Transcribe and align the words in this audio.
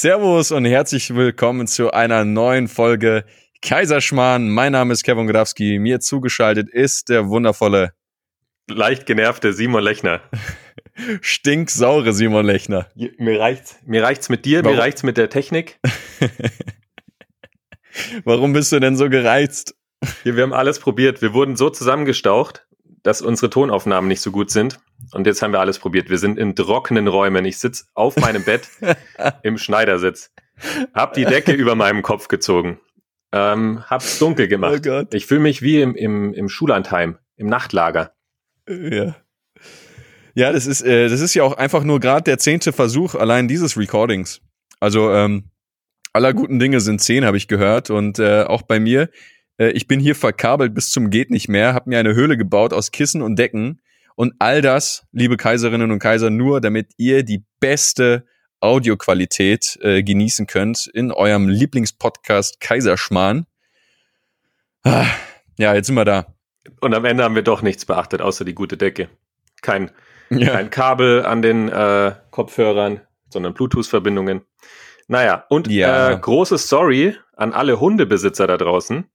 Servus 0.00 0.50
und 0.50 0.64
herzlich 0.64 1.14
willkommen 1.14 1.66
zu 1.66 1.90
einer 1.90 2.24
neuen 2.24 2.68
Folge 2.68 3.26
Kaiserschmarrn. 3.60 4.48
Mein 4.48 4.72
Name 4.72 4.94
ist 4.94 5.02
Kevin 5.02 5.26
Grafski. 5.26 5.78
Mir 5.78 6.00
zugeschaltet 6.00 6.70
ist 6.70 7.10
der 7.10 7.28
wundervolle, 7.28 7.92
leicht 8.66 9.04
genervte 9.04 9.52
Simon 9.52 9.84
Lechner. 9.84 10.22
Stinksaure 11.20 12.14
Simon 12.14 12.46
Lechner. 12.46 12.88
Mir 12.94 13.38
reicht's. 13.38 13.76
Mir 13.84 14.02
reicht's 14.02 14.30
mit 14.30 14.46
dir, 14.46 14.64
Warum? 14.64 14.78
mir 14.78 14.82
reicht's 14.82 15.02
mit 15.02 15.18
der 15.18 15.28
Technik. 15.28 15.78
Warum 18.24 18.54
bist 18.54 18.72
du 18.72 18.80
denn 18.80 18.96
so 18.96 19.10
gereizt? 19.10 19.74
Ja, 20.24 20.34
wir 20.34 20.44
haben 20.44 20.54
alles 20.54 20.78
probiert. 20.78 21.20
Wir 21.20 21.34
wurden 21.34 21.56
so 21.56 21.68
zusammengestaucht, 21.68 22.66
dass 23.02 23.22
unsere 23.22 23.50
Tonaufnahmen 23.50 24.08
nicht 24.08 24.20
so 24.20 24.30
gut 24.30 24.50
sind. 24.50 24.80
Und 25.12 25.26
jetzt 25.26 25.42
haben 25.42 25.52
wir 25.52 25.60
alles 25.60 25.78
probiert. 25.78 26.10
Wir 26.10 26.18
sind 26.18 26.38
in 26.38 26.54
trockenen 26.54 27.08
Räumen. 27.08 27.44
Ich 27.44 27.58
sitze 27.58 27.84
auf 27.94 28.16
meinem 28.16 28.44
Bett 28.44 28.68
im 29.42 29.58
Schneidersitz. 29.58 30.30
Hab 30.94 31.14
die 31.14 31.24
Decke 31.24 31.52
über 31.52 31.74
meinem 31.74 32.02
Kopf 32.02 32.28
gezogen. 32.28 32.78
Ähm, 33.32 33.84
hab's 33.88 34.18
dunkel 34.18 34.48
gemacht. 34.48 34.86
Oh 34.86 35.04
ich 35.12 35.26
fühle 35.26 35.40
mich 35.40 35.62
wie 35.62 35.80
im, 35.80 35.94
im, 35.94 36.34
im 36.34 36.48
Schullandheim, 36.48 37.18
im 37.36 37.46
Nachtlager. 37.46 38.12
Ja. 38.68 39.16
Ja, 40.34 40.52
das 40.52 40.66
ist, 40.66 40.82
äh, 40.82 41.08
das 41.08 41.20
ist 41.20 41.34
ja 41.34 41.42
auch 41.42 41.56
einfach 41.56 41.84
nur 41.84 42.00
gerade 42.00 42.22
der 42.22 42.38
zehnte 42.38 42.72
Versuch 42.72 43.14
allein 43.14 43.48
dieses 43.48 43.76
Recordings. 43.76 44.40
Also 44.78 45.12
ähm, 45.12 45.50
aller 46.12 46.32
guten 46.32 46.58
Dinge 46.58 46.80
sind 46.80 47.00
zehn, 47.00 47.24
habe 47.24 47.36
ich 47.36 47.48
gehört. 47.48 47.90
Und 47.90 48.18
äh, 48.18 48.42
auch 48.42 48.62
bei 48.62 48.80
mir, 48.80 49.10
äh, 49.60 49.70
ich 49.70 49.86
bin 49.86 50.00
hier 50.00 50.16
verkabelt 50.16 50.74
bis 50.74 50.90
zum 50.90 51.10
geht 51.10 51.30
nicht 51.30 51.48
mehr, 51.48 51.74
habe 51.74 51.90
mir 51.90 51.98
eine 51.98 52.14
Höhle 52.14 52.36
gebaut 52.36 52.72
aus 52.72 52.90
Kissen 52.90 53.22
und 53.22 53.38
Decken 53.38 53.80
und 54.16 54.34
all 54.38 54.62
das, 54.62 55.06
liebe 55.12 55.36
Kaiserinnen 55.36 55.92
und 55.92 55.98
Kaiser, 55.98 56.30
nur 56.30 56.60
damit 56.60 56.92
ihr 56.96 57.22
die 57.22 57.44
beste 57.60 58.26
Audioqualität 58.60 59.78
äh, 59.82 60.02
genießen 60.02 60.46
könnt 60.46 60.86
in 60.92 61.12
eurem 61.12 61.48
Lieblingspodcast 61.48 62.60
Kaiserschmarrn. 62.60 63.46
Ah, 64.82 65.06
ja, 65.58 65.74
jetzt 65.74 65.86
sind 65.86 65.96
wir 65.96 66.04
da. 66.04 66.26
Und 66.80 66.94
am 66.94 67.04
Ende 67.04 67.24
haben 67.24 67.34
wir 67.34 67.42
doch 67.42 67.62
nichts 67.62 67.86
beachtet, 67.86 68.20
außer 68.20 68.44
die 68.44 68.54
gute 68.54 68.76
Decke. 68.76 69.08
Kein, 69.62 69.90
ja. 70.30 70.52
kein 70.52 70.70
Kabel 70.70 71.24
an 71.24 71.42
den 71.42 71.68
äh, 71.68 72.14
Kopfhörern, 72.30 73.00
sondern 73.30 73.54
Bluetooth-Verbindungen. 73.54 74.42
Naja, 75.08 75.44
und 75.48 75.68
ja. 75.68 76.10
äh, 76.10 76.18
große 76.18 76.58
Sorry 76.58 77.16
an 77.36 77.52
alle 77.52 77.80
Hundebesitzer 77.80 78.46
da 78.46 78.58
draußen. 78.58 79.06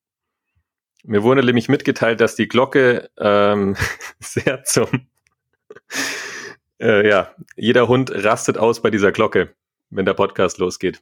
Mir 1.08 1.23
wurde 1.23 1.44
nämlich 1.44 1.70
mitgeteilt, 1.70 2.20
dass 2.20 2.36
die 2.36 2.48
Glocke 2.48 3.09
ähm, 3.17 3.75
sehr 4.20 4.64
zum 4.64 5.08
äh, 6.80 7.08
ja, 7.08 7.31
jeder 7.56 7.88
Hund 7.88 8.12
rastet 8.12 8.58
aus 8.58 8.81
bei 8.81 8.89
dieser 8.89 9.12
Glocke, 9.12 9.53
wenn 9.89 10.06
der 10.06 10.14
Podcast 10.14 10.58
losgeht. 10.58 11.02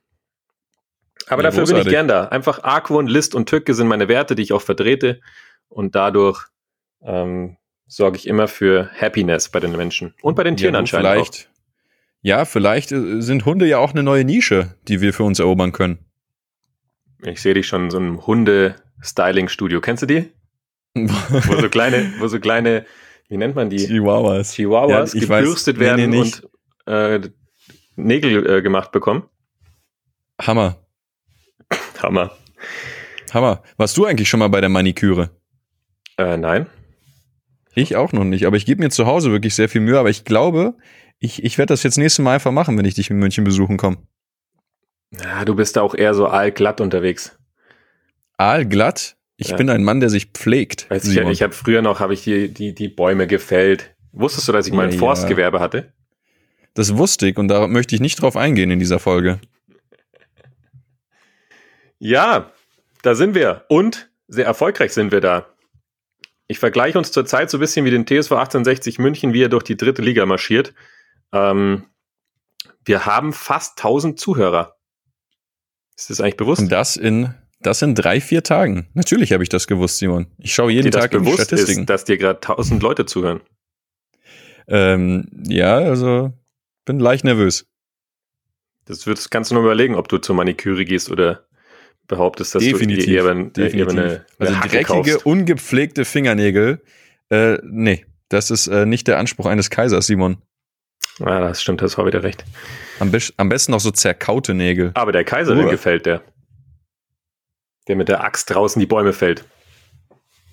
Aber 1.28 1.42
ja, 1.42 1.50
dafür 1.50 1.64
großartig. 1.64 1.84
bin 1.86 1.92
ich 1.92 1.96
gern 1.96 2.08
da. 2.08 2.26
Einfach 2.26 2.64
Argwohn, 2.64 3.08
List 3.08 3.34
und 3.34 3.48
Tücke 3.48 3.74
sind 3.74 3.88
meine 3.88 4.08
Werte, 4.08 4.36
die 4.36 4.44
ich 4.44 4.54
auch 4.54 4.62
vertrete. 4.62 5.22
Und 5.70 5.96
dadurch 5.96 6.48
ähm, 7.02 7.58
sorge 7.88 8.18
ich 8.18 8.28
immer 8.28 8.48
für 8.48 8.90
Happiness 9.00 9.50
bei 9.50 9.60
den 9.60 9.72
Menschen. 9.76 10.14
Und 10.22 10.36
bei 10.36 10.44
den 10.44 10.58
Tieren 10.58 10.74
ja, 10.74 10.80
anscheinend 10.80 11.08
vielleicht, 11.08 11.50
auch. 11.50 11.54
Ja, 12.22 12.46
vielleicht 12.46 12.92
äh, 12.92 13.22
sind 13.22 13.46
Hunde 13.46 13.66
ja 13.66 13.78
auch 13.78 13.92
eine 13.92 14.04
neue 14.04 14.26
Nische, 14.26 14.76
die 14.88 15.02
wir 15.02 15.14
für 15.14 15.24
uns 15.24 15.40
erobern 15.40 15.72
können. 15.72 16.00
Ich 17.26 17.42
sehe 17.42 17.54
dich 17.54 17.68
schon 17.68 17.86
in 17.86 17.90
so 17.90 17.98
einem 17.98 18.26
Hunde-Styling-Studio. 18.26 19.82
Kennst 19.82 20.04
du 20.04 20.08
die? 20.08 20.32
wo 20.96 21.60
so 21.60 21.70
kleine, 21.70 22.14
wo 22.20 22.28
so 22.28 22.40
kleine, 22.40 22.86
wie 23.30 23.38
nennt 23.38 23.56
man 23.56 23.70
die? 23.70 23.78
Chihuahuas. 23.88 24.54
Chihuahuas, 24.54 25.14
ja, 25.14 25.20
gebürstet 25.22 25.78
weiß, 25.78 25.82
werden 25.82 26.10
nee, 26.10 26.18
nee, 26.18 26.22
und 26.22 26.50
äh, 26.86 27.30
Nägel 27.96 28.50
äh, 28.50 28.62
gemacht 28.62 28.92
bekommen. 28.92 29.24
Hammer. 30.42 30.78
Hammer. 32.02 32.32
Hammer. 33.32 33.64
Warst 33.78 33.98
du 33.98 34.06
eigentlich 34.06 34.30
schon 34.30 34.40
mal 34.40 34.50
bei 34.50 34.62
der 34.62 34.70
Maniküre? 34.70 35.30
Äh, 36.18 36.38
nein. 36.38 36.68
Ich 37.76 37.96
auch 37.96 38.12
noch 38.12 38.24
nicht, 38.24 38.46
aber 38.46 38.58
ich 38.58 38.66
gebe 38.66 38.84
mir 38.84 38.90
zu 38.90 39.08
Hause 39.08 39.32
wirklich 39.32 39.56
sehr 39.56 39.70
viel 39.70 39.82
Mühe, 39.82 39.98
aber 39.98 40.10
ich 40.10 40.26
glaube, 40.26 40.76
ich, 41.20 41.44
ich 41.44 41.58
werde 41.58 41.74
das 41.74 41.82
jetzt 41.82 41.98
nächstes 41.98 42.24
Mal 42.24 42.36
einfach 42.36 42.52
machen, 42.52 42.78
wenn 42.78 42.86
ich 42.86 42.94
dich 42.94 43.10
in 43.10 43.18
München 43.18 43.44
besuchen 43.44 43.78
komme. 43.78 43.98
Ja, 45.22 45.46
du 45.46 45.56
bist 45.56 45.76
da 45.76 45.82
auch 45.82 45.96
eher 45.96 46.14
so 46.14 46.28
aalglatt 46.28 46.82
unterwegs. 46.82 47.38
Aalglatt? 48.38 49.16
Ich 49.38 49.50
ja. 49.50 49.56
bin 49.56 49.70
ein 49.70 49.84
Mann, 49.84 50.00
der 50.00 50.10
sich 50.10 50.28
pflegt. 50.28 50.90
Weißt 50.90 51.08
ich, 51.08 51.18
ich 51.18 51.42
habe 51.42 51.54
früher 51.54 51.82
noch, 51.82 52.00
habe 52.00 52.14
ich 52.14 52.24
die, 52.24 52.54
die, 52.54 52.74
die 52.74 52.88
Bäume 52.88 53.28
gefällt. 53.28 53.96
Wusstest 54.12 54.48
du, 54.48 54.52
dass 54.52 54.68
ich 54.68 54.74
mal 54.74 54.86
ein 54.86 54.94
ja, 54.94 55.00
Forstgewerbe 55.00 55.60
hatte? 55.60 55.92
Das 56.74 56.98
wusste 56.98 57.28
ich 57.28 57.38
und 57.38 57.48
da 57.48 57.68
möchte 57.68 57.96
ich 57.96 58.02
nicht 58.02 58.22
drauf 58.22 58.38
eingehen 58.38 58.72
in 58.72 58.80
dieser 58.80 59.00
Folge. 59.00 59.40
Ja, 62.00 62.52
da 63.02 63.16
sind 63.16 63.36
wir. 63.36 63.66
Und 63.70 64.10
sehr 64.28 64.46
erfolgreich 64.46 64.94
sind 64.94 65.12
wir 65.12 65.22
da. 65.22 65.48
Ich 66.48 66.60
vergleiche 66.60 66.98
uns 66.98 67.12
zurzeit 67.12 67.50
so 67.50 67.58
ein 67.58 67.62
bisschen 67.62 67.86
wie 67.86 67.92
den 67.92 68.06
TSV 68.06 68.32
1860 68.34 69.00
München, 69.00 69.34
wie 69.34 69.44
er 69.44 69.50
durch 69.50 69.64
die 69.64 69.78
dritte 69.78 70.02
Liga 70.02 70.26
marschiert. 70.26 70.74
Ähm, 71.32 71.86
wir 72.86 73.06
haben 73.06 73.34
fast 73.34 73.80
1000 73.80 74.20
Zuhörer. 74.20 74.76
Ist 75.96 76.10
das 76.10 76.22
eigentlich 76.22 76.38
bewusst? 76.38 76.62
Und 76.62 76.72
das 76.72 76.96
in, 76.96 77.34
das 77.62 77.82
in 77.82 77.96
drei, 77.96 78.20
vier 78.20 78.44
Tagen. 78.44 78.88
Natürlich 78.94 79.32
habe 79.34 79.44
ich 79.44 79.50
das 79.50 79.68
gewusst, 79.68 79.98
Simon. 79.98 80.28
Ich 80.38 80.54
schaue 80.54 80.72
jeden 80.72 80.92
dir 80.92 80.98
Tag 80.98 81.14
in 81.14 81.24
die 81.24 81.32
Statistiken. 81.34 81.82
Ist, 81.82 81.90
dass 81.90 82.06
dir 82.06 82.18
gerade 82.18 82.40
1000 82.42 82.82
Leute 82.82 83.06
zuhören. 83.06 83.42
Ähm, 84.68 85.28
ja, 85.48 85.78
also 85.78 86.34
bin 86.86 87.00
leicht 87.00 87.24
nervös. 87.24 87.66
Das 88.86 89.06
würdest, 89.08 89.32
kannst 89.32 89.52
du 89.52 89.56
nur 89.56 89.64
überlegen, 89.64 89.96
ob 89.96 90.08
du 90.08 90.18
zur 90.18 90.36
Maniküre 90.36 90.84
gehst 90.86 91.10
oder 91.10 91.46
behauptest, 92.08 92.56
dass 92.56 92.64
definitiv, 92.64 93.06
du 93.06 93.12
eher, 93.12 93.26
eher, 93.26 93.44
definitiv. 93.46 93.88
eine, 93.90 94.04
eine 94.04 94.26
Also 94.40 94.56
Hacke 94.58 94.70
dreckige, 94.70 94.86
kaufst. 94.86 95.26
ungepflegte 95.26 96.06
Fingernägel, 96.06 96.82
äh, 97.30 97.58
nee, 97.64 98.06
das 98.30 98.52
ist 98.52 98.68
äh, 98.68 98.86
nicht 98.86 99.08
der 99.08 99.20
Anspruch 99.20 99.46
eines 99.46 99.70
Kaisers, 99.70 100.08
Simon. 100.08 100.38
Ja, 101.20 101.40
das 101.40 101.62
stimmt, 101.62 101.82
das 101.82 101.98
war 101.98 102.06
wieder 102.06 102.24
recht. 102.24 102.44
Am, 103.00 103.12
am 103.38 103.50
besten 103.50 103.72
noch 103.72 103.80
so 103.80 103.92
zerkaute 103.92 104.54
Nägel. 104.54 104.92
Aber 104.96 105.12
der 105.12 105.24
Kaiserin 105.24 105.70
gefällt 105.70 106.06
der. 106.06 106.22
Der 107.88 107.96
mit 107.96 108.08
der 108.08 108.24
Axt 108.24 108.50
draußen 108.50 108.80
die 108.80 108.86
Bäume 108.86 109.14
fällt. 109.14 109.46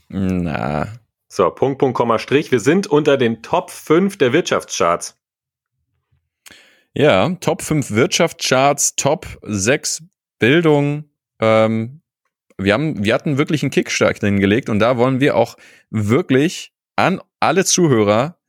Na. 0.08 0.88
So, 1.28 1.48
Punkt, 1.50 1.78
Punkt, 1.78 1.96
Komma, 1.96 2.18
Strich. 2.18 2.50
Wir 2.50 2.58
sind 2.58 2.88
unter 2.88 3.16
den 3.16 3.42
Top 3.42 3.70
5 3.70 4.18
der 4.18 4.32
Wirtschaftscharts. 4.32 5.16
Ja, 6.92 7.28
Top 7.40 7.62
5 7.62 7.92
Wirtschaftscharts, 7.92 8.96
Top 8.96 9.38
6 9.42 10.02
Bildung. 10.40 11.04
Ähm, 11.38 12.02
wir, 12.58 12.74
haben, 12.74 13.04
wir 13.04 13.14
hatten 13.14 13.38
wirklich 13.38 13.62
einen 13.62 13.70
Kickstart 13.70 14.18
hingelegt 14.18 14.68
und 14.68 14.80
da 14.80 14.96
wollen 14.96 15.20
wir 15.20 15.36
auch 15.36 15.56
wirklich 15.90 16.72
an 16.96 17.20
alle 17.38 17.64
Zuhörer 17.64 18.39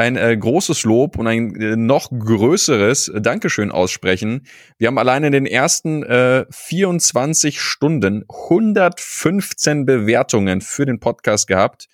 ein 0.00 0.16
äh, 0.16 0.34
großes 0.34 0.84
Lob 0.84 1.18
und 1.18 1.26
ein 1.26 1.54
äh, 1.60 1.76
noch 1.76 2.10
größeres 2.10 3.12
Dankeschön 3.16 3.70
aussprechen. 3.70 4.46
Wir 4.78 4.88
haben 4.88 4.96
allein 4.96 5.24
in 5.24 5.32
den 5.32 5.44
ersten 5.44 6.02
äh, 6.02 6.46
24 6.50 7.60
Stunden 7.60 8.24
115 8.28 9.84
Bewertungen 9.84 10.62
für 10.62 10.86
den 10.86 11.00
Podcast 11.00 11.46
gehabt. 11.46 11.86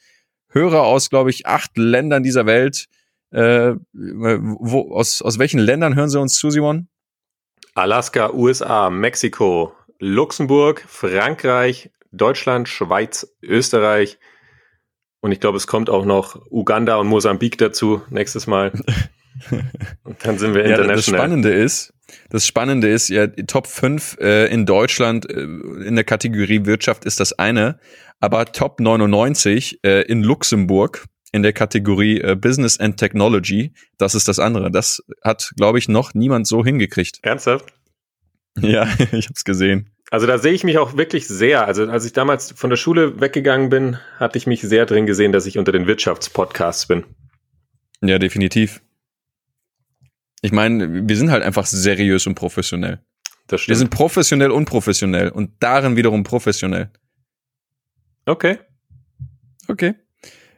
Hörer 0.50 0.82
aus, 0.82 1.10
glaube 1.10 1.30
ich, 1.30 1.46
acht 1.46 1.76
Ländern 1.76 2.22
dieser 2.22 2.46
Welt. 2.46 2.86
Äh, 3.32 3.74
wo, 3.92 4.94
aus, 4.94 5.20
aus 5.20 5.40
welchen 5.40 5.58
Ländern 5.58 5.96
hören 5.96 6.08
Sie 6.08 6.20
uns 6.20 6.36
zu, 6.36 6.50
Simon? 6.50 6.88
Alaska, 7.74 8.32
USA, 8.32 8.88
Mexiko, 8.88 9.72
Luxemburg, 9.98 10.84
Frankreich, 10.86 11.90
Deutschland, 12.12 12.68
Schweiz, 12.68 13.34
Österreich, 13.42 14.18
und 15.26 15.32
ich 15.32 15.40
glaube, 15.40 15.56
es 15.56 15.66
kommt 15.66 15.90
auch 15.90 16.04
noch 16.04 16.40
Uganda 16.50 16.98
und 16.98 17.08
Mosambik 17.08 17.58
dazu 17.58 18.00
nächstes 18.10 18.46
Mal. 18.46 18.70
Und 20.04 20.24
dann 20.24 20.38
sind 20.38 20.54
wir 20.54 20.64
international. 20.64 20.88
Ja, 20.88 20.94
das 20.94 21.04
Spannende 21.04 21.52
ist, 21.52 21.94
das 22.30 22.46
Spannende 22.46 22.88
ist, 22.88 23.08
ja, 23.10 23.26
Top 23.26 23.66
5 23.66 24.16
äh, 24.18 24.46
in 24.46 24.64
Deutschland 24.64 25.28
äh, 25.28 25.42
in 25.42 25.94
der 25.94 26.04
Kategorie 26.04 26.64
Wirtschaft 26.64 27.04
ist 27.04 27.20
das 27.20 27.34
eine, 27.34 27.78
aber 28.18 28.46
Top 28.46 28.80
99 28.80 29.80
äh, 29.82 30.02
in 30.02 30.22
Luxemburg 30.22 31.04
in 31.32 31.42
der 31.42 31.52
Kategorie 31.52 32.20
äh, 32.20 32.34
Business 32.34 32.78
and 32.78 32.96
Technology, 32.96 33.74
das 33.98 34.14
ist 34.14 34.28
das 34.28 34.38
andere. 34.38 34.70
Das 34.70 35.02
hat, 35.22 35.52
glaube 35.56 35.78
ich, 35.78 35.88
noch 35.88 36.14
niemand 36.14 36.46
so 36.46 36.64
hingekriegt. 36.64 37.18
Ernsthaft? 37.22 37.74
Ja, 38.60 38.84
ich 39.12 39.26
habe 39.26 39.34
es 39.34 39.44
gesehen. 39.44 39.90
Also 40.10 40.26
da 40.26 40.38
sehe 40.38 40.52
ich 40.52 40.62
mich 40.62 40.78
auch 40.78 40.96
wirklich 40.96 41.26
sehr. 41.26 41.66
Also 41.66 41.88
als 41.88 42.04
ich 42.04 42.12
damals 42.12 42.52
von 42.52 42.70
der 42.70 42.76
Schule 42.76 43.20
weggegangen 43.20 43.70
bin, 43.70 43.98
hatte 44.18 44.38
ich 44.38 44.46
mich 44.46 44.62
sehr 44.62 44.86
drin 44.86 45.06
gesehen, 45.06 45.32
dass 45.32 45.46
ich 45.46 45.58
unter 45.58 45.72
den 45.72 45.86
Wirtschaftspodcasts 45.86 46.86
bin. 46.86 47.04
Ja, 48.00 48.18
definitiv. 48.18 48.82
Ich 50.42 50.52
meine, 50.52 51.08
wir 51.08 51.16
sind 51.16 51.30
halt 51.30 51.42
einfach 51.42 51.66
seriös 51.66 52.26
und 52.26 52.36
professionell. 52.36 53.00
Das 53.48 53.60
stimmt. 53.60 53.70
Wir 53.70 53.78
sind 53.78 53.90
professionell 53.90 54.50
und 54.50 54.66
professionell 54.66 55.30
und 55.30 55.50
darin 55.60 55.96
wiederum 55.96 56.22
professionell. 56.22 56.90
Okay. 58.26 58.58
Okay. 59.68 59.94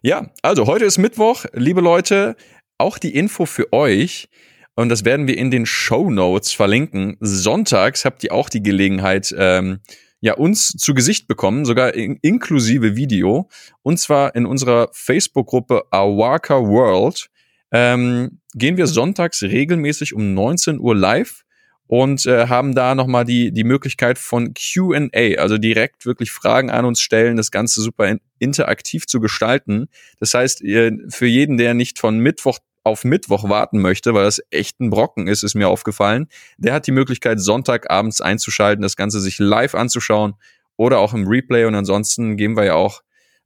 Ja, 0.03 0.31
also 0.43 0.67
heute 0.67 0.85
ist 0.85 0.99
Mittwoch, 0.99 1.45
liebe 1.53 1.81
Leute, 1.81 2.37
auch 2.77 2.99
die 2.99 3.15
Info 3.15 3.47
für 3.47 3.73
euch. 3.73 4.29
Und 4.79 4.91
das 4.91 5.05
werden 5.05 5.27
wir 5.27 5.37
in 5.37 5.51
den 5.51 5.67
Show 5.67 6.09
Notes 6.09 6.53
verlinken. 6.53 7.17
Sonntags 7.19 8.05
habt 8.05 8.23
ihr 8.23 8.33
auch 8.33 8.49
die 8.49 8.63
Gelegenheit, 8.63 9.35
ähm, 9.37 9.81
ja, 10.21 10.35
uns 10.35 10.69
zu 10.69 10.95
Gesicht 10.95 11.27
bekommen, 11.27 11.65
sogar 11.65 11.95
in, 11.95 12.17
inklusive 12.23 12.95
Video. 12.95 13.49
Und 13.83 13.99
zwar 13.99 14.37
in 14.37 14.47
unserer 14.47 14.89
Facebook-Gruppe 14.93 15.83
Awaka 15.91 16.61
World 16.61 17.29
ähm, 17.73 18.39
gehen 18.55 18.77
wir 18.77 18.87
sonntags 18.87 19.43
regelmäßig 19.43 20.15
um 20.15 20.33
19 20.33 20.79
Uhr 20.79 20.95
live 20.95 21.43
und 21.89 22.25
äh, 22.27 22.47
haben 22.47 22.77
da 22.77 22.95
nochmal 22.95 23.25
die, 23.25 23.51
die 23.51 23.65
Möglichkeit 23.65 24.17
von 24.17 24.55
QA, 24.55 25.39
also 25.39 25.59
direkt 25.59 26.07
wirklich 26.07 26.31
Fragen 26.31 26.71
an 26.71 26.85
uns 26.85 27.01
stellen, 27.01 27.37
das 27.37 27.51
Ganze 27.51 27.83
super 27.83 28.07
in, 28.07 28.21
interaktiv 28.39 29.09
zu 29.09 29.19
gestalten. 29.19 29.89
Das 30.21 30.35
heißt, 30.35 30.61
ihr, 30.61 30.97
für 31.09 31.27
jeden, 31.27 31.57
der 31.57 31.75
nicht 31.75 31.99
von 31.99 32.21
Mittwoch 32.21 32.61
auf 32.85 33.05
Mittwoch 33.05 33.49
warten 33.49 33.81
möchte, 33.81 34.15
weil 34.15 34.25
das 34.25 34.43
echt 34.51 34.81
ein 34.81 34.91
Brocken 34.91 35.27
ist, 35.27 35.43
ist 35.43 35.55
mir 35.55 35.69
aufgefallen, 35.69 36.29
der 36.57 36.75
hat 36.75 36.87
die 36.87 36.93
Möglichkeit, 36.93 37.41
Sonntagabends 37.41 38.21
einzuschalten, 38.21 38.83
das 38.83 38.97
Ganze 38.97 39.21
sich 39.21 39.39
live 39.39 39.75
anzuschauen 39.75 40.35
oder 40.77 40.99
auch 40.99 41.13
im 41.13 41.27
Replay. 41.27 41.65
Und 41.65 41.75
ansonsten 41.75 42.37
geben 42.37 42.57
wir 42.57 42.65
ja 42.65 42.75
auch, 42.75 43.03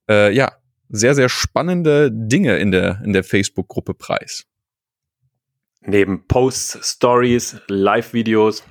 äh, 0.08 0.32
ja, 0.32 0.52
sehr, 0.88 1.14
sehr 1.14 1.28
spannende 1.28 2.10
Dinge 2.12 2.58
in 2.58 2.70
der, 2.70 3.00
in 3.04 3.12
der 3.12 3.24
Facebook-Gruppe 3.24 3.94
preis. 3.94 4.44
Neben 5.80 6.26
Posts, 6.28 6.94
Stories, 6.96 7.56
Live-Videos. 7.66 8.62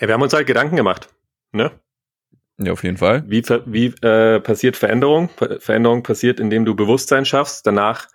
Ja, 0.00 0.08
wir 0.08 0.14
haben 0.14 0.22
uns 0.22 0.32
halt 0.32 0.46
Gedanken 0.46 0.76
gemacht, 0.76 1.08
ne? 1.52 1.70
Ja, 2.58 2.72
auf 2.72 2.82
jeden 2.82 2.96
Fall. 2.96 3.24
Wie, 3.26 3.42
wie 3.66 3.86
äh, 4.06 4.40
passiert 4.40 4.76
Veränderung? 4.76 5.28
Veränderung 5.58 6.02
passiert, 6.02 6.40
indem 6.40 6.64
du 6.64 6.74
Bewusstsein 6.74 7.24
schaffst, 7.24 7.66
danach 7.66 8.08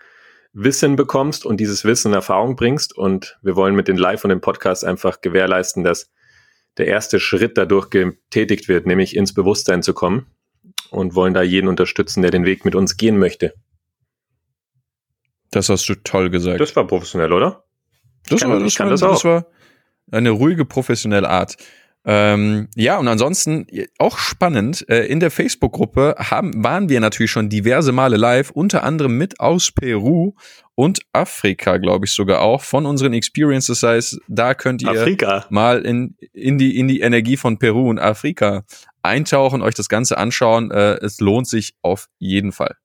Wissen 0.54 0.96
bekommst 0.96 1.46
und 1.46 1.57
dieses 1.57 1.86
Wissen 1.86 2.10
in 2.10 2.16
Erfahrung 2.16 2.56
bringst. 2.56 2.98
Und 2.98 3.38
wir 3.42 3.56
wollen 3.56 3.75
mit 3.75 3.88
den 3.88 3.98
Live- 3.98 4.24
und 4.24 4.30
dem 4.30 4.42
Podcast 4.42 4.84
einfach 4.84 5.22
gewährleisten, 5.22 5.84
dass 5.84 6.12
der 6.78 6.88
erste 6.88 7.19
Schritt 7.19 7.57
dadurch 7.57 7.90
getätigt 7.90 8.68
wird, 8.68 8.86
nämlich 8.86 9.16
ins 9.16 9.34
Bewusstsein 9.34 9.84
zu 9.84 9.94
kommen 9.94 10.28
und 10.92 11.16
wollen 11.16 11.34
da 11.34 11.42
jeden 11.42 11.68
unterstützen, 11.68 12.22
der 12.22 12.31
den 12.31 12.46
Weg 12.46 12.66
mit 12.66 12.75
uns 12.75 12.98
gehen 12.98 13.18
möchte. 13.18 13.54
Das 15.51 15.69
hast 15.69 15.90
du 15.90 15.96
toll 15.96 16.30
gesagt. 16.30 16.60
Das 16.60 16.75
war 16.75 16.86
professionell, 16.86 17.34
oder? 17.34 17.63
Das, 18.30 18.42
kann, 18.42 18.52
war, 18.52 18.60
das, 18.60 18.80
war, 18.80 18.90
das, 18.90 19.02
das 19.02 19.25
war 19.25 19.48
eine 20.12 20.30
ruhige, 20.30 20.66
professionelle 20.66 21.30
Art. 21.30 21.57
Ähm, 22.06 22.69
ja, 22.75 22.98
und 22.98 23.07
ansonsten 23.07 23.68
auch 23.98 24.18
spannend, 24.18 24.88
äh, 24.90 25.06
in 25.06 25.19
der 25.19 25.31
Facebook-Gruppe 25.31 26.16
haben, 26.18 26.63
waren 26.63 26.88
wir 26.90 27.00
natürlich 27.01 27.31
schon 27.31 27.50
diverse 27.50 27.92
Male 27.92 28.16
live, 28.16 28.51
unter 28.51 28.84
anderem 28.84 29.18
mit 29.18 29.40
aus 29.40 29.72
Peru 29.72 30.34
und 30.75 31.01
Afrika, 31.12 31.78
glaube 31.78 32.06
ich 32.06 32.13
sogar 32.13 32.42
auch, 32.42 32.62
von 32.62 32.86
unseren 32.86 33.13
Experiences. 33.13 33.81
Das 33.81 33.90
heißt, 33.90 34.19
da 34.30 34.54
könnt 34.54 34.81
ihr 34.81 34.92
Afrika. 34.92 35.46
mal 35.50 35.86
in, 35.86 36.16
in, 36.31 36.57
die, 36.57 36.78
in 36.80 36.88
die 36.88 37.01
Energie 37.01 37.36
von 37.36 37.60
Peru 37.60 37.90
und 37.90 38.00
Afrika 38.00 38.63
eintauchen, 39.04 39.62
euch 39.62 39.75
das 39.75 39.90
Ganze 39.90 40.18
anschauen. 40.18 40.72
Äh, 40.72 40.95
es 41.02 41.19
lohnt 41.19 41.48
sich 41.48 41.75
auf 41.81 42.07
jeden 42.18 42.54
Fall. 42.54 42.75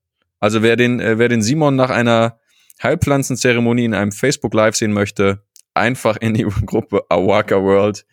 Also 0.41 0.63
wer 0.63 0.75
den, 0.75 0.99
äh, 0.99 1.19
wer 1.19 1.29
den 1.29 1.41
Simon 1.41 1.77
nach 1.77 1.91
einer 1.91 2.41
Heilpflanzenzeremonie 2.83 3.85
in 3.85 3.95
einem 3.95 4.13
Facebook 4.13 4.53
Live 4.55 4.75
sehen 4.75 4.93
möchte, 4.93 5.45
einfach 5.73 6.17
in 6.17 6.35
die 6.35 6.45
Gruppe 6.67 7.05
Awaka 7.09 7.63
World 7.63 8.05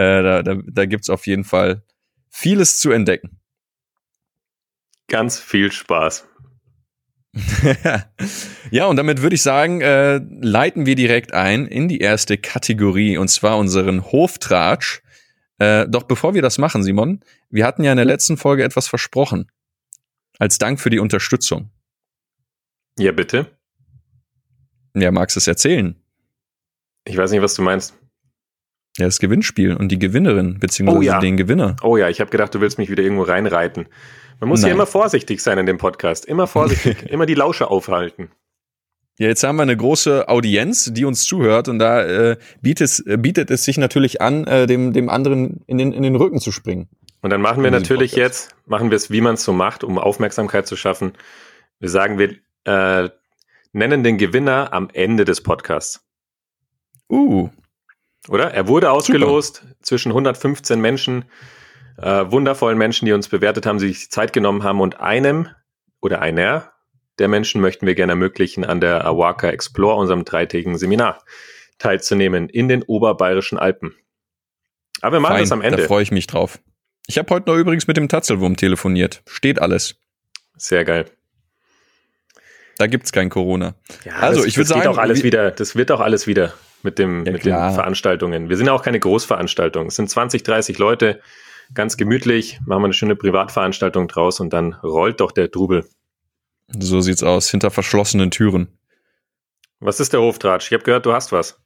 äh, 0.00 0.22
da 0.22 0.42
da, 0.42 0.54
da 0.66 0.86
gibt 0.86 1.04
es 1.04 1.10
auf 1.10 1.26
jeden 1.26 1.44
Fall 1.44 1.82
vieles 2.30 2.78
zu 2.78 2.90
entdecken. 2.90 3.38
Ganz 5.08 5.38
viel 5.38 5.70
Spaß. 5.70 6.26
ja, 8.70 8.86
und 8.86 8.96
damit 8.96 9.22
würde 9.22 9.34
ich 9.34 9.42
sagen, 9.42 9.80
äh, 9.82 10.20
leiten 10.40 10.86
wir 10.86 10.94
direkt 10.96 11.32
ein 11.34 11.66
in 11.66 11.88
die 11.88 11.98
erste 11.98 12.38
Kategorie, 12.38 13.18
und 13.18 13.28
zwar 13.28 13.58
unseren 13.58 14.10
Hoftratsch. 14.10 15.02
Äh, 15.58 15.86
doch 15.88 16.04
bevor 16.04 16.34
wir 16.34 16.42
das 16.42 16.58
machen, 16.58 16.82
Simon, 16.82 17.20
wir 17.50 17.66
hatten 17.66 17.84
ja 17.84 17.92
in 17.92 17.98
der 17.98 18.06
letzten 18.06 18.36
Folge 18.36 18.64
etwas 18.64 18.88
versprochen. 18.88 19.50
Als 20.38 20.58
Dank 20.58 20.80
für 20.80 20.90
die 20.90 20.98
Unterstützung. 20.98 21.70
Ja, 22.98 23.12
bitte. 23.12 23.46
Ja, 24.94 25.12
magst 25.12 25.36
du 25.36 25.38
es 25.38 25.46
erzählen? 25.46 25.94
Ich 27.04 27.16
weiß 27.16 27.30
nicht, 27.30 27.42
was 27.42 27.54
du 27.54 27.62
meinst. 27.62 27.99
Ja, 28.98 29.06
das 29.06 29.18
Gewinnspiel 29.18 29.76
und 29.76 29.88
die 29.88 29.98
Gewinnerin, 29.98 30.58
beziehungsweise 30.58 30.98
oh 30.98 31.02
ja. 31.02 31.20
den 31.20 31.36
Gewinner. 31.36 31.76
Oh 31.82 31.96
ja, 31.96 32.08
ich 32.08 32.20
habe 32.20 32.30
gedacht, 32.30 32.54
du 32.54 32.60
willst 32.60 32.78
mich 32.78 32.90
wieder 32.90 33.02
irgendwo 33.02 33.22
reinreiten. 33.22 33.86
Man 34.40 34.48
muss 34.48 34.62
ja 34.62 34.68
immer 34.68 34.86
vorsichtig 34.86 35.42
sein 35.42 35.58
in 35.58 35.66
dem 35.66 35.78
Podcast. 35.78 36.24
Immer 36.24 36.46
vorsichtig. 36.46 37.02
immer 37.10 37.26
die 37.26 37.34
Lausche 37.34 37.70
aufhalten. 37.70 38.30
Ja, 39.18 39.28
jetzt 39.28 39.44
haben 39.44 39.56
wir 39.56 39.64
eine 39.64 39.76
große 39.76 40.28
Audienz, 40.28 40.92
die 40.94 41.04
uns 41.04 41.24
zuhört 41.24 41.68
und 41.68 41.78
da 41.78 42.02
äh, 42.02 42.36
bietet, 42.62 43.02
äh, 43.06 43.18
bietet 43.18 43.50
es 43.50 43.64
sich 43.64 43.76
natürlich 43.76 44.22
an, 44.22 44.46
äh, 44.46 44.66
dem, 44.66 44.94
dem 44.94 45.10
anderen 45.10 45.62
in 45.66 45.76
den, 45.76 45.92
in 45.92 46.02
den 46.02 46.16
Rücken 46.16 46.40
zu 46.40 46.52
springen. 46.52 46.88
Und 47.20 47.28
dann 47.28 47.42
machen 47.42 47.62
wir 47.62 47.70
natürlich 47.70 48.12
jetzt, 48.12 48.56
machen 48.64 48.90
wir 48.90 48.96
es, 48.96 49.10
wie 49.10 49.20
man 49.20 49.34
es 49.34 49.44
so 49.44 49.52
macht, 49.52 49.84
um 49.84 49.98
Aufmerksamkeit 49.98 50.66
zu 50.66 50.74
schaffen. 50.74 51.12
Wir 51.80 51.90
sagen, 51.90 52.18
wir 52.18 52.36
äh, 52.64 53.10
nennen 53.72 54.02
den 54.04 54.16
Gewinner 54.16 54.72
am 54.72 54.88
Ende 54.90 55.26
des 55.26 55.42
Podcasts. 55.42 56.02
Uh, 57.10 57.50
oder? 58.28 58.52
Er 58.52 58.68
wurde 58.68 58.90
ausgelost 58.90 59.56
Super. 59.56 59.74
zwischen 59.82 60.10
115 60.10 60.80
Menschen, 60.80 61.24
äh, 61.96 62.30
wundervollen 62.30 62.78
Menschen, 62.78 63.06
die 63.06 63.12
uns 63.12 63.28
bewertet 63.28 63.66
haben, 63.66 63.78
sich 63.78 64.10
Zeit 64.10 64.32
genommen 64.32 64.62
haben 64.62 64.80
und 64.80 65.00
einem 65.00 65.48
oder 66.00 66.20
einer 66.20 66.72
der 67.18 67.28
Menschen 67.28 67.60
möchten 67.60 67.86
wir 67.86 67.94
gerne 67.94 68.12
ermöglichen, 68.12 68.64
an 68.64 68.80
der 68.80 69.04
Awaka 69.04 69.50
Explore, 69.50 69.96
unserem 69.96 70.24
dreitägigen 70.24 70.78
Seminar, 70.78 71.22
teilzunehmen 71.78 72.48
in 72.48 72.68
den 72.68 72.82
oberbayerischen 72.82 73.58
Alpen. 73.58 73.94
Aber 75.02 75.16
wir 75.16 75.20
machen 75.20 75.34
Fein, 75.34 75.42
das 75.42 75.52
am 75.52 75.60
Ende. 75.60 75.82
Da 75.82 75.86
freue 75.86 76.02
ich 76.02 76.10
mich 76.10 76.26
drauf. 76.26 76.58
Ich 77.06 77.18
habe 77.18 77.28
heute 77.34 77.50
noch 77.50 77.58
übrigens 77.58 77.86
mit 77.86 77.98
dem 77.98 78.08
Tatzelwurm 78.08 78.56
telefoniert. 78.56 79.22
Steht 79.26 79.60
alles. 79.60 79.96
Sehr 80.56 80.84
geil. 80.84 81.06
Da 82.78 82.86
gibt's 82.86 83.12
kein 83.12 83.28
Corona. 83.28 83.74
Ja, 84.04 84.14
also 84.16 84.40
das, 84.40 84.48
ich 84.48 84.56
würde 84.56 84.68
sagen, 84.68 84.88
auch 84.88 84.96
alles 84.96 85.22
wieder. 85.22 85.50
Das 85.50 85.76
wird 85.76 85.90
auch 85.90 86.00
alles 86.00 86.26
wieder 86.26 86.54
mit, 86.82 86.98
dem, 86.98 87.24
ja, 87.24 87.32
mit 87.32 87.44
den 87.44 87.54
Veranstaltungen. 87.54 88.48
Wir 88.48 88.56
sind 88.56 88.66
ja 88.66 88.72
auch 88.72 88.82
keine 88.82 89.00
Großveranstaltung. 89.00 89.86
Es 89.86 89.96
sind 89.96 90.08
20, 90.08 90.42
30 90.42 90.78
Leute, 90.78 91.20
ganz 91.74 91.96
gemütlich, 91.96 92.60
machen 92.66 92.82
wir 92.82 92.86
eine 92.86 92.94
schöne 92.94 93.16
Privatveranstaltung 93.16 94.08
draus 94.08 94.40
und 94.40 94.52
dann 94.52 94.74
rollt 94.74 95.20
doch 95.20 95.32
der 95.32 95.50
Trubel. 95.50 95.86
So 96.68 97.00
sieht's 97.00 97.22
aus, 97.22 97.50
hinter 97.50 97.70
verschlossenen 97.70 98.30
Türen. 98.30 98.68
Was 99.80 99.98
ist 99.98 100.12
der 100.12 100.20
Hoftratsch? 100.20 100.66
Ich 100.66 100.72
habe 100.72 100.84
gehört, 100.84 101.06
du 101.06 101.12
hast 101.12 101.32
was. 101.32 101.60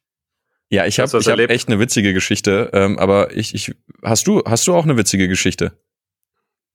Ja, 0.70 0.86
ich 0.86 0.98
habe 0.98 1.10
hab 1.10 1.38
echt 1.50 1.68
eine 1.68 1.78
witzige 1.78 2.14
Geschichte, 2.14 2.70
ähm, 2.72 2.98
aber 2.98 3.36
ich, 3.36 3.54
ich, 3.54 3.74
hast 4.02 4.26
du, 4.26 4.42
hast 4.46 4.66
du 4.66 4.74
auch 4.74 4.84
eine 4.84 4.96
witzige 4.96 5.28
Geschichte? 5.28 5.78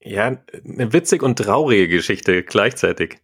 Ja, 0.02 0.26
eine 0.54 0.94
witzig 0.94 1.24
und 1.24 1.38
traurige 1.38 1.88
Geschichte 1.88 2.44
gleichzeitig. 2.44 3.18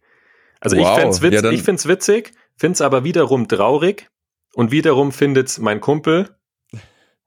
Also 0.60 0.76
wow. 0.76 0.96
ich 0.96 1.02
find's, 1.02 1.22
witz, 1.22 1.42
ja, 1.42 1.50
ich 1.50 1.62
find's 1.62 1.86
witzig, 1.86 2.32
find's 2.56 2.80
aber 2.80 3.04
wiederum 3.04 3.48
traurig, 3.48 4.10
und 4.56 4.70
wiederum 4.70 5.12
findet 5.12 5.58
mein 5.58 5.80
Kumpel 5.80 6.30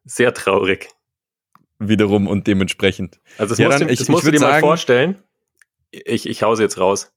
sehr 0.04 0.34
traurig. 0.34 0.90
Wiederum 1.78 2.28
und 2.28 2.48
dementsprechend. 2.48 3.20
Also 3.38 3.52
das, 3.52 3.60
ja, 3.60 3.68
musst, 3.68 3.82
dann, 3.82 3.88
du, 3.88 3.94
das 3.94 4.02
ich, 4.02 4.10
musst 4.10 4.24
ich 4.24 4.26
du 4.26 4.32
dir 4.32 4.40
sagen, 4.40 4.54
mal 4.54 4.60
vorstellen. 4.60 5.16
Ich, 5.92 6.28
ich 6.28 6.42
hause 6.42 6.64
jetzt 6.64 6.80
raus. 6.80 7.14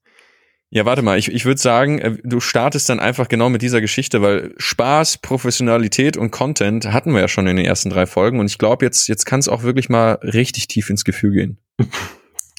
Ja, 0.69 0.85
warte 0.85 1.01
mal, 1.01 1.17
ich, 1.17 1.31
ich 1.31 1.45
würde 1.45 1.59
sagen, 1.59 1.97
äh, 1.97 2.17
du 2.23 2.39
startest 2.39 2.89
dann 2.89 2.99
einfach 2.99 3.27
genau 3.27 3.49
mit 3.49 3.63
dieser 3.63 3.81
Geschichte, 3.81 4.21
weil 4.21 4.53
Spaß, 4.57 5.17
Professionalität 5.17 6.15
und 6.15 6.29
Content 6.29 6.93
hatten 6.93 7.11
wir 7.11 7.21
ja 7.21 7.27
schon 7.27 7.47
in 7.47 7.57
den 7.57 7.65
ersten 7.65 7.89
drei 7.89 8.05
Folgen 8.05 8.39
und 8.39 8.45
ich 8.45 8.59
glaube, 8.59 8.85
jetzt, 8.85 9.07
jetzt 9.07 9.25
kann 9.25 9.39
es 9.39 9.49
auch 9.49 9.63
wirklich 9.63 9.89
mal 9.89 10.19
richtig 10.21 10.67
tief 10.67 10.91
ins 10.91 11.05
Gefühl 11.05 11.31
gehen. 11.31 11.57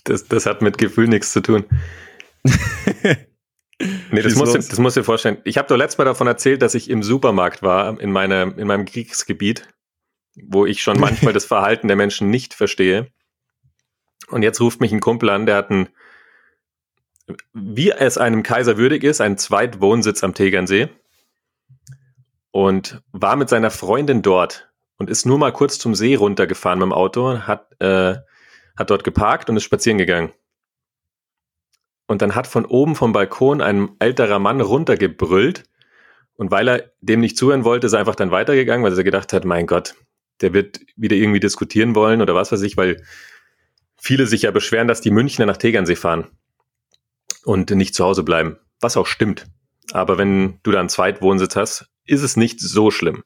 Das, 0.02 0.26
das 0.26 0.44
hat 0.46 0.61
mit 0.61 0.76
Gefühl 0.76 1.06
nichts 1.06 1.32
zu 1.32 1.40
tun. 1.40 1.64
Nee, 3.78 4.23
das 4.23 4.37
musst, 4.37 4.54
du, 4.54 4.59
das 4.59 4.78
musst 4.78 4.97
du 4.97 5.00
dir 5.00 5.04
vorstellen. 5.04 5.38
Ich 5.45 5.59
habe 5.59 5.69
doch 5.69 5.76
letztes 5.76 5.99
Mal 5.99 6.04
davon 6.04 6.26
erzählt, 6.26 6.62
dass 6.62 6.75
ich 6.75 6.88
im 6.88 7.02
Supermarkt 7.02 7.62
war, 7.62 7.99
in, 8.00 8.12
meine, 8.12 8.54
in 8.57 8.66
meinem 8.66 8.85
Kriegsgebiet, 8.85 9.69
wo 10.37 10.64
ich 10.64 10.83
schon 10.83 10.99
manchmal 11.00 11.33
das 11.35 11.45
Verhalten 11.45 11.88
der 11.88 11.97
Menschen 11.97 12.31
nicht 12.31 12.54
verstehe. 12.54 13.09
Und 14.28 14.43
jetzt 14.43 14.61
ruft 14.61 14.81
mich 14.81 14.93
ein 14.93 15.00
Kumpel 15.00 15.28
an, 15.28 15.47
der 15.47 15.57
hat 15.57 15.71
einen, 15.71 15.88
wie 17.52 17.90
es 17.90 18.16
einem 18.16 18.43
Kaiser 18.43 18.76
würdig 18.76 19.02
ist, 19.02 19.21
einen 19.21 19.38
Zweitwohnsitz 19.38 20.23
am 20.23 20.35
Tegernsee 20.35 20.88
und 22.50 23.02
war 23.11 23.37
mit 23.37 23.49
seiner 23.49 23.71
Freundin 23.71 24.23
dort 24.23 24.71
und 24.97 25.11
ist 25.11 25.26
nur 25.26 25.38
mal 25.38 25.52
kurz 25.52 25.78
zum 25.78 25.95
See 25.95 26.14
runtergefahren 26.14 26.78
mit 26.78 26.87
dem 26.87 26.93
Auto, 26.93 27.40
hat, 27.40 27.69
äh, 27.81 28.16
hat 28.76 28.90
dort 28.90 29.02
geparkt 29.02 29.50
und 29.50 29.57
ist 29.57 29.64
spazieren 29.64 29.99
gegangen. 29.99 30.33
Und 32.06 32.23
dann 32.23 32.34
hat 32.34 32.46
von 32.46 32.66
oben 32.66 32.94
vom 32.94 33.12
Balkon 33.12 33.61
ein 33.61 33.90
älterer 33.99 34.38
Mann 34.38 34.61
runtergebrüllt. 34.61 35.64
Und 36.37 36.50
weil 36.50 36.68
er 36.68 36.92
dem 37.00 37.20
nicht 37.20 37.38
zuhören 37.38 37.64
wollte, 37.64 37.87
ist 37.87 37.92
er 37.92 38.00
einfach 38.00 38.16
dann 38.16 38.30
weitergegangen, 38.30 38.84
weil 38.84 38.96
er 38.96 39.04
gedacht 39.04 39.32
hat, 39.32 39.44
mein 39.44 39.66
Gott, 39.66 39.94
der 40.40 40.52
wird 40.52 40.80
wieder 40.96 41.16
irgendwie 41.16 41.40
diskutieren 41.40 41.94
wollen 41.94 42.20
oder 42.20 42.34
was 42.34 42.52
weiß 42.52 42.62
ich, 42.62 42.76
weil 42.76 43.02
viele 43.96 44.26
sich 44.26 44.42
ja 44.42 44.50
beschweren, 44.50 44.88
dass 44.88 45.00
die 45.00 45.11
Münchner 45.11 45.46
nach 45.46 45.56
Tegernsee 45.56 45.96
fahren 45.96 46.26
und 47.44 47.70
nicht 47.70 47.94
zu 47.94 48.04
Hause 48.04 48.23
bleiben. 48.23 48.58
Was 48.80 48.96
auch 48.96 49.06
stimmt. 49.06 49.46
Aber 49.92 50.18
wenn 50.18 50.58
du 50.62 50.73
da 50.73 50.80
einen 50.80 50.88
Zweitwohnsitz 50.88 51.56
hast, 51.56 51.88
ist 52.04 52.23
es 52.23 52.37
nicht 52.37 52.61
so 52.61 52.90
schlimm, 52.90 53.23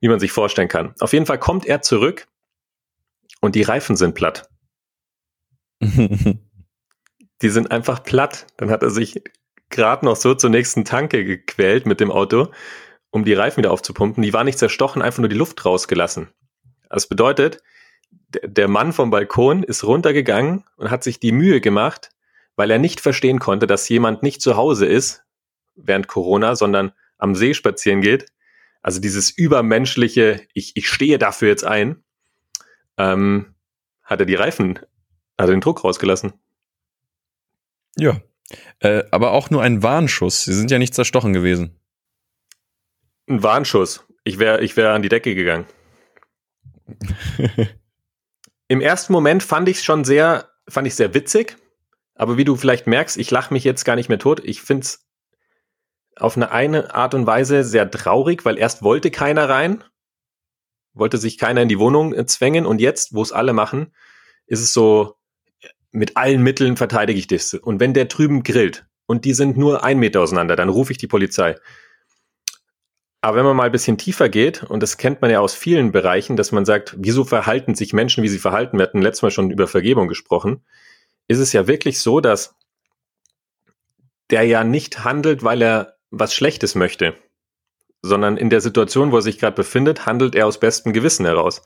wie 0.00 0.08
man 0.08 0.20
sich 0.20 0.32
vorstellen 0.32 0.68
kann. 0.68 0.94
Auf 1.00 1.12
jeden 1.12 1.26
Fall 1.26 1.38
kommt 1.38 1.66
er 1.66 1.82
zurück 1.82 2.28
und 3.40 3.54
die 3.54 3.62
Reifen 3.62 3.96
sind 3.96 4.14
platt. 4.14 4.48
die 7.42 7.50
sind 7.50 7.70
einfach 7.70 8.02
platt. 8.02 8.46
Dann 8.56 8.70
hat 8.70 8.82
er 8.82 8.90
sich 8.90 9.22
gerade 9.70 10.04
noch 10.04 10.16
so 10.16 10.34
zur 10.34 10.50
nächsten 10.50 10.84
Tanke 10.84 11.24
gequält 11.24 11.86
mit 11.86 12.00
dem 12.00 12.10
Auto, 12.10 12.48
um 13.10 13.24
die 13.24 13.34
Reifen 13.34 13.58
wieder 13.58 13.72
aufzupumpen. 13.72 14.22
Die 14.22 14.32
waren 14.32 14.46
nicht 14.46 14.58
zerstochen, 14.58 15.02
einfach 15.02 15.20
nur 15.20 15.28
die 15.28 15.36
Luft 15.36 15.64
rausgelassen. 15.64 16.28
Das 16.88 17.06
bedeutet, 17.06 17.62
der 18.10 18.68
Mann 18.68 18.92
vom 18.92 19.10
Balkon 19.10 19.62
ist 19.62 19.84
runtergegangen 19.84 20.64
und 20.76 20.90
hat 20.90 21.04
sich 21.04 21.20
die 21.20 21.32
Mühe 21.32 21.60
gemacht, 21.60 22.10
weil 22.56 22.70
er 22.70 22.78
nicht 22.78 23.00
verstehen 23.00 23.38
konnte, 23.38 23.66
dass 23.66 23.88
jemand 23.88 24.22
nicht 24.22 24.40
zu 24.42 24.56
Hause 24.56 24.86
ist 24.86 25.24
während 25.76 26.08
Corona, 26.08 26.56
sondern 26.56 26.92
am 27.18 27.34
See 27.34 27.54
spazieren 27.54 28.00
geht. 28.00 28.26
Also 28.82 29.00
dieses 29.00 29.30
übermenschliche, 29.30 30.42
ich, 30.54 30.76
ich 30.76 30.88
stehe 30.88 31.18
dafür 31.18 31.48
jetzt 31.48 31.64
ein, 31.64 32.02
ähm, 32.96 33.54
hat 34.02 34.20
er 34.20 34.26
die 34.26 34.34
Reifen, 34.34 34.78
hat 35.38 35.48
er 35.48 35.54
den 35.54 35.60
Druck 35.60 35.84
rausgelassen. 35.84 36.32
Ja, 37.98 38.20
äh, 38.80 39.04
aber 39.10 39.32
auch 39.32 39.50
nur 39.50 39.62
ein 39.62 39.82
Warnschuss. 39.82 40.44
Sie 40.44 40.54
sind 40.54 40.70
ja 40.70 40.78
nicht 40.78 40.94
zerstochen 40.94 41.32
gewesen. 41.32 41.78
Ein 43.28 43.42
Warnschuss. 43.42 44.04
Ich 44.24 44.38
wäre 44.38 44.62
ich 44.62 44.76
wär 44.76 44.92
an 44.92 45.02
die 45.02 45.08
Decke 45.08 45.34
gegangen. 45.34 45.66
Im 48.68 48.80
ersten 48.80 49.12
Moment 49.12 49.42
fand 49.42 49.68
ich 49.68 49.78
es 49.78 49.84
schon 49.84 50.04
sehr, 50.04 50.50
fand 50.68 50.86
ich 50.86 50.94
sehr 50.94 51.14
witzig. 51.14 51.56
Aber 52.14 52.36
wie 52.36 52.44
du 52.44 52.56
vielleicht 52.56 52.86
merkst, 52.86 53.16
ich 53.16 53.30
lache 53.30 53.52
mich 53.52 53.64
jetzt 53.64 53.84
gar 53.84 53.96
nicht 53.96 54.08
mehr 54.08 54.18
tot. 54.18 54.40
Ich 54.44 54.62
finde 54.62 54.84
es 54.84 55.06
auf 56.16 56.36
eine, 56.36 56.50
eine 56.50 56.94
Art 56.94 57.14
und 57.14 57.26
Weise 57.26 57.64
sehr 57.64 57.90
traurig, 57.90 58.44
weil 58.44 58.58
erst 58.58 58.82
wollte 58.82 59.10
keiner 59.10 59.48
rein, 59.48 59.84
wollte 60.92 61.16
sich 61.16 61.38
keiner 61.38 61.62
in 61.62 61.68
die 61.68 61.78
Wohnung 61.78 62.12
äh, 62.12 62.26
zwängen 62.26 62.66
und 62.66 62.80
jetzt, 62.80 63.14
wo 63.14 63.22
es 63.22 63.32
alle 63.32 63.52
machen, 63.52 63.94
ist 64.46 64.60
es 64.60 64.72
so, 64.72 65.17
mit 65.90 66.16
allen 66.16 66.42
Mitteln 66.42 66.76
verteidige 66.76 67.18
ich 67.18 67.26
das. 67.26 67.54
Und 67.54 67.80
wenn 67.80 67.94
der 67.94 68.06
drüben 68.06 68.42
grillt 68.42 68.86
und 69.06 69.24
die 69.24 69.34
sind 69.34 69.56
nur 69.56 69.84
ein 69.84 69.98
Meter 69.98 70.20
auseinander, 70.20 70.56
dann 70.56 70.68
rufe 70.68 70.92
ich 70.92 70.98
die 70.98 71.06
Polizei. 71.06 71.56
Aber 73.20 73.36
wenn 73.36 73.44
man 73.44 73.56
mal 73.56 73.64
ein 73.64 73.72
bisschen 73.72 73.98
tiefer 73.98 74.28
geht, 74.28 74.62
und 74.62 74.82
das 74.82 74.96
kennt 74.96 75.22
man 75.22 75.30
ja 75.30 75.40
aus 75.40 75.54
vielen 75.54 75.90
Bereichen, 75.90 76.36
dass 76.36 76.52
man 76.52 76.64
sagt, 76.64 76.94
wieso 76.98 77.24
verhalten 77.24 77.74
sich 77.74 77.92
Menschen, 77.92 78.22
wie 78.22 78.28
sie 78.28 78.38
verhalten, 78.38 78.78
wir 78.78 78.84
hatten 78.84 79.02
letztes 79.02 79.22
Mal 79.22 79.30
schon 79.30 79.50
über 79.50 79.66
Vergebung 79.66 80.06
gesprochen, 80.06 80.64
ist 81.26 81.38
es 81.38 81.52
ja 81.52 81.66
wirklich 81.66 82.00
so, 82.00 82.20
dass 82.20 82.54
der 84.30 84.44
ja 84.44 84.62
nicht 84.62 85.04
handelt, 85.04 85.42
weil 85.42 85.62
er 85.62 85.96
was 86.10 86.34
Schlechtes 86.34 86.74
möchte, 86.74 87.14
sondern 88.02 88.36
in 88.36 88.50
der 88.50 88.60
Situation, 88.60 89.10
wo 89.10 89.16
er 89.16 89.22
sich 89.22 89.38
gerade 89.38 89.56
befindet, 89.56 90.06
handelt 90.06 90.34
er 90.34 90.46
aus 90.46 90.60
bestem 90.60 90.92
Gewissen 90.92 91.26
heraus. 91.26 91.62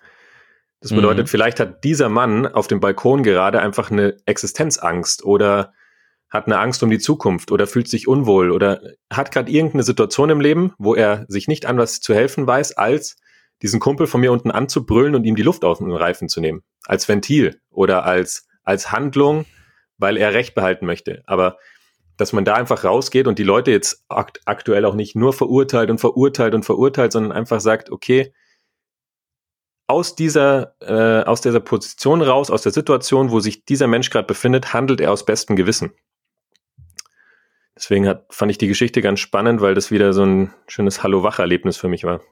Das 0.82 0.92
bedeutet, 0.92 1.26
mhm. 1.26 1.28
vielleicht 1.28 1.60
hat 1.60 1.84
dieser 1.84 2.08
Mann 2.08 2.46
auf 2.46 2.66
dem 2.66 2.80
Balkon 2.80 3.22
gerade 3.22 3.60
einfach 3.60 3.90
eine 3.90 4.16
Existenzangst 4.26 5.24
oder 5.24 5.72
hat 6.28 6.46
eine 6.46 6.58
Angst 6.58 6.82
um 6.82 6.90
die 6.90 6.98
Zukunft 6.98 7.52
oder 7.52 7.66
fühlt 7.66 7.88
sich 7.88 8.08
unwohl 8.08 8.50
oder 8.50 8.80
hat 9.12 9.30
gerade 9.30 9.50
irgendeine 9.50 9.84
Situation 9.84 10.30
im 10.30 10.40
Leben, 10.40 10.72
wo 10.78 10.94
er 10.94 11.24
sich 11.28 11.46
nicht 11.46 11.66
anders 11.66 12.00
zu 12.00 12.14
helfen 12.14 12.46
weiß, 12.46 12.76
als 12.76 13.16
diesen 13.62 13.78
Kumpel 13.78 14.08
von 14.08 14.20
mir 14.20 14.32
unten 14.32 14.50
anzubrüllen 14.50 15.14
und 15.14 15.24
ihm 15.24 15.36
die 15.36 15.42
Luft 15.42 15.64
auf 15.64 15.78
den 15.78 15.92
Reifen 15.92 16.28
zu 16.28 16.40
nehmen. 16.40 16.62
Als 16.84 17.08
Ventil 17.08 17.60
oder 17.70 18.04
als, 18.04 18.48
als 18.64 18.90
Handlung, 18.90 19.44
weil 19.98 20.16
er 20.16 20.34
Recht 20.34 20.56
behalten 20.56 20.86
möchte. 20.86 21.22
Aber 21.26 21.58
dass 22.16 22.32
man 22.32 22.44
da 22.44 22.54
einfach 22.54 22.82
rausgeht 22.82 23.28
und 23.28 23.38
die 23.38 23.44
Leute 23.44 23.70
jetzt 23.70 24.04
akt 24.08 24.40
aktuell 24.46 24.84
auch 24.84 24.94
nicht 24.94 25.14
nur 25.14 25.32
verurteilt 25.32 25.90
und 25.90 25.98
verurteilt 25.98 26.54
und 26.54 26.64
verurteilt, 26.64 27.12
sondern 27.12 27.30
einfach 27.32 27.60
sagt, 27.60 27.90
okay, 27.90 28.32
aus 29.92 30.16
dieser, 30.16 30.74
äh, 30.80 31.28
aus 31.28 31.42
dieser 31.42 31.60
Position 31.60 32.22
raus, 32.22 32.50
aus 32.50 32.62
der 32.62 32.72
Situation, 32.72 33.30
wo 33.30 33.40
sich 33.40 33.66
dieser 33.66 33.86
Mensch 33.86 34.08
gerade 34.08 34.26
befindet, 34.26 34.72
handelt 34.72 35.02
er 35.02 35.12
aus 35.12 35.26
bestem 35.26 35.54
Gewissen. 35.54 35.92
Deswegen 37.76 38.08
hat, 38.08 38.24
fand 38.30 38.50
ich 38.50 38.56
die 38.56 38.68
Geschichte 38.68 39.02
ganz 39.02 39.20
spannend, 39.20 39.60
weil 39.60 39.74
das 39.74 39.90
wieder 39.90 40.14
so 40.14 40.24
ein 40.24 40.54
schönes 40.66 41.02
Hallo-Wach-Erlebnis 41.02 41.76
für 41.76 41.88
mich 41.88 42.04
war. 42.04 42.22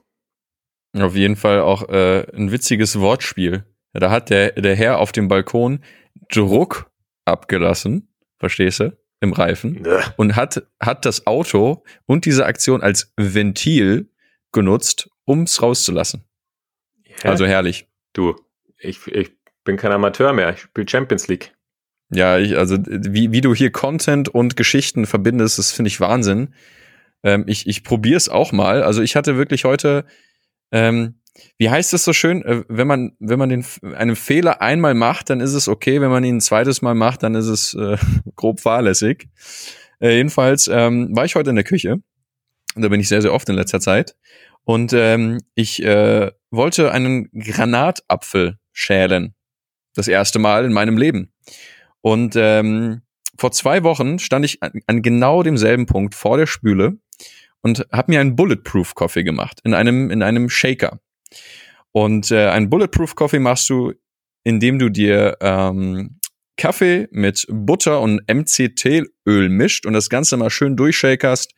Auf 0.97 1.15
jeden 1.15 1.35
Fall 1.35 1.61
auch 1.61 1.87
äh, 1.87 2.25
ein 2.35 2.51
witziges 2.51 2.99
Wortspiel. 2.99 3.63
Da 3.93 4.09
hat 4.09 4.31
der, 4.31 4.53
der 4.53 4.75
Herr 4.75 4.97
auf 4.97 5.11
dem 5.11 5.27
Balkon 5.27 5.83
Druck 6.29 6.89
abgelassen, 7.25 8.11
verstehst 8.39 8.79
du, 8.79 8.97
im 9.19 9.33
Reifen 9.33 9.85
und 10.17 10.35
hat, 10.35 10.63
hat 10.79 11.05
das 11.05 11.27
Auto 11.27 11.83
und 12.07 12.25
diese 12.25 12.47
Aktion 12.47 12.81
als 12.81 13.13
Ventil 13.17 14.09
genutzt, 14.51 15.11
ums 15.27 15.61
rauszulassen. 15.61 16.25
Ja. 17.23 17.31
Also 17.31 17.45
herrlich. 17.45 17.87
Du, 18.13 18.35
ich, 18.77 19.05
ich 19.07 19.31
bin 19.63 19.77
kein 19.77 19.91
Amateur 19.91 20.33
mehr, 20.33 20.53
ich 20.53 20.61
spiele 20.61 20.87
Champions 20.87 21.27
League. 21.27 21.53
Ja, 22.13 22.37
ich, 22.37 22.57
also 22.57 22.77
wie, 22.77 23.31
wie 23.31 23.41
du 23.41 23.55
hier 23.55 23.71
Content 23.71 24.27
und 24.27 24.57
Geschichten 24.57 25.05
verbindest, 25.05 25.57
das 25.57 25.71
finde 25.71 25.87
ich 25.87 26.01
Wahnsinn. 26.01 26.53
Ähm, 27.23 27.45
ich 27.47 27.67
ich 27.67 27.83
probiere 27.83 28.17
es 28.17 28.27
auch 28.27 28.51
mal. 28.51 28.83
Also 28.83 29.01
ich 29.01 29.15
hatte 29.15 29.37
wirklich 29.37 29.63
heute, 29.63 30.05
ähm, 30.71 31.21
wie 31.57 31.69
heißt 31.69 31.93
es 31.93 32.03
so 32.03 32.11
schön, 32.11 32.43
äh, 32.43 32.63
wenn 32.67 32.87
man 32.87 33.15
wenn 33.19 33.39
man 33.39 33.49
den 33.49 33.65
einen 33.95 34.17
Fehler 34.17 34.61
einmal 34.61 34.93
macht, 34.93 35.29
dann 35.29 35.39
ist 35.39 35.53
es 35.53 35.69
okay. 35.69 36.01
Wenn 36.01 36.09
man 36.09 36.25
ihn 36.25 36.37
ein 36.37 36.41
zweites 36.41 36.81
Mal 36.81 36.95
macht, 36.95 37.23
dann 37.23 37.35
ist 37.35 37.47
es 37.47 37.73
äh, 37.75 37.97
grob 38.35 38.59
fahrlässig. 38.59 39.29
Äh, 40.01 40.17
jedenfalls 40.17 40.67
ähm, 40.67 41.15
war 41.15 41.23
ich 41.23 41.35
heute 41.35 41.51
in 41.51 41.55
der 41.55 41.65
Küche 41.65 42.01
und 42.75 42.81
da 42.81 42.89
bin 42.89 42.99
ich 42.99 43.07
sehr 43.07 43.21
sehr 43.21 43.33
oft 43.33 43.47
in 43.47 43.55
letzter 43.55 43.79
Zeit 43.79 44.15
und 44.65 44.91
ähm, 44.93 45.37
ich 45.55 45.81
äh, 45.83 46.31
wollte 46.51 46.91
einen 46.91 47.29
Granatapfel 47.31 48.57
schälen. 48.71 49.33
Das 49.95 50.07
erste 50.07 50.39
Mal 50.39 50.65
in 50.65 50.73
meinem 50.73 50.97
Leben. 50.97 51.33
Und 52.01 52.35
ähm, 52.35 53.01
vor 53.37 53.51
zwei 53.51 53.83
Wochen 53.83 54.19
stand 54.19 54.45
ich 54.45 54.61
an, 54.61 54.71
an 54.87 55.01
genau 55.01 55.43
demselben 55.43 55.85
Punkt 55.85 56.15
vor 56.15 56.37
der 56.37 56.45
Spüle 56.45 56.97
und 57.61 57.87
habe 57.91 58.11
mir 58.11 58.19
einen 58.19 58.35
Bulletproof 58.35 58.95
Coffee 58.95 59.23
gemacht 59.23 59.59
in 59.63 59.73
einem 59.73 60.11
in 60.11 60.23
einem 60.23 60.49
Shaker. 60.49 60.99
Und 61.91 62.31
äh, 62.31 62.47
einen 62.47 62.69
Bulletproof 62.69 63.15
Coffee 63.15 63.39
machst 63.39 63.69
du, 63.69 63.93
indem 64.43 64.79
du 64.79 64.89
dir 64.89 65.37
ähm, 65.41 66.19
Kaffee 66.57 67.07
mit 67.11 67.45
Butter 67.49 68.01
und 68.01 68.21
MCT-Öl 68.31 69.49
mischt 69.49 69.85
und 69.85 69.93
das 69.93 70.09
Ganze 70.09 70.37
mal 70.37 70.49
schön 70.49 70.77
durchshakerst 70.77 71.53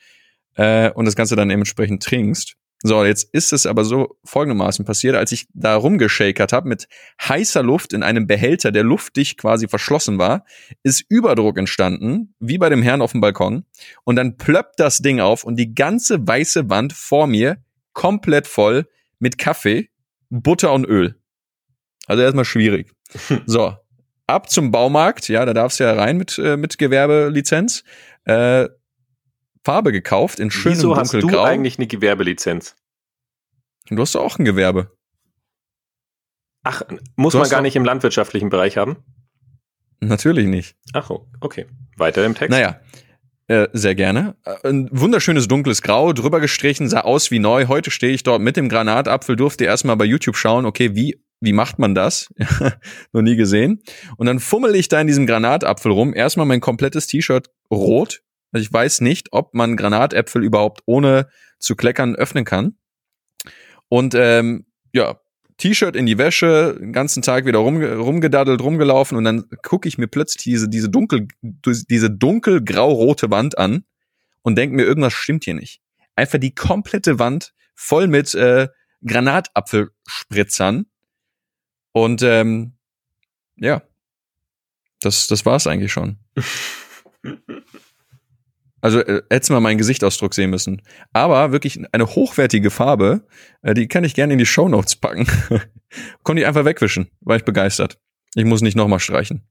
äh, 0.55 0.91
und 0.91 1.05
das 1.05 1.15
Ganze 1.15 1.35
dann 1.35 1.49
dementsprechend 1.49 2.03
trinkst. 2.03 2.55
So, 2.85 3.05
jetzt 3.05 3.33
ist 3.33 3.53
es 3.53 3.65
aber 3.65 3.85
so 3.85 4.17
folgendermaßen 4.25 4.83
passiert, 4.83 5.15
als 5.15 5.31
ich 5.31 5.47
da 5.53 5.75
rumgeschakert 5.75 6.51
habe 6.51 6.67
mit 6.67 6.89
heißer 7.21 7.63
Luft 7.63 7.93
in 7.93 8.03
einem 8.03 8.27
Behälter, 8.27 8.73
der 8.73 8.83
luftdicht 8.83 9.37
quasi 9.37 9.69
verschlossen 9.69 10.17
war, 10.17 10.45
ist 10.83 11.05
Überdruck 11.07 11.57
entstanden, 11.57 12.35
wie 12.39 12.57
bei 12.57 12.67
dem 12.67 12.81
Herrn 12.81 13.01
auf 13.01 13.13
dem 13.13 13.21
Balkon. 13.21 13.63
Und 14.03 14.17
dann 14.17 14.35
plöppt 14.35 14.81
das 14.81 14.97
Ding 14.97 15.21
auf 15.21 15.45
und 15.45 15.55
die 15.55 15.73
ganze 15.73 16.27
weiße 16.27 16.69
Wand 16.69 16.91
vor 16.91 17.25
mir 17.25 17.63
komplett 17.93 18.47
voll 18.47 18.85
mit 19.17 19.37
Kaffee, 19.37 19.89
Butter 20.29 20.73
und 20.73 20.85
Öl. 20.85 21.15
Also 22.05 22.21
erstmal 22.21 22.45
schwierig. 22.45 22.91
So, 23.45 23.77
ab 24.27 24.49
zum 24.49 24.71
Baumarkt, 24.71 25.29
ja, 25.29 25.45
da 25.45 25.53
darfst 25.53 25.79
du 25.79 25.85
ja 25.85 25.93
rein 25.93 26.17
mit, 26.17 26.37
äh, 26.37 26.57
mit 26.57 26.77
Gewerbelizenz. 26.77 27.83
Äh, 28.25 28.67
Farbe 29.63 29.91
gekauft 29.91 30.39
in 30.39 30.51
schönem 30.51 30.77
Wieso 30.77 30.95
hast 30.95 31.13
du 31.13 31.39
eigentlich 31.39 31.77
eine 31.77 31.87
Gewerbelizenz? 31.87 32.75
Du 33.89 34.01
hast 34.01 34.15
auch 34.15 34.39
ein 34.39 34.45
Gewerbe. 34.45 34.91
Ach, 36.63 36.81
muss 37.15 37.33
du 37.33 37.39
man 37.39 37.49
gar 37.49 37.61
nicht 37.61 37.75
im 37.75 37.83
landwirtschaftlichen 37.83 38.49
Bereich 38.49 38.77
haben? 38.77 38.97
Natürlich 39.99 40.47
nicht. 40.47 40.75
Ach, 40.93 41.09
okay. 41.39 41.65
Weiter 41.97 42.25
im 42.25 42.35
Text. 42.35 42.51
Naja, 42.51 42.79
äh, 43.47 43.67
sehr 43.73 43.95
gerne. 43.95 44.35
Äh, 44.45 44.69
ein 44.69 44.89
wunderschönes 44.91 45.47
dunkles 45.47 45.81
Grau, 45.81 46.13
drüber 46.13 46.39
gestrichen, 46.39 46.87
sah 46.87 47.01
aus 47.01 47.31
wie 47.31 47.39
neu. 47.39 47.67
Heute 47.67 47.91
stehe 47.91 48.13
ich 48.13 48.23
dort 48.23 48.41
mit 48.41 48.55
dem 48.55 48.69
Granatapfel, 48.69 49.35
durfte 49.35 49.65
erstmal 49.65 49.97
bei 49.97 50.05
YouTube 50.05 50.37
schauen, 50.37 50.65
okay, 50.65 50.95
wie, 50.95 51.21
wie 51.41 51.53
macht 51.53 51.79
man 51.79 51.93
das? 51.93 52.33
Noch 53.11 53.21
nie 53.21 53.35
gesehen. 53.35 53.81
Und 54.17 54.27
dann 54.27 54.39
fummel 54.39 54.75
ich 54.75 54.87
da 54.87 55.01
in 55.01 55.07
diesem 55.07 55.25
Granatapfel 55.25 55.91
rum. 55.91 56.13
Erstmal 56.13 56.45
mein 56.45 56.61
komplettes 56.61 57.07
T-Shirt 57.07 57.49
rot, 57.69 58.21
also 58.53 58.63
ich 58.63 58.71
weiß 58.71 59.01
nicht, 59.01 59.29
ob 59.31 59.53
man 59.53 59.75
Granatäpfel 59.75 60.43
überhaupt 60.43 60.81
ohne 60.85 61.27
zu 61.59 61.75
kleckern 61.75 62.15
öffnen 62.15 62.45
kann. 62.45 62.77
Und 63.89 64.15
ähm, 64.15 64.65
ja, 64.93 65.19
T-Shirt 65.57 65.95
in 65.95 66.05
die 66.05 66.17
Wäsche, 66.17 66.77
den 66.79 66.93
ganzen 66.93 67.21
Tag 67.21 67.45
wieder 67.45 67.59
rum, 67.59 67.81
rumgedaddelt, 67.81 68.61
rumgelaufen 68.61 69.17
und 69.17 69.23
dann 69.23 69.45
gucke 69.61 69.87
ich 69.87 69.97
mir 69.97 70.07
plötzlich 70.07 70.43
diese, 70.43 70.69
diese 70.69 70.89
dunkel, 70.89 71.27
diese 71.41 72.09
dunkelgrau-rote 72.09 73.29
Wand 73.31 73.57
an 73.57 73.85
und 74.41 74.57
denke 74.57 74.75
mir, 74.75 74.83
irgendwas 74.83 75.13
stimmt 75.13 75.45
hier 75.45 75.53
nicht. 75.53 75.81
Einfach 76.15 76.39
die 76.39 76.53
komplette 76.53 77.19
Wand 77.19 77.53
voll 77.75 78.07
mit 78.07 78.35
äh, 78.35 78.67
Granatapfelspritzern. 79.05 80.85
Und 81.91 82.21
ähm, 82.23 82.73
ja, 83.55 83.83
das, 85.01 85.27
das 85.27 85.45
war's 85.45 85.67
eigentlich 85.67 85.91
schon. 85.91 86.17
Also 88.83 88.99
äh, 88.99 89.23
hättest 89.29 89.49
mal 89.49 89.61
meinen 89.61 89.77
Gesichtsausdruck 89.77 90.33
sehen 90.33 90.49
müssen. 90.49 90.81
Aber 91.13 91.53
wirklich 91.53 91.79
eine 91.93 92.05
hochwertige 92.05 92.69
Farbe, 92.69 93.25
äh, 93.61 93.73
die 93.73 93.87
kann 93.87 94.03
ich 94.03 94.13
gerne 94.13 94.33
in 94.33 94.39
die 94.39 94.45
Shownotes 94.45 94.97
packen. 94.97 95.25
Konnte 96.23 96.41
ich 96.41 96.47
einfach 96.47 96.65
wegwischen, 96.65 97.09
war 97.21 97.37
ich 97.37 97.45
begeistert. 97.45 97.97
Ich 98.35 98.43
muss 98.43 98.61
nicht 98.61 98.75
nochmal 98.75 98.99
streichen. 98.99 99.47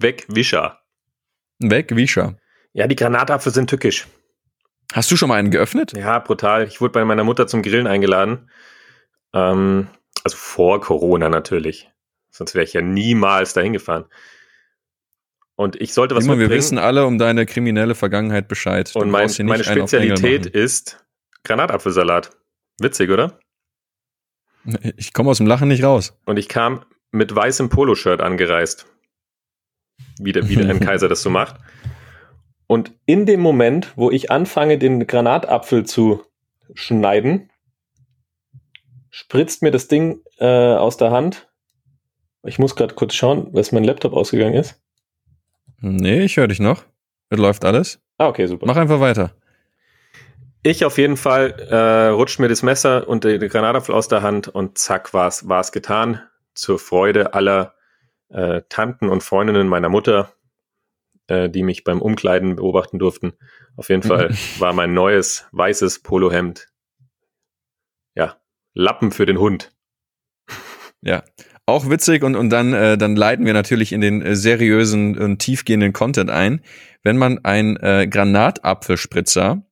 Wegwischer. 0.00 0.80
Wegwischer. 1.60 2.36
Ja, 2.72 2.88
die 2.88 2.96
Granatapfel 2.96 3.52
sind 3.54 3.70
tückisch. 3.70 4.08
Hast 4.92 5.12
du 5.12 5.16
schon 5.16 5.28
mal 5.28 5.36
einen 5.36 5.52
geöffnet? 5.52 5.92
Ja, 5.96 6.18
brutal. 6.18 6.66
Ich 6.66 6.80
wurde 6.80 6.92
bei 6.92 7.04
meiner 7.04 7.22
Mutter 7.22 7.46
zum 7.46 7.62
Grillen 7.62 7.86
eingeladen. 7.86 8.50
Ähm, 9.32 9.86
also 10.24 10.36
vor 10.36 10.80
Corona 10.80 11.28
natürlich. 11.28 11.88
Sonst 12.30 12.56
wäre 12.56 12.64
ich 12.64 12.72
ja 12.72 12.82
niemals 12.82 13.52
dahin 13.52 13.74
gefahren. 13.74 14.06
Und 15.56 15.80
ich 15.80 15.92
sollte 15.92 16.14
was 16.14 16.24
Simon, 16.24 16.38
wir 16.38 16.50
wissen 16.50 16.78
alle 16.78 17.06
um 17.06 17.18
deine 17.18 17.46
kriminelle 17.46 17.94
Vergangenheit 17.94 18.48
Bescheid. 18.48 18.94
Du 18.94 19.00
und 19.00 19.10
mein, 19.10 19.30
meine 19.42 19.64
Spezialität 19.64 20.46
ist 20.46 21.04
Granatapfelsalat. 21.44 22.30
Witzig, 22.78 23.10
oder? 23.10 23.38
Ich 24.96 25.12
komme 25.12 25.30
aus 25.30 25.38
dem 25.38 25.46
Lachen 25.46 25.68
nicht 25.68 25.84
raus. 25.84 26.16
Und 26.24 26.38
ich 26.38 26.48
kam 26.48 26.84
mit 27.10 27.34
weißem 27.34 27.68
Poloshirt 27.68 28.20
angereist. 28.20 28.86
Wie 30.18 30.32
der, 30.32 30.48
wie 30.48 30.56
der 30.56 30.66
Herrn 30.66 30.80
Kaiser 30.80 31.08
das 31.08 31.22
so 31.22 31.30
macht. 31.30 31.56
Und 32.66 32.92
in 33.04 33.26
dem 33.26 33.40
Moment, 33.40 33.92
wo 33.96 34.10
ich 34.10 34.30
anfange, 34.30 34.78
den 34.78 35.06
Granatapfel 35.06 35.84
zu 35.84 36.24
schneiden, 36.74 37.50
spritzt 39.10 39.62
mir 39.62 39.70
das 39.70 39.88
Ding 39.88 40.22
äh, 40.38 40.46
aus 40.46 40.96
der 40.96 41.10
Hand. 41.10 41.48
Ich 42.44 42.58
muss 42.58 42.74
gerade 42.74 42.94
kurz 42.94 43.14
schauen, 43.14 43.48
was 43.52 43.72
mein 43.72 43.84
Laptop 43.84 44.14
ausgegangen 44.14 44.54
ist. 44.54 44.80
Nee, 45.82 46.22
ich 46.22 46.36
höre 46.36 46.48
dich 46.48 46.60
noch. 46.60 46.84
Es 47.28 47.38
läuft 47.38 47.64
alles. 47.64 48.00
Ah, 48.16 48.28
okay, 48.28 48.46
super. 48.46 48.66
Mach 48.66 48.76
einfach 48.76 49.00
weiter. 49.00 49.34
Ich 50.62 50.84
auf 50.84 50.96
jeden 50.96 51.16
Fall 51.16 51.50
äh, 51.70 52.08
rutscht 52.08 52.38
mir 52.38 52.48
das 52.48 52.62
Messer 52.62 53.08
und 53.08 53.24
die, 53.24 53.38
Granatapfel 53.38 53.94
aus 53.94 54.06
der 54.06 54.22
Hand 54.22 54.46
und 54.46 54.78
zack, 54.78 55.12
war 55.12 55.28
es 55.28 55.72
getan. 55.72 56.22
Zur 56.54 56.78
Freude 56.78 57.34
aller 57.34 57.74
äh, 58.28 58.62
Tanten 58.68 59.08
und 59.08 59.24
Freundinnen 59.24 59.66
meiner 59.66 59.88
Mutter, 59.88 60.32
äh, 61.26 61.50
die 61.50 61.64
mich 61.64 61.82
beim 61.82 62.00
Umkleiden 62.00 62.54
beobachten 62.54 63.00
durften. 63.00 63.32
Auf 63.76 63.88
jeden 63.88 64.04
Fall 64.04 64.30
war 64.58 64.72
mein 64.72 64.94
neues 64.94 65.48
weißes 65.50 66.04
Polohemd 66.04 66.68
ja 68.14 68.36
Lappen 68.74 69.10
für 69.10 69.26
den 69.26 69.38
Hund. 69.38 69.72
Ja, 71.00 71.24
auch 71.66 71.88
witzig 71.88 72.22
und, 72.24 72.34
und 72.34 72.50
dann, 72.50 72.72
äh, 72.72 72.98
dann 72.98 73.16
leiten 73.16 73.46
wir 73.46 73.52
natürlich 73.52 73.92
in 73.92 74.00
den 74.00 74.22
äh, 74.22 74.34
seriösen 74.34 75.16
und 75.16 75.38
tiefgehenden 75.38 75.92
Content 75.92 76.30
ein. 76.30 76.60
Wenn 77.02 77.16
man 77.16 77.44
ein 77.44 77.76
äh, 77.76 78.06
Granatapfelspritzer, 78.08 79.64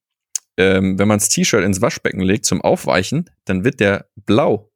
ähm, 0.56 0.98
wenn 0.98 1.08
man 1.08 1.18
das 1.18 1.28
T-Shirt 1.28 1.64
ins 1.64 1.80
Waschbecken 1.80 2.20
legt 2.20 2.44
zum 2.44 2.60
Aufweichen, 2.60 3.28
dann 3.44 3.64
wird 3.64 3.80
der 3.80 4.08
blau. 4.14 4.70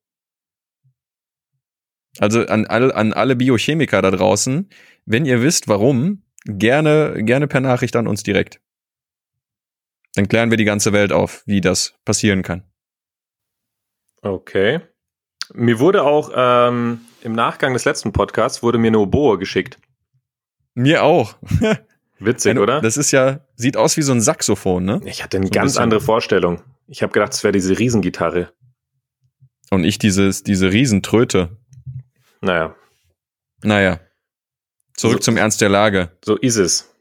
Also 2.18 2.47
an, 2.47 2.66
alle, 2.66 2.94
an 2.94 3.12
alle 3.12 3.37
Biochemiker 3.37 4.00
da 4.00 4.11
draußen, 4.11 4.68
wenn 5.04 5.26
ihr 5.26 5.42
wisst, 5.42 5.68
warum, 5.68 6.25
gerne, 6.44 7.23
gerne 7.25 7.49
per 7.49 7.61
Nachricht 7.61 7.97
an 7.97 8.06
uns 8.06 8.23
direkt. 8.23 8.61
Dann 10.14 10.28
klären 10.28 10.50
wir 10.50 10.56
die 10.56 10.64
ganze 10.64 10.92
Welt 10.92 11.12
auf, 11.12 11.42
wie 11.47 11.61
das 11.61 11.99
passieren 12.04 12.42
kann. 12.42 12.62
Okay. 14.23 14.80
Mir 15.54 15.78
wurde 15.78 16.02
auch 16.02 16.30
ähm, 16.34 17.00
im 17.23 17.32
Nachgang 17.32 17.73
des 17.73 17.84
letzten 17.84 18.12
Podcasts 18.12 18.62
wurde 18.62 18.76
mir 18.76 18.88
eine 18.88 18.99
Oboe 18.99 19.38
geschickt. 19.38 19.78
Mir 20.75 21.04
auch. 21.04 21.37
Witzig, 22.18 22.50
eine, 22.50 22.61
oder? 22.61 22.80
Das 22.80 22.96
ist 22.96 23.12
ja, 23.12 23.40
sieht 23.54 23.76
aus 23.76 23.96
wie 23.96 24.02
so 24.02 24.12
ein 24.12 24.20
Saxophon, 24.20 24.84
ne? 24.84 25.00
Ich 25.04 25.23
hatte 25.23 25.37
eine 25.37 25.46
so 25.46 25.52
ganz 25.52 25.76
ein 25.76 25.84
andere 25.84 26.00
Vorstellung. 26.00 26.62
Ich 26.88 27.02
habe 27.02 27.12
gedacht, 27.12 27.32
es 27.32 27.44
wäre 27.44 27.52
diese 27.52 27.78
Riesengitarre. 27.78 28.52
Und 29.70 29.84
ich 29.84 29.99
dieses, 29.99 30.42
diese 30.42 30.73
Riesentröte. 30.73 31.56
Naja. 32.40 32.75
Naja. 33.62 34.00
Zurück 34.95 35.19
so, 35.19 35.30
zum 35.30 35.36
Ernst 35.36 35.60
der 35.60 35.69
Lage. 35.69 36.10
So 36.25 36.36
ist 36.36 36.56
es 36.56 36.94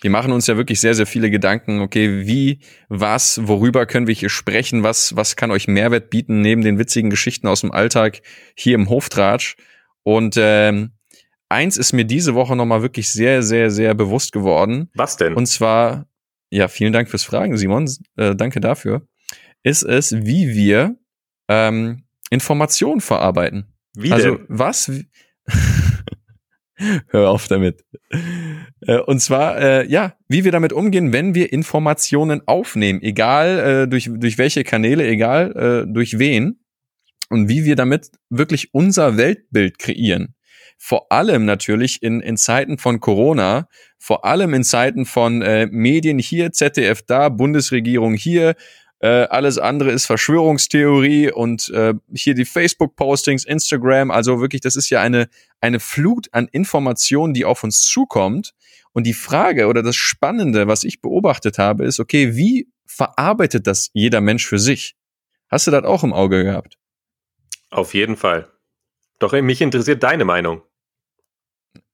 wir 0.00 0.10
machen 0.10 0.32
uns 0.32 0.46
ja 0.46 0.56
wirklich 0.56 0.80
sehr, 0.80 0.94
sehr 0.94 1.06
viele 1.06 1.30
Gedanken, 1.30 1.80
okay, 1.80 2.26
wie, 2.26 2.60
was, 2.88 3.46
worüber 3.46 3.86
können 3.86 4.06
wir 4.06 4.14
hier 4.14 4.28
sprechen, 4.28 4.82
was, 4.82 5.16
was 5.16 5.36
kann 5.36 5.50
euch 5.50 5.68
Mehrwert 5.68 6.10
bieten 6.10 6.40
neben 6.40 6.62
den 6.62 6.78
witzigen 6.78 7.10
Geschichten 7.10 7.48
aus 7.48 7.62
dem 7.62 7.72
Alltag 7.72 8.20
hier 8.54 8.74
im 8.74 8.88
Hoftratsch. 8.88 9.56
Und 10.04 10.36
ähm, 10.38 10.92
eins 11.48 11.76
ist 11.76 11.92
mir 11.92 12.04
diese 12.04 12.34
Woche 12.34 12.54
nochmal 12.54 12.82
wirklich 12.82 13.10
sehr, 13.10 13.42
sehr, 13.42 13.70
sehr 13.70 13.94
bewusst 13.94 14.32
geworden. 14.32 14.90
Was 14.94 15.16
denn? 15.16 15.34
Und 15.34 15.46
zwar, 15.46 16.06
ja, 16.50 16.68
vielen 16.68 16.92
Dank 16.92 17.08
fürs 17.08 17.24
Fragen, 17.24 17.56
Simon. 17.56 17.90
Äh, 18.16 18.36
danke 18.36 18.60
dafür. 18.60 19.06
Ist 19.64 19.82
es, 19.82 20.14
wie 20.14 20.54
wir 20.54 20.96
ähm, 21.48 22.04
Informationen 22.30 23.00
verarbeiten. 23.00 23.66
Wie 23.94 24.12
also 24.12 24.36
denn? 24.36 24.46
was? 24.48 24.90
Hör 27.08 27.30
auf 27.30 27.48
damit. 27.48 27.84
Äh, 28.80 28.98
und 28.98 29.20
zwar, 29.20 29.58
äh, 29.60 29.86
ja, 29.88 30.14
wie 30.28 30.44
wir 30.44 30.52
damit 30.52 30.72
umgehen, 30.72 31.12
wenn 31.12 31.34
wir 31.34 31.52
Informationen 31.52 32.42
aufnehmen, 32.46 33.02
egal 33.02 33.58
äh, 33.58 33.88
durch, 33.88 34.08
durch 34.12 34.38
welche 34.38 34.64
Kanäle, 34.64 35.06
egal 35.06 35.84
äh, 35.86 35.92
durch 35.92 36.18
wen, 36.18 36.60
und 37.30 37.48
wie 37.48 37.64
wir 37.64 37.76
damit 37.76 38.10
wirklich 38.30 38.72
unser 38.72 39.16
Weltbild 39.16 39.78
kreieren. 39.78 40.34
Vor 40.78 41.10
allem 41.10 41.44
natürlich 41.44 42.02
in, 42.02 42.20
in 42.20 42.36
Zeiten 42.36 42.78
von 42.78 43.00
Corona, 43.00 43.68
vor 43.98 44.24
allem 44.24 44.54
in 44.54 44.62
Zeiten 44.62 45.06
von 45.06 45.42
äh, 45.42 45.66
Medien 45.66 46.18
hier, 46.18 46.52
ZDF 46.52 47.02
da, 47.02 47.28
Bundesregierung 47.28 48.14
hier, 48.14 48.54
äh, 49.00 49.24
alles 49.24 49.58
andere 49.58 49.92
ist 49.92 50.06
Verschwörungstheorie 50.06 51.30
und 51.30 51.68
äh, 51.68 51.94
hier 52.12 52.34
die 52.34 52.44
Facebook-Postings, 52.44 53.44
Instagram, 53.44 54.10
also 54.10 54.40
wirklich, 54.40 54.60
das 54.60 54.74
ist 54.74 54.90
ja 54.90 55.00
eine, 55.00 55.28
eine 55.60 55.78
Flut 55.78 56.28
an 56.32 56.48
Informationen, 56.48 57.32
die 57.32 57.44
auf 57.44 57.62
uns 57.62 57.82
zukommt. 57.82 58.54
Und 58.92 59.06
die 59.06 59.14
Frage 59.14 59.66
oder 59.68 59.82
das 59.82 59.94
Spannende, 59.94 60.66
was 60.66 60.82
ich 60.82 61.00
beobachtet 61.00 61.58
habe, 61.58 61.84
ist, 61.84 62.00
okay, 62.00 62.34
wie 62.34 62.68
verarbeitet 62.86 63.68
das 63.68 63.90
jeder 63.92 64.20
Mensch 64.20 64.46
für 64.46 64.58
sich? 64.58 64.96
Hast 65.48 65.68
du 65.68 65.70
das 65.70 65.84
auch 65.84 66.02
im 66.02 66.12
Auge 66.12 66.42
gehabt? 66.42 66.78
Auf 67.70 67.94
jeden 67.94 68.16
Fall. 68.16 68.50
Doch 69.20 69.32
mich 69.32 69.60
interessiert 69.60 70.02
deine 70.02 70.24
Meinung. 70.24 70.62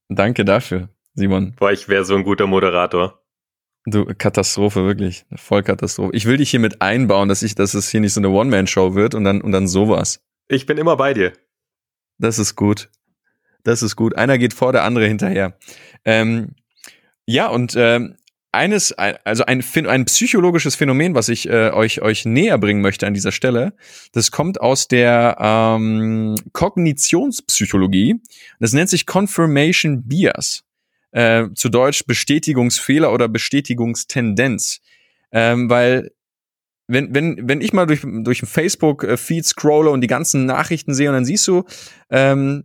Danke 0.09 0.45
dafür, 0.45 0.89
Simon. 1.15 1.55
Boah, 1.57 1.73
ich 1.73 1.89
wäre 1.89 2.05
so 2.05 2.15
ein 2.15 2.25
guter 2.25 2.47
Moderator. 2.47 3.24
Du, 3.87 4.07
Katastrophe, 4.17 4.85
wirklich. 4.85 5.27
Vollkatastrophe. 5.35 6.17
Ich 6.17 6.25
will 6.25 6.39
dich 6.39 6.51
hier 6.51 6.61
mit 6.61 6.81
einbauen, 6.81 7.29
dass 7.29 7.43
ich, 7.43 7.55
dass 7.55 7.75
es 7.75 7.91
hier 7.91 8.01
nicht 8.01 8.15
so 8.15 8.21
eine 8.21 8.31
One-Man-Show 8.31 8.95
wird 8.95 9.15
und 9.15 9.25
dann, 9.25 9.43
und 9.43 9.53
dann 9.53 9.69
sowas. 9.69 10.21
Ich 10.49 10.65
bin 10.65 10.79
immer 10.79 10.97
bei 10.97 11.13
dir. 11.13 11.33
Das 12.19 12.39
ist 12.39 12.57
gut. 12.57 12.89
Das 13.63 13.83
ist 13.83 13.97
gut. 13.97 14.15
Einer 14.17 14.39
geht 14.39 14.55
vor, 14.55 14.73
der 14.73 14.85
andere 14.85 15.07
hinterher. 15.07 15.59
Ähm, 16.05 16.55
ja, 17.27 17.49
und 17.49 17.75
ähm, 17.77 18.17
eines, 18.53 18.93
also 18.93 19.45
ein, 19.45 19.63
ein 19.87 20.05
psychologisches 20.07 20.77
Phänomen, 20.77 21.15
was 21.15 21.29
ich 21.29 21.49
äh, 21.49 21.71
euch, 21.71 22.01
euch 22.01 22.25
näher 22.25 22.57
bringen 22.57 22.81
möchte 22.81 23.07
an 23.07 23.13
dieser 23.15 23.33
Stelle, 23.33 23.75
das 24.13 24.31
kommt 24.31 24.61
aus 24.61 24.89
der 24.89 25.37
ähm, 25.41 26.37
Kognitionspsychologie. 26.53 28.21
Das 28.61 28.73
nennt 28.73 28.89
sich 28.89 29.07
Confirmation 29.07 30.07
Bias 30.07 30.65
äh, 31.15 31.47
zu 31.55 31.69
Deutsch 31.69 32.05
Bestätigungsfehler 32.07 33.13
oder 33.13 33.29
Bestätigungstendenz. 33.29 34.81
Ähm, 35.33 35.71
weil 35.71 36.11
wenn, 36.87 37.15
wenn, 37.15 37.49
wenn 37.49 37.61
ich 37.61 37.73
mal 37.73 37.87
durch, 37.87 38.03
durch 38.05 38.41
Facebook-Feed 38.41 39.45
scrolle 39.47 39.91
und 39.91 40.01
die 40.01 40.09
ganzen 40.09 40.45
Nachrichten 40.45 40.93
sehe 40.93 41.09
und 41.09 41.15
dann 41.15 41.25
siehst 41.25 41.47
du, 41.49 41.65
ähm, 42.11 42.65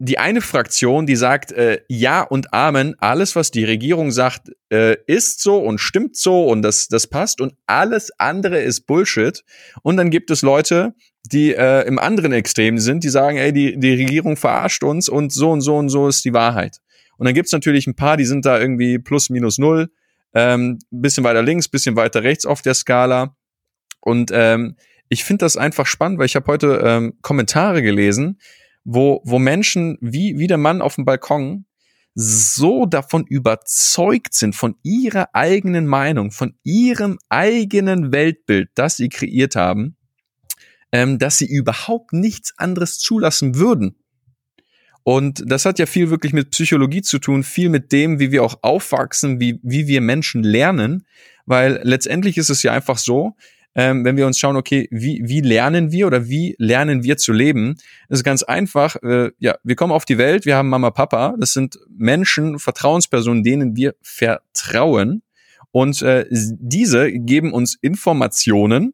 die 0.00 0.18
eine 0.18 0.40
Fraktion, 0.40 1.06
die 1.06 1.16
sagt 1.16 1.50
äh, 1.50 1.80
Ja 1.88 2.22
und 2.22 2.54
Amen, 2.54 2.94
alles, 2.98 3.34
was 3.34 3.50
die 3.50 3.64
Regierung 3.64 4.12
sagt, 4.12 4.52
äh, 4.70 4.96
ist 5.06 5.42
so 5.42 5.58
und 5.58 5.78
stimmt 5.78 6.16
so 6.16 6.46
und 6.46 6.62
das, 6.62 6.86
das 6.86 7.08
passt 7.08 7.40
und 7.40 7.54
alles 7.66 8.12
andere 8.16 8.60
ist 8.60 8.82
Bullshit. 8.82 9.42
Und 9.82 9.96
dann 9.96 10.10
gibt 10.10 10.30
es 10.30 10.42
Leute, 10.42 10.94
die 11.24 11.52
äh, 11.52 11.84
im 11.84 11.98
anderen 11.98 12.32
Extrem 12.32 12.78
sind, 12.78 13.02
die 13.02 13.08
sagen, 13.08 13.38
ey, 13.38 13.52
die, 13.52 13.76
die 13.76 13.94
Regierung 13.94 14.36
verarscht 14.36 14.84
uns 14.84 15.08
und 15.08 15.32
so 15.32 15.50
und 15.50 15.62
so 15.62 15.76
und 15.76 15.88
so 15.88 16.06
ist 16.06 16.24
die 16.24 16.32
Wahrheit. 16.32 16.78
Und 17.18 17.26
dann 17.26 17.34
gibt's 17.34 17.52
natürlich 17.52 17.86
ein 17.86 17.96
paar, 17.96 18.16
die 18.16 18.24
sind 18.24 18.46
da 18.46 18.58
irgendwie 18.58 18.98
plus 18.98 19.28
minus 19.28 19.58
null, 19.58 19.90
ähm, 20.34 20.78
bisschen 20.90 21.24
weiter 21.24 21.42
links, 21.42 21.68
bisschen 21.68 21.96
weiter 21.96 22.22
rechts 22.22 22.46
auf 22.46 22.62
der 22.62 22.74
Skala. 22.74 23.36
Und 24.00 24.30
ähm, 24.32 24.76
ich 25.08 25.24
finde 25.24 25.44
das 25.44 25.56
einfach 25.56 25.86
spannend, 25.86 26.18
weil 26.18 26.26
ich 26.26 26.36
habe 26.36 26.46
heute 26.46 26.80
ähm, 26.84 27.14
Kommentare 27.22 27.82
gelesen, 27.82 28.38
wo, 28.84 29.20
wo 29.24 29.38
Menschen 29.38 29.98
wie, 30.00 30.38
wie 30.38 30.46
der 30.46 30.58
Mann 30.58 30.80
auf 30.80 30.94
dem 30.94 31.04
Balkon 31.04 31.66
so 32.14 32.86
davon 32.86 33.26
überzeugt 33.26 34.34
sind, 34.34 34.56
von 34.56 34.74
ihrer 34.82 35.34
eigenen 35.34 35.86
Meinung, 35.86 36.30
von 36.32 36.54
ihrem 36.64 37.18
eigenen 37.28 38.12
Weltbild, 38.12 38.70
das 38.74 38.96
sie 38.96 39.08
kreiert 39.08 39.54
haben, 39.56 39.96
ähm, 40.90 41.18
dass 41.18 41.38
sie 41.38 41.46
überhaupt 41.46 42.12
nichts 42.12 42.54
anderes 42.56 42.98
zulassen 42.98 43.54
würden. 43.56 43.97
Und 45.08 45.42
das 45.46 45.64
hat 45.64 45.78
ja 45.78 45.86
viel 45.86 46.10
wirklich 46.10 46.34
mit 46.34 46.50
Psychologie 46.50 47.00
zu 47.00 47.18
tun, 47.18 47.42
viel 47.42 47.70
mit 47.70 47.92
dem, 47.92 48.20
wie 48.20 48.30
wir 48.30 48.44
auch 48.44 48.58
aufwachsen, 48.60 49.40
wie, 49.40 49.58
wie 49.62 49.86
wir 49.86 50.02
Menschen 50.02 50.42
lernen. 50.42 51.06
Weil 51.46 51.80
letztendlich 51.82 52.36
ist 52.36 52.50
es 52.50 52.62
ja 52.62 52.72
einfach 52.74 52.98
so, 52.98 53.34
ähm, 53.74 54.04
wenn 54.04 54.18
wir 54.18 54.26
uns 54.26 54.38
schauen, 54.38 54.56
okay, 54.56 54.86
wie, 54.90 55.22
wie 55.24 55.40
lernen 55.40 55.92
wir 55.92 56.08
oder 56.08 56.28
wie 56.28 56.56
lernen 56.58 57.04
wir 57.04 57.16
zu 57.16 57.32
leben, 57.32 57.78
ist 58.10 58.22
ganz 58.22 58.42
einfach. 58.42 58.96
Äh, 58.96 59.30
ja, 59.38 59.56
wir 59.64 59.76
kommen 59.76 59.94
auf 59.94 60.04
die 60.04 60.18
Welt, 60.18 60.44
wir 60.44 60.56
haben 60.56 60.68
Mama, 60.68 60.90
Papa, 60.90 61.36
das 61.40 61.54
sind 61.54 61.78
Menschen, 61.88 62.58
Vertrauenspersonen, 62.58 63.42
denen 63.42 63.76
wir 63.76 63.94
vertrauen. 64.02 65.22
Und 65.70 66.02
äh, 66.02 66.26
diese 66.30 67.10
geben 67.12 67.54
uns 67.54 67.78
Informationen, 67.80 68.92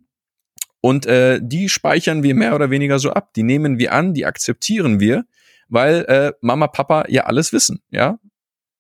und 0.81 1.07
äh, 1.07 1.41
die 1.43 1.71
speichern 1.71 2.23
wir 2.23 2.37
mehr 2.37 2.55
oder 2.55 2.71
weniger 2.71 3.01
so 3.01 3.11
ab. 3.11 3.33
Die 3.35 3.43
nehmen 3.43 3.79
wir 3.79 3.95
an, 3.95 4.15
die 4.15 4.27
akzeptieren 4.27 5.01
wir 5.01 5.25
weil 5.69 6.05
äh, 6.05 6.33
Mama, 6.41 6.69
Papa 6.69 7.05
ja 7.09 7.25
alles 7.25 7.53
wissen, 7.53 7.83
ja, 7.91 8.19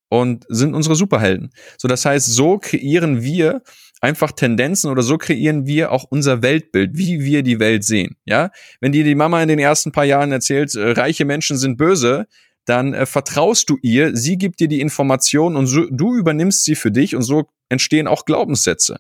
und 0.09 0.45
sind 0.49 0.75
unsere 0.75 0.95
Superhelden. 0.95 1.51
So, 1.79 1.89
das 1.89 2.05
heißt, 2.05 2.27
so 2.27 2.59
kreieren 2.59 3.23
wir 3.23 3.63
einfach 4.01 4.33
Tendenzen 4.33 4.91
oder 4.91 5.03
so 5.03 5.19
kreieren 5.19 5.67
wir 5.67 5.91
auch 5.91 6.05
unser 6.05 6.43
Weltbild, 6.43 6.97
wie 6.97 7.25
wir 7.25 7.43
die 7.43 7.59
Welt 7.59 7.85
sehen. 7.85 8.17
Ja, 8.25 8.51
wenn 8.81 8.93
dir 8.93 9.03
die 9.03 9.15
Mama 9.15 9.43
in 9.43 9.49
den 9.49 9.59
ersten 9.59 9.93
paar 9.93 10.05
Jahren 10.05 10.31
erzählt, 10.31 10.75
äh, 10.75 10.91
reiche 10.91 11.25
Menschen 11.25 11.57
sind 11.57 11.77
böse, 11.77 12.27
dann 12.65 12.95
äh, 12.95 13.07
vertraust 13.07 13.69
du 13.71 13.79
ihr, 13.83 14.17
sie 14.17 14.37
gibt 14.37 14.61
dir 14.61 14.69
die 14.69 14.81
Information 14.81 15.57
und 15.57 15.67
so, 15.67 15.87
du 15.91 16.15
übernimmst 16.15 16.65
sie 16.65 16.75
für 16.75 16.91
dich 16.91 17.17
und 17.17 17.23
so 17.23 17.49
entstehen 17.69 18.07
auch 18.07 18.25
Glaubenssätze. 18.25 18.99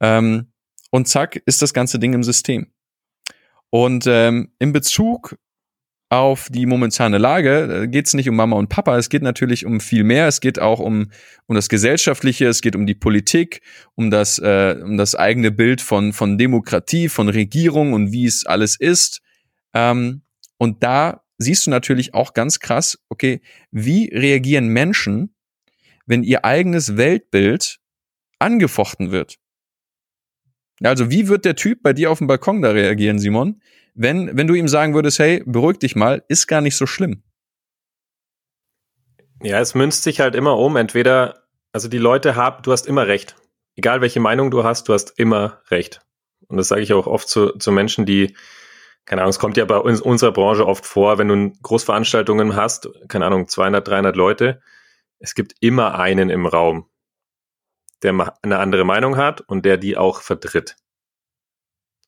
Ähm, 0.00 0.48
und 0.90 1.08
zack 1.08 1.42
ist 1.46 1.62
das 1.62 1.74
ganze 1.74 1.98
Ding 1.98 2.12
im 2.12 2.22
System. 2.22 2.68
Und 3.70 4.06
ähm, 4.06 4.52
in 4.58 4.72
Bezug 4.72 5.36
auf 6.18 6.48
die 6.50 6.66
momentane 6.66 7.18
Lage 7.18 7.88
geht 7.88 8.06
es 8.06 8.14
nicht 8.14 8.28
um 8.28 8.36
Mama 8.36 8.56
und 8.56 8.68
Papa, 8.68 8.96
es 8.98 9.08
geht 9.08 9.22
natürlich 9.22 9.66
um 9.66 9.80
viel 9.80 10.04
mehr. 10.04 10.28
Es 10.28 10.40
geht 10.40 10.58
auch 10.58 10.80
um, 10.80 11.10
um 11.46 11.54
das 11.54 11.68
Gesellschaftliche, 11.68 12.46
es 12.46 12.60
geht 12.60 12.76
um 12.76 12.86
die 12.86 12.94
Politik, 12.94 13.60
um 13.94 14.10
das, 14.10 14.38
äh, 14.38 14.76
um 14.82 14.96
das 14.96 15.14
eigene 15.14 15.50
Bild 15.50 15.80
von, 15.80 16.12
von 16.12 16.38
Demokratie, 16.38 17.08
von 17.08 17.28
Regierung 17.28 17.92
und 17.92 18.12
wie 18.12 18.26
es 18.26 18.44
alles 18.46 18.76
ist. 18.78 19.22
Ähm, 19.72 20.22
und 20.58 20.82
da 20.82 21.22
siehst 21.38 21.66
du 21.66 21.70
natürlich 21.70 22.14
auch 22.14 22.34
ganz 22.34 22.60
krass, 22.60 22.98
okay, 23.08 23.40
wie 23.70 24.10
reagieren 24.12 24.68
Menschen, 24.68 25.34
wenn 26.06 26.22
ihr 26.22 26.44
eigenes 26.44 26.96
Weltbild 26.96 27.80
angefochten 28.38 29.10
wird? 29.10 29.38
Also 30.82 31.10
wie 31.10 31.28
wird 31.28 31.44
der 31.44 31.56
Typ 31.56 31.82
bei 31.82 31.92
dir 31.92 32.10
auf 32.10 32.18
dem 32.18 32.26
Balkon 32.26 32.62
da 32.62 32.70
reagieren, 32.70 33.18
Simon, 33.18 33.60
wenn, 33.94 34.36
wenn 34.36 34.46
du 34.46 34.54
ihm 34.54 34.68
sagen 34.68 34.94
würdest, 34.94 35.18
hey, 35.18 35.42
beruhig 35.46 35.78
dich 35.78 35.96
mal, 35.96 36.24
ist 36.28 36.46
gar 36.46 36.60
nicht 36.60 36.76
so 36.76 36.86
schlimm. 36.86 37.22
Ja, 39.42 39.60
es 39.60 39.74
münzt 39.74 40.02
sich 40.02 40.20
halt 40.20 40.34
immer 40.34 40.58
um. 40.58 40.76
Entweder, 40.76 41.44
also 41.72 41.88
die 41.88 41.98
Leute 41.98 42.34
haben, 42.36 42.62
du 42.62 42.72
hast 42.72 42.86
immer 42.86 43.06
recht. 43.06 43.36
Egal 43.76 44.00
welche 44.00 44.20
Meinung 44.20 44.50
du 44.50 44.64
hast, 44.64 44.88
du 44.88 44.92
hast 44.92 45.18
immer 45.18 45.60
recht. 45.70 46.00
Und 46.48 46.56
das 46.56 46.68
sage 46.68 46.82
ich 46.82 46.92
auch 46.92 47.06
oft 47.06 47.28
zu, 47.28 47.50
zu 47.58 47.72
Menschen, 47.72 48.06
die, 48.06 48.36
keine 49.04 49.22
Ahnung, 49.22 49.30
es 49.30 49.38
kommt 49.38 49.56
ja 49.56 49.64
bei 49.64 49.78
uns, 49.78 50.00
unserer 50.00 50.32
Branche 50.32 50.66
oft 50.66 50.86
vor, 50.86 51.18
wenn 51.18 51.28
du 51.28 51.52
Großveranstaltungen 51.62 52.56
hast, 52.56 52.88
keine 53.08 53.26
Ahnung, 53.26 53.48
200, 53.48 53.86
300 53.86 54.16
Leute, 54.16 54.60
es 55.18 55.34
gibt 55.34 55.54
immer 55.60 55.98
einen 55.98 56.30
im 56.30 56.46
Raum, 56.46 56.88
der 58.02 58.34
eine 58.42 58.58
andere 58.58 58.84
Meinung 58.84 59.16
hat 59.16 59.40
und 59.40 59.64
der 59.64 59.78
die 59.78 59.96
auch 59.96 60.20
vertritt. 60.20 60.76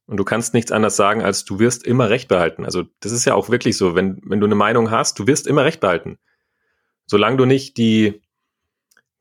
Und 0.07 0.19
du 0.19 0.25
kannst 0.25 0.55
nichts 0.55 0.71
anderes 0.71 0.97
sagen, 0.97 1.23
als 1.23 1.45
du 1.45 1.59
wirst 1.59 1.85
immer 1.85 2.11
Recht 2.11 2.29
behalten. 2.29 2.65
Also 2.65 2.85
das 3.01 3.13
ist 3.13 3.25
ja 3.25 3.35
auch 3.35 3.49
wirklich 3.51 3.77
so, 3.77 3.95
wenn, 3.95 4.21
wenn 4.25 4.41
du 4.41 4.47
eine 4.47 4.55
Meinung 4.55 4.91
hast, 4.91 5.19
du 5.19 5.27
wirst 5.27 5.47
immer 5.47 5.65
Recht 5.65 5.81
behalten. 5.81 6.19
Solange 7.07 7.37
du 7.37 7.45
nicht 7.45 7.77
die, 7.77 8.23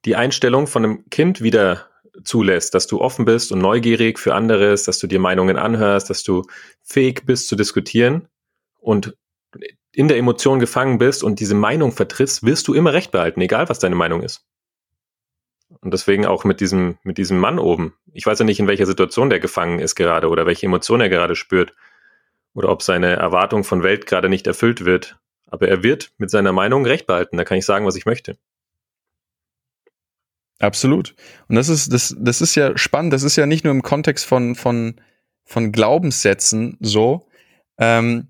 die 0.05 0.15
Einstellung 0.15 0.67
von 0.67 0.83
einem 0.83 1.09
Kind 1.09 1.41
wieder 1.41 1.87
zulässt, 2.23 2.73
dass 2.75 2.87
du 2.87 3.01
offen 3.01 3.25
bist 3.25 3.51
und 3.51 3.59
neugierig 3.59 4.19
für 4.19 4.35
anderes, 4.35 4.83
dass 4.83 4.99
du 4.99 5.07
dir 5.07 5.19
Meinungen 5.19 5.57
anhörst, 5.57 6.09
dass 6.09 6.23
du 6.23 6.43
fähig 6.81 7.25
bist 7.25 7.47
zu 7.47 7.55
diskutieren 7.55 8.27
und 8.79 9.17
in 9.91 10.07
der 10.07 10.17
Emotion 10.17 10.59
gefangen 10.59 10.97
bist 10.97 11.23
und 11.23 11.39
diese 11.39 11.55
Meinung 11.55 11.91
vertrittst, 11.91 12.43
wirst 12.43 12.67
du 12.67 12.73
immer 12.73 12.93
Recht 12.93 13.11
behalten, 13.11 13.41
egal 13.41 13.69
was 13.69 13.79
deine 13.79 13.95
Meinung 13.95 14.21
ist. 14.21 14.45
Und 15.81 15.93
deswegen 15.93 16.25
auch 16.25 16.43
mit 16.43 16.61
diesem, 16.61 16.97
mit 17.03 17.17
diesem 17.17 17.37
Mann 17.37 17.59
oben. 17.59 17.93
Ich 18.13 18.25
weiß 18.25 18.39
ja 18.39 18.45
nicht, 18.45 18.59
in 18.59 18.67
welcher 18.67 18.85
Situation 18.85 19.29
der 19.29 19.39
gefangen 19.39 19.79
ist 19.79 19.95
gerade 19.95 20.29
oder 20.29 20.45
welche 20.45 20.65
Emotion 20.65 21.01
er 21.01 21.09
gerade 21.09 21.35
spürt. 21.35 21.73
Oder 22.53 22.69
ob 22.69 22.81
seine 22.81 23.15
Erwartung 23.15 23.63
von 23.63 23.83
Welt 23.83 24.05
gerade 24.05 24.29
nicht 24.29 24.47
erfüllt 24.47 24.85
wird. 24.85 25.17
Aber 25.47 25.67
er 25.67 25.83
wird 25.83 26.11
mit 26.17 26.29
seiner 26.29 26.53
Meinung 26.53 26.85
recht 26.85 27.07
behalten. 27.07 27.37
Da 27.37 27.43
kann 27.43 27.57
ich 27.57 27.65
sagen, 27.65 27.85
was 27.85 27.95
ich 27.95 28.05
möchte. 28.05 28.37
Absolut. 30.59 31.15
Und 31.47 31.55
das 31.55 31.67
ist, 31.69 31.91
das, 31.91 32.15
das 32.17 32.41
ist 32.41 32.55
ja 32.55 32.77
spannend. 32.77 33.13
Das 33.13 33.23
ist 33.23 33.35
ja 33.35 33.45
nicht 33.45 33.63
nur 33.63 33.73
im 33.73 33.81
Kontext 33.81 34.25
von, 34.25 34.55
von, 34.55 35.01
von 35.43 35.71
Glaubenssätzen 35.71 36.77
so, 36.79 37.27
ähm, 37.77 38.29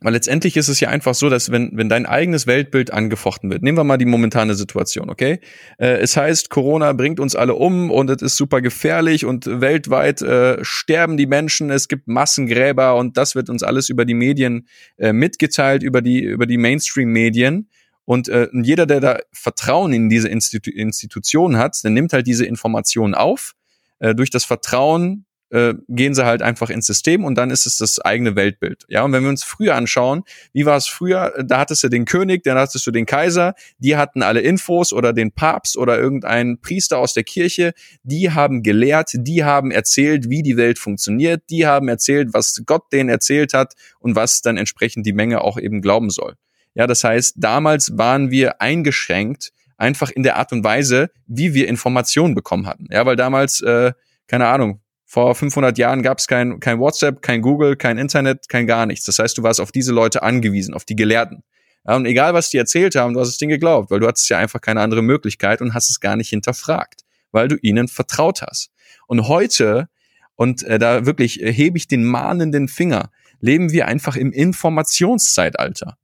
weil 0.00 0.12
letztendlich 0.12 0.56
ist 0.56 0.68
es 0.68 0.80
ja 0.80 0.90
einfach 0.90 1.14
so, 1.14 1.30
dass 1.30 1.50
wenn, 1.50 1.70
wenn 1.72 1.88
dein 1.88 2.04
eigenes 2.04 2.46
Weltbild 2.46 2.92
angefochten 2.92 3.50
wird, 3.50 3.62
nehmen 3.62 3.78
wir 3.78 3.84
mal 3.84 3.96
die 3.96 4.04
momentane 4.04 4.54
Situation, 4.54 5.08
okay? 5.08 5.40
Äh, 5.78 5.98
es 5.98 6.16
heißt, 6.16 6.50
Corona 6.50 6.92
bringt 6.92 7.18
uns 7.18 7.34
alle 7.34 7.54
um 7.54 7.90
und 7.90 8.10
es 8.10 8.20
ist 8.20 8.36
super 8.36 8.60
gefährlich 8.60 9.24
und 9.24 9.46
weltweit 9.46 10.20
äh, 10.20 10.62
sterben 10.62 11.16
die 11.16 11.26
Menschen, 11.26 11.70
es 11.70 11.88
gibt 11.88 12.08
Massengräber 12.08 12.96
und 12.96 13.16
das 13.16 13.34
wird 13.34 13.48
uns 13.48 13.62
alles 13.62 13.88
über 13.88 14.04
die 14.04 14.14
Medien 14.14 14.68
äh, 14.98 15.12
mitgeteilt, 15.12 15.82
über 15.82 16.02
die, 16.02 16.20
über 16.20 16.46
die 16.46 16.58
Mainstream-Medien. 16.58 17.70
Und 18.04 18.28
äh, 18.28 18.48
jeder, 18.52 18.86
der 18.86 19.00
da 19.00 19.18
Vertrauen 19.32 19.92
in 19.92 20.08
diese 20.08 20.28
Institu 20.28 20.70
Institution 20.70 21.56
hat, 21.56 21.82
der 21.82 21.90
nimmt 21.90 22.12
halt 22.12 22.26
diese 22.26 22.46
Informationen 22.46 23.14
auf. 23.14 23.54
Äh, 23.98 24.14
durch 24.14 24.30
das 24.30 24.44
Vertrauen 24.44 25.24
äh, 25.50 25.74
gehen 25.88 26.14
sie 26.14 26.24
halt 26.24 26.42
einfach 26.42 26.70
ins 26.70 26.86
System 26.86 27.24
und 27.24 27.36
dann 27.36 27.50
ist 27.50 27.66
es 27.66 27.76
das 27.76 28.00
eigene 28.00 28.36
Weltbild. 28.36 28.84
Ja, 28.88 29.02
und 29.02 29.12
wenn 29.12 29.22
wir 29.22 29.30
uns 29.30 29.44
früher 29.44 29.74
anschauen, 29.74 30.22
wie 30.52 30.66
war 30.66 30.76
es 30.76 30.86
früher? 30.86 31.44
Da 31.44 31.58
hattest 31.58 31.84
du 31.84 31.88
den 31.88 32.04
König, 32.04 32.42
dann 32.42 32.58
hattest 32.58 32.86
du 32.86 32.90
den 32.90 33.06
Kaiser, 33.06 33.54
die 33.78 33.96
hatten 33.96 34.22
alle 34.22 34.40
Infos 34.40 34.92
oder 34.92 35.12
den 35.12 35.32
Papst 35.32 35.76
oder 35.76 35.98
irgendein 35.98 36.60
Priester 36.60 36.98
aus 36.98 37.14
der 37.14 37.24
Kirche, 37.24 37.72
die 38.02 38.30
haben 38.32 38.62
gelehrt, 38.62 39.10
die 39.14 39.44
haben 39.44 39.70
erzählt, 39.70 40.28
wie 40.28 40.42
die 40.42 40.56
Welt 40.56 40.78
funktioniert, 40.78 41.44
die 41.50 41.66
haben 41.66 41.88
erzählt, 41.88 42.28
was 42.32 42.62
Gott 42.66 42.92
denen 42.92 43.08
erzählt 43.08 43.54
hat 43.54 43.74
und 44.00 44.16
was 44.16 44.40
dann 44.40 44.56
entsprechend 44.56 45.06
die 45.06 45.12
Menge 45.12 45.42
auch 45.42 45.58
eben 45.58 45.80
glauben 45.80 46.10
soll. 46.10 46.34
Ja, 46.74 46.86
das 46.86 47.04
heißt, 47.04 47.36
damals 47.38 47.96
waren 47.96 48.30
wir 48.30 48.60
eingeschränkt 48.60 49.52
einfach 49.78 50.10
in 50.10 50.22
der 50.22 50.36
Art 50.36 50.52
und 50.52 50.64
Weise, 50.64 51.10
wie 51.26 51.54
wir 51.54 51.68
Informationen 51.68 52.34
bekommen 52.34 52.66
hatten. 52.66 52.86
Ja, 52.90 53.06
weil 53.06 53.16
damals, 53.16 53.60
äh, 53.60 53.92
keine 54.26 54.46
Ahnung, 54.48 54.80
vor 55.16 55.34
500 55.34 55.78
Jahren 55.78 56.02
gab 56.02 56.18
es 56.18 56.26
kein, 56.26 56.60
kein 56.60 56.78
WhatsApp, 56.78 57.22
kein 57.22 57.40
Google, 57.40 57.74
kein 57.74 57.96
Internet, 57.96 58.50
kein 58.50 58.66
gar 58.66 58.84
nichts. 58.84 59.06
Das 59.06 59.18
heißt, 59.18 59.38
du 59.38 59.42
warst 59.42 59.62
auf 59.62 59.72
diese 59.72 59.90
Leute 59.90 60.22
angewiesen, 60.22 60.74
auf 60.74 60.84
die 60.84 60.94
Gelehrten. 60.94 61.42
Ja, 61.86 61.96
und 61.96 62.04
egal, 62.04 62.34
was 62.34 62.50
die 62.50 62.58
erzählt 62.58 62.96
haben, 62.96 63.14
du 63.14 63.20
hast 63.20 63.28
es 63.28 63.38
denen 63.38 63.48
geglaubt, 63.48 63.90
weil 63.90 63.98
du 63.98 64.06
hattest 64.06 64.28
ja 64.28 64.36
einfach 64.36 64.60
keine 64.60 64.82
andere 64.82 65.00
Möglichkeit 65.00 65.62
und 65.62 65.72
hast 65.72 65.88
es 65.88 66.00
gar 66.00 66.16
nicht 66.16 66.28
hinterfragt, 66.28 67.00
weil 67.32 67.48
du 67.48 67.56
ihnen 67.62 67.88
vertraut 67.88 68.42
hast. 68.42 68.68
Und 69.06 69.26
heute, 69.26 69.88
und 70.34 70.62
äh, 70.64 70.78
da 70.78 71.06
wirklich 71.06 71.42
äh, 71.42 71.50
hebe 71.50 71.78
ich 71.78 71.88
den 71.88 72.04
mahnenden 72.04 72.68
Finger, 72.68 73.10
leben 73.40 73.72
wir 73.72 73.88
einfach 73.88 74.16
im 74.16 74.32
Informationszeitalter. 74.32 75.96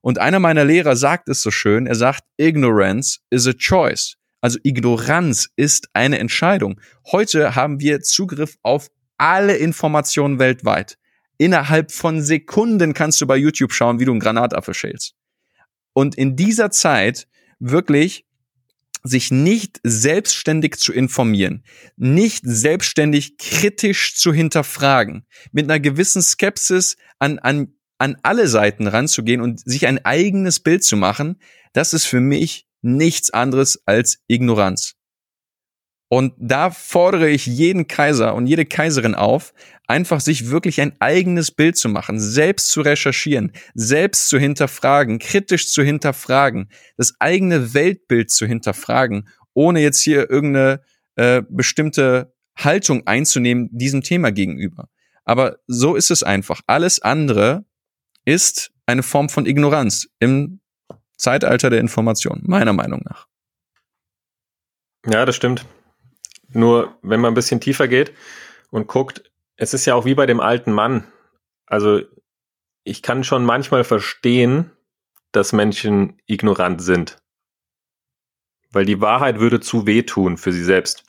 Und 0.00 0.18
einer 0.18 0.40
meiner 0.40 0.64
Lehrer 0.64 0.96
sagt 0.96 1.28
es 1.28 1.40
so 1.40 1.52
schön, 1.52 1.86
er 1.86 1.94
sagt, 1.94 2.24
Ignorance 2.36 3.20
is 3.30 3.46
a 3.46 3.52
choice. 3.52 4.16
Also 4.40 4.58
Ignoranz 4.62 5.48
ist 5.56 5.88
eine 5.92 6.18
Entscheidung. 6.18 6.80
Heute 7.10 7.54
haben 7.54 7.80
wir 7.80 8.00
Zugriff 8.00 8.56
auf 8.62 8.88
alle 9.18 9.56
Informationen 9.56 10.38
weltweit. 10.38 10.98
Innerhalb 11.38 11.92
von 11.92 12.22
Sekunden 12.22 12.94
kannst 12.94 13.20
du 13.20 13.26
bei 13.26 13.36
YouTube 13.36 13.72
schauen, 13.72 14.00
wie 14.00 14.04
du 14.04 14.12
einen 14.12 14.20
Granatapfel 14.20 14.74
schälst. 14.74 15.14
Und 15.92 16.14
in 16.14 16.36
dieser 16.36 16.70
Zeit 16.70 17.26
wirklich 17.58 18.26
sich 19.02 19.30
nicht 19.30 19.80
selbstständig 19.82 20.76
zu 20.76 20.92
informieren, 20.92 21.64
nicht 21.96 22.42
selbstständig 22.44 23.38
kritisch 23.38 24.16
zu 24.16 24.32
hinterfragen, 24.32 25.26
mit 25.52 25.64
einer 25.64 25.80
gewissen 25.80 26.22
Skepsis 26.22 26.96
an, 27.18 27.38
an, 27.38 27.74
an 27.98 28.16
alle 28.22 28.48
Seiten 28.48 28.86
ranzugehen 28.86 29.40
und 29.40 29.60
sich 29.60 29.86
ein 29.86 30.04
eigenes 30.04 30.60
Bild 30.60 30.84
zu 30.84 30.96
machen, 30.96 31.40
das 31.72 31.94
ist 31.94 32.06
für 32.06 32.20
mich 32.20 32.66
nichts 32.86 33.30
anderes 33.30 33.82
als 33.86 34.18
Ignoranz. 34.28 34.94
Und 36.08 36.34
da 36.38 36.70
fordere 36.70 37.28
ich 37.28 37.46
jeden 37.46 37.88
Kaiser 37.88 38.34
und 38.34 38.46
jede 38.46 38.64
Kaiserin 38.64 39.16
auf, 39.16 39.52
einfach 39.88 40.20
sich 40.20 40.50
wirklich 40.50 40.80
ein 40.80 40.94
eigenes 41.00 41.50
Bild 41.50 41.76
zu 41.76 41.88
machen, 41.88 42.20
selbst 42.20 42.70
zu 42.70 42.80
recherchieren, 42.80 43.52
selbst 43.74 44.28
zu 44.28 44.38
hinterfragen, 44.38 45.18
kritisch 45.18 45.68
zu 45.68 45.82
hinterfragen, 45.82 46.70
das 46.96 47.14
eigene 47.18 47.74
Weltbild 47.74 48.30
zu 48.30 48.46
hinterfragen, 48.46 49.28
ohne 49.52 49.80
jetzt 49.80 50.00
hier 50.00 50.30
irgendeine 50.30 50.80
äh, 51.16 51.42
bestimmte 51.48 52.32
Haltung 52.56 53.06
einzunehmen 53.06 53.68
diesem 53.72 54.02
Thema 54.02 54.30
gegenüber. 54.30 54.88
Aber 55.24 55.58
so 55.66 55.96
ist 55.96 56.12
es 56.12 56.22
einfach. 56.22 56.60
Alles 56.68 57.02
andere 57.02 57.64
ist 58.24 58.70
eine 58.86 59.02
Form 59.02 59.28
von 59.28 59.44
Ignoranz 59.44 60.08
im 60.20 60.60
Zeitalter 61.16 61.70
der 61.70 61.80
Information, 61.80 62.42
meiner 62.44 62.72
Meinung 62.72 63.02
nach. 63.04 63.26
Ja, 65.06 65.24
das 65.24 65.36
stimmt. 65.36 65.64
Nur 66.48 66.96
wenn 67.02 67.20
man 67.20 67.32
ein 67.32 67.34
bisschen 67.34 67.60
tiefer 67.60 67.88
geht 67.88 68.12
und 68.70 68.86
guckt, 68.86 69.30
es 69.56 69.74
ist 69.74 69.86
ja 69.86 69.94
auch 69.94 70.04
wie 70.04 70.14
bei 70.14 70.26
dem 70.26 70.40
alten 70.40 70.72
Mann. 70.72 71.06
Also 71.66 72.02
ich 72.84 73.02
kann 73.02 73.24
schon 73.24 73.44
manchmal 73.44 73.84
verstehen, 73.84 74.70
dass 75.32 75.52
Menschen 75.52 76.20
ignorant 76.26 76.82
sind. 76.82 77.18
Weil 78.70 78.84
die 78.84 79.00
Wahrheit 79.00 79.38
würde 79.38 79.60
zu 79.60 79.86
wehtun 79.86 80.36
für 80.36 80.52
sie 80.52 80.64
selbst. 80.64 81.04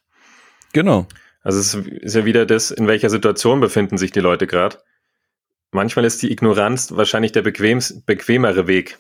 Genau. 0.74 1.08
Also 1.42 1.60
es 1.60 1.74
ist 1.76 2.16
ja 2.16 2.26
wieder 2.26 2.46
das, 2.46 2.72
in 2.72 2.88
welcher 2.88 3.10
Situation 3.10 3.60
befinden 3.60 3.98
sich 3.98 4.12
die 4.12 4.20
Leute 4.20 4.48
gerade. 4.48 4.80
Manchmal 5.72 6.06
ist 6.06 6.22
die 6.22 6.32
Ignoranz 6.32 6.92
wahrscheinlich 6.96 7.32
der 7.32 7.42
bequemst, 7.42 8.06
bequemere 8.06 8.68
Weg. 8.68 8.98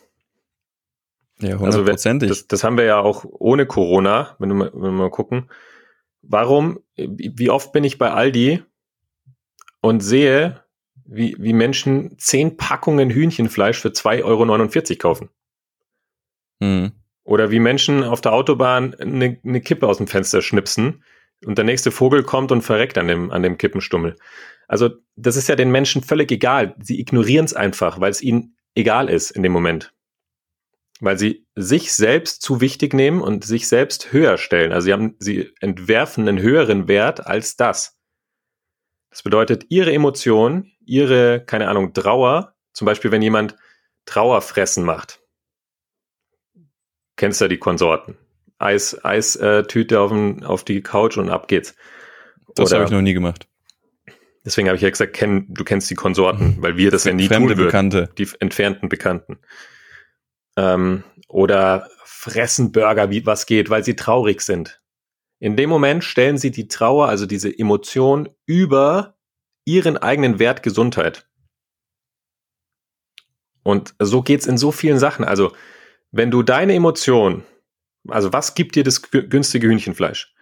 Ja, 1.41 1.51
also 1.51 1.65
hundertprozentig. 1.79 2.29
Also 2.29 2.41
das, 2.41 2.47
das 2.47 2.63
haben 2.63 2.77
wir 2.77 2.85
ja 2.85 2.99
auch 2.99 3.25
ohne 3.25 3.65
Corona, 3.65 4.35
wenn, 4.39 4.49
mal, 4.49 4.71
wenn 4.73 4.81
wir 4.81 4.91
mal 4.91 5.09
gucken. 5.11 5.49
Warum, 6.21 6.79
wie 6.95 7.49
oft 7.49 7.71
bin 7.71 7.83
ich 7.83 7.97
bei 7.97 8.11
Aldi 8.11 8.63
und 9.81 10.01
sehe, 10.01 10.63
wie, 11.05 11.35
wie 11.39 11.53
Menschen 11.53 12.17
zehn 12.17 12.57
Packungen 12.57 13.09
Hühnchenfleisch 13.09 13.79
für 13.79 13.89
2,49 13.89 14.23
Euro 14.23 14.97
kaufen. 14.97 15.29
Mhm. 16.59 16.91
Oder 17.23 17.51
wie 17.51 17.59
Menschen 17.59 18.03
auf 18.03 18.21
der 18.21 18.33
Autobahn 18.33 18.93
eine, 18.95 19.39
eine 19.43 19.61
Kippe 19.61 19.87
aus 19.87 19.97
dem 19.97 20.07
Fenster 20.07 20.41
schnipsen 20.41 21.03
und 21.45 21.57
der 21.57 21.65
nächste 21.65 21.91
Vogel 21.91 22.23
kommt 22.23 22.51
und 22.51 22.61
verreckt 22.61 22.97
an 22.97 23.07
dem, 23.07 23.31
an 23.31 23.43
dem 23.43 23.57
Kippenstummel. 23.57 24.15
Also 24.67 24.89
das 25.15 25.35
ist 25.35 25.47
ja 25.47 25.55
den 25.55 25.71
Menschen 25.71 26.03
völlig 26.03 26.31
egal. 26.31 26.75
Sie 26.79 26.99
ignorieren 26.99 27.45
es 27.45 27.53
einfach, 27.53 27.99
weil 28.01 28.11
es 28.11 28.21
ihnen 28.21 28.55
egal 28.75 29.09
ist 29.09 29.31
in 29.31 29.43
dem 29.43 29.51
Moment 29.51 29.93
weil 30.99 31.17
sie 31.17 31.47
sich 31.55 31.93
selbst 31.93 32.41
zu 32.41 32.61
wichtig 32.61 32.93
nehmen 32.93 33.21
und 33.21 33.45
sich 33.45 33.67
selbst 33.67 34.11
höher 34.11 34.37
stellen. 34.37 34.71
Also 34.71 34.85
sie 34.85 34.93
haben, 34.93 35.15
sie 35.19 35.53
entwerfen 35.59 36.27
einen 36.27 36.39
höheren 36.39 36.87
Wert 36.87 37.25
als 37.25 37.55
das. 37.55 37.97
Das 39.09 39.23
bedeutet, 39.23 39.65
ihre 39.69 39.93
Emotion, 39.93 40.71
ihre, 40.85 41.43
keine 41.45 41.69
Ahnung, 41.69 41.93
Trauer, 41.93 42.55
zum 42.73 42.85
Beispiel, 42.85 43.11
wenn 43.11 43.21
jemand 43.21 43.55
Trauerfressen 44.05 44.83
macht. 44.83 45.19
Kennst 47.15 47.41
ja 47.41 47.47
die 47.47 47.57
Konsorten. 47.57 48.17
Eis, 48.59 49.03
Eistüte 49.03 49.95
äh, 49.95 49.97
auf, 49.97 50.11
auf 50.43 50.63
die 50.63 50.81
Couch 50.81 51.17
und 51.17 51.29
ab 51.29 51.47
geht's. 51.47 51.75
Das 52.55 52.71
habe 52.71 52.85
ich 52.85 52.91
noch 52.91 53.01
nie 53.01 53.13
gemacht. 53.13 53.47
Deswegen 54.45 54.67
habe 54.67 54.77
ich 54.77 54.81
ja 54.81 54.89
gesagt, 54.89 55.13
kenn, 55.13 55.45
du 55.49 55.63
kennst 55.63 55.89
die 55.89 55.95
Konsorten, 55.95 56.57
weil 56.61 56.77
wir 56.77 56.89
das 56.89 57.03
ja 57.03 57.13
nie 57.13 57.27
Fremde 57.27 57.49
tun 57.49 57.57
würden. 57.57 57.67
Bekannte. 57.67 58.09
Die 58.17 58.27
entfernten 58.39 58.87
Bekannten 58.87 59.39
ähm, 60.57 61.03
oder 61.29 61.89
fressen 62.03 62.71
Burger, 62.73 63.09
wie 63.09 63.25
was 63.25 63.45
geht, 63.45 63.69
weil 63.69 63.83
sie 63.83 63.95
traurig 63.95 64.41
sind. 64.41 64.81
In 65.39 65.55
dem 65.55 65.69
Moment 65.69 66.03
stellen 66.03 66.37
sie 66.37 66.51
die 66.51 66.67
Trauer, 66.67 67.07
also 67.07 67.25
diese 67.25 67.57
Emotion, 67.57 68.29
über 68.45 69.15
ihren 69.65 69.97
eigenen 69.97 70.39
Wert 70.39 70.63
Gesundheit. 70.63 71.27
Und 73.63 73.93
so 73.99 74.21
geht's 74.23 74.47
in 74.47 74.57
so 74.57 74.71
vielen 74.71 74.97
Sachen. 74.97 75.25
Also, 75.25 75.53
wenn 76.11 76.31
du 76.31 76.41
deine 76.41 76.73
Emotion, 76.73 77.43
also 78.07 78.33
was 78.33 78.55
gibt 78.55 78.75
dir 78.75 78.83
das 78.83 79.11
günstige 79.11 79.67
Hühnchenfleisch? 79.67 80.33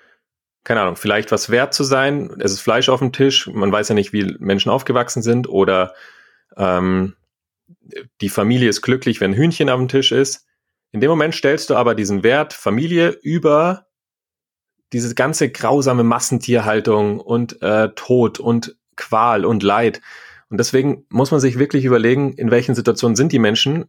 Keine 0.64 0.82
Ahnung, 0.82 0.96
vielleicht 0.96 1.32
was 1.32 1.50
wert 1.50 1.74
zu 1.74 1.84
sein, 1.84 2.36
es 2.40 2.52
ist 2.52 2.62
Fleisch 2.62 2.88
auf 2.88 3.00
dem 3.00 3.12
Tisch, 3.12 3.48
man 3.48 3.72
weiß 3.72 3.90
ja 3.90 3.96
nicht, 3.96 4.14
wie 4.14 4.36
Menschen 4.40 4.72
aufgewachsen 4.72 5.22
sind 5.22 5.50
oder 5.50 5.94
ähm, 6.56 7.16
die 8.22 8.30
Familie 8.30 8.70
ist 8.70 8.82
glücklich, 8.82 9.22
wenn 9.22 9.34
Hühnchen 9.34 9.70
am 9.70 9.88
Tisch 9.88 10.12
ist. 10.12 10.46
In 10.92 11.02
dem 11.02 11.10
Moment 11.10 11.36
stellst 11.36 11.70
du 11.70 11.76
aber 11.76 11.96
diesen 11.96 12.24
Wert 12.24 12.54
Familie 12.54 13.10
über 13.10 13.88
diese 14.94 15.14
ganze 15.16 15.50
grausame 15.50 16.04
Massentierhaltung 16.04 17.20
und 17.20 17.62
äh, 17.62 17.90
Tod 17.96 18.40
und 18.40 18.78
Qual 18.96 19.46
und 19.46 19.64
Leid. 19.64 20.02
Und 20.50 20.58
deswegen 20.58 21.06
muss 21.10 21.32
man 21.32 21.40
sich 21.40 21.60
wirklich 21.60 21.86
überlegen, 21.86 22.34
in 22.34 22.52
welchen 22.52 22.76
Situationen 22.76 23.16
sind 23.16 23.32
die 23.32 23.40
Menschen. 23.40 23.86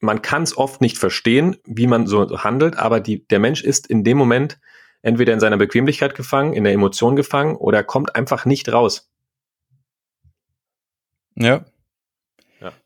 Man 0.00 0.22
kann 0.22 0.42
es 0.42 0.56
oft 0.56 0.80
nicht 0.80 0.98
verstehen, 0.98 1.56
wie 1.64 1.86
man 1.86 2.06
so 2.06 2.38
handelt, 2.44 2.76
aber 2.76 3.00
die, 3.00 3.26
der 3.26 3.40
Mensch 3.40 3.64
ist 3.64 3.88
in 3.88 4.04
dem 4.04 4.16
Moment 4.16 4.60
entweder 5.02 5.32
in 5.32 5.40
seiner 5.40 5.56
Bequemlichkeit 5.56 6.14
gefangen, 6.14 6.52
in 6.52 6.64
der 6.64 6.72
Emotion 6.72 7.16
gefangen 7.16 7.56
oder 7.56 7.82
kommt 7.82 8.14
einfach 8.14 8.44
nicht 8.44 8.70
raus. 8.70 9.10
Ja, 11.34 11.64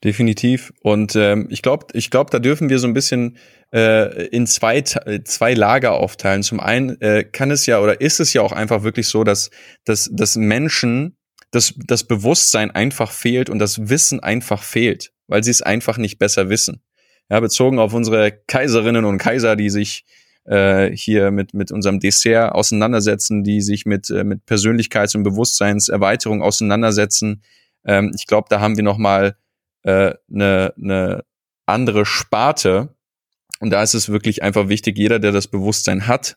Definitiv. 0.05 0.73
Und 0.81 1.17
ähm, 1.17 1.49
ich 1.51 1.63
glaube, 1.63 1.87
ich 1.95 2.11
glaube, 2.11 2.31
da 2.31 2.39
dürfen 2.39 2.69
wir 2.69 2.79
so 2.79 2.87
ein 2.87 2.95
bisschen 2.95 3.39
äh, 3.73 4.27
in 4.27 4.47
zwei, 4.47 4.83
zwei 4.83 5.55
Lager 5.55 5.93
aufteilen. 5.93 6.43
Zum 6.43 6.61
einen 6.61 7.01
äh, 7.01 7.25
kann 7.25 7.51
es 7.51 7.67
ja 7.67 7.81
oder 7.81 8.01
ist 8.01 8.21
es 8.21 8.33
ja 8.33 8.43
auch 8.43 8.53
einfach 8.53 8.83
wirklich 8.83 9.09
so, 9.09 9.25
dass, 9.25 9.51
dass, 9.85 10.11
dass 10.13 10.37
Menschen 10.37 11.17
das, 11.51 11.75
das 11.87 12.05
Bewusstsein 12.05 12.71
einfach 12.71 13.11
fehlt 13.13 13.49
und 13.51 13.59
das 13.59 13.89
Wissen 13.89 14.21
einfach 14.21 14.63
fehlt, 14.63 15.13
weil 15.27 15.45
sie 15.45 15.51
es 15.51 15.63
einfach 15.63 15.99
nicht 15.99 16.19
besser 16.19 16.49
wissen. 16.49 16.83
Ja, 17.31 17.41
bezogen 17.41 17.79
auf 17.79 17.95
unsere 17.95 18.33
Kaiserinnen 18.47 19.05
und 19.05 19.19
Kaiser, 19.19 19.57
die 19.57 19.71
sich 19.71 20.05
äh, 20.45 20.91
hier 20.95 21.31
mit, 21.31 21.55
mit 21.55 21.71
unserem 21.71 22.01
Dessert 22.01 22.53
auseinandersetzen, 22.53 23.45
die 23.45 23.61
sich 23.61 23.87
mit, 23.87 24.11
äh, 24.11 24.25
mit 24.25 24.41
Persönlichkeits- 24.45 25.17
und 25.17 25.23
Bewusstseinserweiterung 25.23 26.43
auseinandersetzen. 26.43 27.43
Ähm, 27.87 28.13
ich 28.15 28.27
glaube, 28.27 28.49
da 28.51 28.61
haben 28.61 28.77
wir 28.77 28.85
noch 28.85 28.99
mal 28.99 29.37
äh, 29.83 30.15
eine, 30.33 30.75
eine 30.77 31.25
andere 31.67 32.07
Sparte. 32.07 32.95
Und 33.61 33.71
da 33.71 33.83
ist 33.83 33.95
es 33.95 34.09
wirklich 34.09 34.43
einfach 34.43 34.69
wichtig, 34.69 34.99
jeder, 34.99 35.19
der 35.19 35.33
das 35.33 35.49
Bewusstsein 35.49 36.07
hat, 36.07 36.37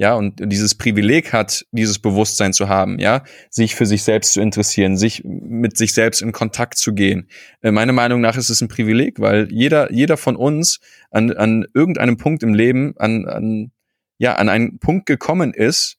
ja, 0.00 0.14
und 0.14 0.40
dieses 0.42 0.76
Privileg 0.76 1.34
hat, 1.34 1.66
dieses 1.72 1.98
Bewusstsein 1.98 2.54
zu 2.54 2.70
haben, 2.70 2.98
ja, 2.98 3.22
sich 3.50 3.74
für 3.74 3.84
sich 3.84 4.02
selbst 4.02 4.32
zu 4.32 4.40
interessieren, 4.40 4.96
sich 4.96 5.22
mit 5.24 5.76
sich 5.76 5.92
selbst 5.92 6.22
in 6.22 6.32
Kontakt 6.32 6.78
zu 6.78 6.94
gehen. 6.94 7.28
Äh, 7.60 7.70
meiner 7.70 7.92
Meinung 7.92 8.22
nach 8.22 8.38
ist 8.38 8.48
es 8.48 8.62
ein 8.62 8.68
Privileg, 8.68 9.20
weil 9.20 9.48
jeder, 9.52 9.92
jeder 9.92 10.16
von 10.16 10.36
uns 10.36 10.80
an, 11.10 11.30
an 11.32 11.66
irgendeinem 11.74 12.16
Punkt 12.16 12.42
im 12.42 12.54
Leben, 12.54 12.94
an, 12.96 13.26
an, 13.26 13.72
ja, 14.16 14.36
an 14.36 14.48
einen 14.48 14.78
Punkt 14.78 15.04
gekommen 15.04 15.52
ist, 15.52 15.98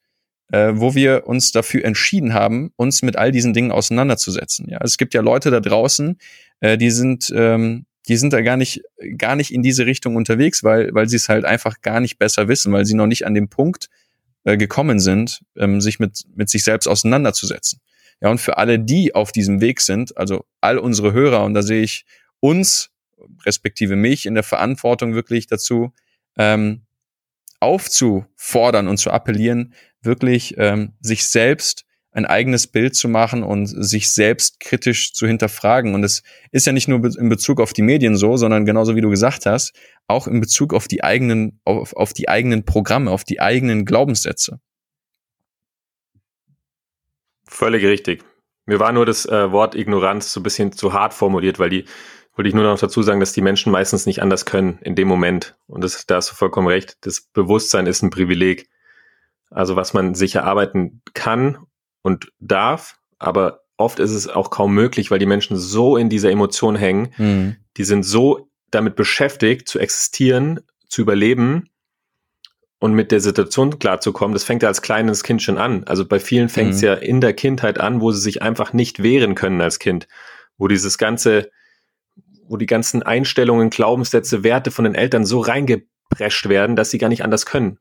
äh, 0.51 0.71
wo 0.73 0.95
wir 0.95 1.27
uns 1.27 1.51
dafür 1.51 1.85
entschieden 1.85 2.33
haben, 2.33 2.71
uns 2.77 3.03
mit 3.03 3.17
all 3.17 3.31
diesen 3.31 3.53
Dingen 3.53 3.71
auseinanderzusetzen. 3.71 4.67
Ja, 4.67 4.79
es 4.83 4.97
gibt 4.97 5.13
ja 5.13 5.21
Leute 5.21 5.51
da 5.51 5.59
draußen, 5.59 6.17
äh, 6.61 6.77
die 6.77 6.89
sind, 6.89 7.31
ähm, 7.35 7.85
die 8.07 8.17
sind 8.17 8.33
da 8.33 8.41
gar 8.41 8.57
nicht, 8.57 8.81
gar 9.17 9.35
nicht 9.35 9.53
in 9.53 9.61
diese 9.61 9.85
Richtung 9.85 10.15
unterwegs, 10.15 10.63
weil, 10.63 10.93
weil 10.93 11.07
sie 11.07 11.17
es 11.17 11.29
halt 11.29 11.45
einfach 11.45 11.81
gar 11.81 11.99
nicht 11.99 12.17
besser 12.17 12.47
wissen, 12.47 12.71
weil 12.73 12.85
sie 12.85 12.95
noch 12.95 13.07
nicht 13.07 13.25
an 13.25 13.35
dem 13.35 13.49
Punkt 13.49 13.89
äh, 14.43 14.57
gekommen 14.57 14.99
sind, 14.99 15.41
ähm, 15.55 15.81
sich 15.81 15.99
mit, 15.99 16.23
mit 16.35 16.49
sich 16.49 16.63
selbst 16.63 16.87
auseinanderzusetzen. 16.87 17.79
Ja, 18.21 18.29
und 18.29 18.39
für 18.39 18.57
alle, 18.57 18.79
die 18.79 19.13
auf 19.15 19.31
diesem 19.31 19.61
Weg 19.61 19.81
sind, 19.81 20.17
also 20.17 20.45
all 20.61 20.77
unsere 20.77 21.13
Hörer, 21.13 21.43
und 21.43 21.53
da 21.53 21.61
sehe 21.61 21.81
ich 21.81 22.05
uns, 22.39 22.91
respektive 23.45 23.95
mich, 23.95 24.25
in 24.25 24.35
der 24.35 24.43
Verantwortung 24.43 25.13
wirklich 25.13 25.47
dazu, 25.47 25.93
ähm, 26.37 26.81
aufzufordern 27.59 28.87
und 28.87 28.97
zu 28.97 29.11
appellieren, 29.11 29.73
wirklich 30.01 30.55
ähm, 30.57 30.93
sich 31.01 31.27
selbst 31.27 31.85
ein 32.11 32.25
eigenes 32.25 32.67
Bild 32.67 32.95
zu 32.95 33.07
machen 33.07 33.43
und 33.43 33.67
sich 33.67 34.11
selbst 34.11 34.59
kritisch 34.59 35.13
zu 35.13 35.27
hinterfragen. 35.27 35.95
Und 35.95 36.03
es 36.03 36.23
ist 36.51 36.65
ja 36.65 36.73
nicht 36.73 36.87
nur 36.87 37.03
in 37.17 37.29
Bezug 37.29 37.61
auf 37.61 37.73
die 37.73 37.81
Medien 37.81 38.17
so, 38.17 38.35
sondern 38.35 38.65
genauso 38.65 38.95
wie 38.95 39.01
du 39.01 39.09
gesagt 39.09 39.45
hast, 39.45 39.73
auch 40.07 40.27
in 40.27 40.41
Bezug 40.41 40.73
auf 40.73 40.87
die 40.87 41.03
eigenen, 41.03 41.61
auf, 41.63 41.93
auf 41.95 42.13
die 42.13 42.27
eigenen 42.27 42.65
Programme, 42.65 43.11
auf 43.11 43.23
die 43.23 43.39
eigenen 43.39 43.85
Glaubenssätze. 43.85 44.59
Völlig 47.47 47.83
richtig. 47.85 48.23
Mir 48.65 48.79
war 48.79 48.91
nur 48.91 49.05
das 49.05 49.25
äh, 49.25 49.51
Wort 49.51 49.75
Ignoranz 49.75 50.33
so 50.33 50.41
ein 50.41 50.43
bisschen 50.43 50.71
zu 50.73 50.93
hart 50.93 51.13
formuliert, 51.13 51.59
weil 51.59 51.69
die, 51.69 51.85
wollte 52.35 52.49
ich 52.49 52.55
nur 52.55 52.63
noch 52.63 52.79
dazu 52.79 53.01
sagen, 53.03 53.19
dass 53.19 53.33
die 53.33 53.41
Menschen 53.41 53.71
meistens 53.71 54.05
nicht 54.05 54.21
anders 54.21 54.45
können 54.45 54.79
in 54.81 54.95
dem 54.95 55.07
Moment. 55.07 55.55
Und 55.67 55.83
das, 55.83 56.05
da 56.05 56.15
hast 56.15 56.31
du 56.31 56.35
vollkommen 56.35 56.67
recht. 56.67 56.97
Das 57.01 57.21
Bewusstsein 57.21 57.87
ist 57.87 58.01
ein 58.01 58.09
Privileg. 58.09 58.69
Also 59.49 59.75
was 59.75 59.93
man 59.93 60.15
sich 60.15 60.35
erarbeiten 60.35 61.01
kann 61.13 61.57
und 62.01 62.31
darf, 62.39 62.97
aber 63.19 63.61
oft 63.77 63.99
ist 63.99 64.11
es 64.11 64.27
auch 64.27 64.49
kaum 64.49 64.73
möglich, 64.73 65.11
weil 65.11 65.19
die 65.19 65.25
Menschen 65.25 65.57
so 65.57 65.97
in 65.97 66.09
dieser 66.09 66.31
Emotion 66.31 66.75
hängen, 66.75 67.13
mhm. 67.17 67.55
die 67.77 67.83
sind 67.83 68.03
so 68.03 68.49
damit 68.69 68.95
beschäftigt, 68.95 69.67
zu 69.67 69.79
existieren, 69.79 70.61
zu 70.87 71.01
überleben 71.01 71.69
und 72.79 72.93
mit 72.93 73.11
der 73.11 73.19
Situation 73.19 73.77
klarzukommen. 73.79 74.33
Das 74.33 74.43
fängt 74.43 74.63
ja 74.63 74.69
als 74.69 74.81
kleines 74.81 75.23
Kind 75.23 75.41
schon 75.41 75.57
an. 75.57 75.83
Also 75.83 76.05
bei 76.05 76.19
vielen 76.19 76.49
fängt 76.49 76.73
es 76.73 76.81
mhm. 76.81 76.87
ja 76.87 76.93
in 76.95 77.21
der 77.21 77.33
Kindheit 77.33 77.79
an, 77.79 78.01
wo 78.01 78.11
sie 78.11 78.21
sich 78.21 78.41
einfach 78.41 78.73
nicht 78.73 79.03
wehren 79.03 79.35
können 79.35 79.61
als 79.61 79.79
Kind, 79.79 80.07
wo 80.57 80.67
dieses 80.67 80.97
ganze, 80.97 81.51
wo 82.47 82.57
die 82.57 82.65
ganzen 82.65 83.03
Einstellungen, 83.03 83.69
Glaubenssätze, 83.69 84.43
Werte 84.43 84.71
von 84.71 84.85
den 84.85 84.95
Eltern 84.95 85.25
so 85.25 85.39
reingeprescht 85.41 86.49
werden, 86.49 86.75
dass 86.75 86.91
sie 86.91 86.97
gar 86.97 87.09
nicht 87.09 87.23
anders 87.23 87.45
können. 87.45 87.77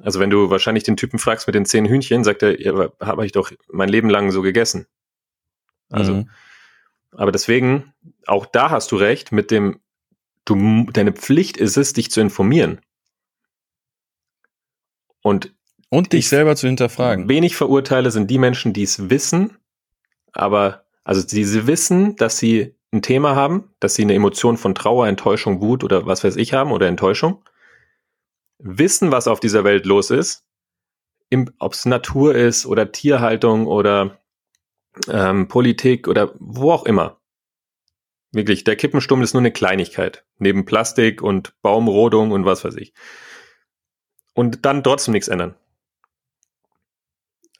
Also 0.00 0.20
wenn 0.20 0.30
du 0.30 0.50
wahrscheinlich 0.50 0.84
den 0.84 0.96
Typen 0.96 1.18
fragst 1.18 1.46
mit 1.46 1.54
den 1.54 1.64
zehn 1.64 1.86
Hühnchen, 1.86 2.24
sagt 2.24 2.42
er, 2.42 2.60
ja, 2.60 2.90
habe 3.00 3.26
ich 3.26 3.32
doch 3.32 3.50
mein 3.70 3.88
Leben 3.88 4.10
lang 4.10 4.30
so 4.30 4.42
gegessen. 4.42 4.86
Also 5.90 6.14
mhm. 6.14 6.30
Aber 7.12 7.32
deswegen, 7.32 7.92
auch 8.26 8.46
da 8.46 8.70
hast 8.70 8.92
du 8.92 8.96
recht, 8.96 9.32
mit 9.32 9.50
dem, 9.50 9.80
du, 10.44 10.86
deine 10.92 11.12
Pflicht 11.12 11.56
ist 11.56 11.76
es, 11.76 11.92
dich 11.92 12.10
zu 12.10 12.20
informieren. 12.20 12.80
Und, 15.22 15.54
und 15.88 16.12
dich 16.12 16.28
selber 16.28 16.54
zu 16.56 16.66
hinterfragen. 16.66 17.28
Wenig 17.28 17.56
verurteile 17.56 18.10
sind 18.10 18.30
die 18.30 18.38
Menschen, 18.38 18.72
die 18.72 18.82
es 18.82 19.10
wissen, 19.10 19.56
aber, 20.32 20.84
also 21.04 21.22
sie 21.26 21.66
wissen, 21.66 22.16
dass 22.16 22.38
sie 22.38 22.74
ein 22.92 23.02
Thema 23.02 23.34
haben, 23.34 23.70
dass 23.80 23.94
sie 23.94 24.02
eine 24.02 24.14
Emotion 24.14 24.56
von 24.56 24.74
Trauer, 24.74 25.08
Enttäuschung, 25.08 25.60
Wut 25.60 25.84
oder 25.84 26.06
was 26.06 26.24
weiß 26.24 26.36
ich 26.36 26.52
haben 26.52 26.72
oder 26.72 26.86
Enttäuschung, 26.86 27.42
wissen, 28.58 29.12
was 29.12 29.28
auf 29.28 29.40
dieser 29.40 29.64
Welt 29.64 29.86
los 29.86 30.10
ist, 30.10 30.44
ob 31.58 31.72
es 31.72 31.84
Natur 31.84 32.34
ist 32.34 32.66
oder 32.66 32.92
Tierhaltung 32.92 33.66
oder 33.66 34.18
ähm, 35.08 35.48
Politik 35.48 36.08
oder 36.08 36.34
wo 36.38 36.72
auch 36.72 36.84
immer. 36.84 37.20
Wirklich, 38.32 38.64
der 38.64 38.76
Kippenstummel 38.76 39.24
ist 39.24 39.32
nur 39.32 39.40
eine 39.40 39.52
Kleinigkeit. 39.52 40.24
Neben 40.38 40.64
Plastik 40.64 41.22
und 41.22 41.54
Baumrodung 41.62 42.30
und 42.30 42.44
was 42.44 42.64
weiß 42.64 42.76
ich. 42.76 42.92
Und 44.34 44.64
dann 44.66 44.84
trotzdem 44.84 45.12
nichts 45.12 45.28
ändern. 45.28 45.54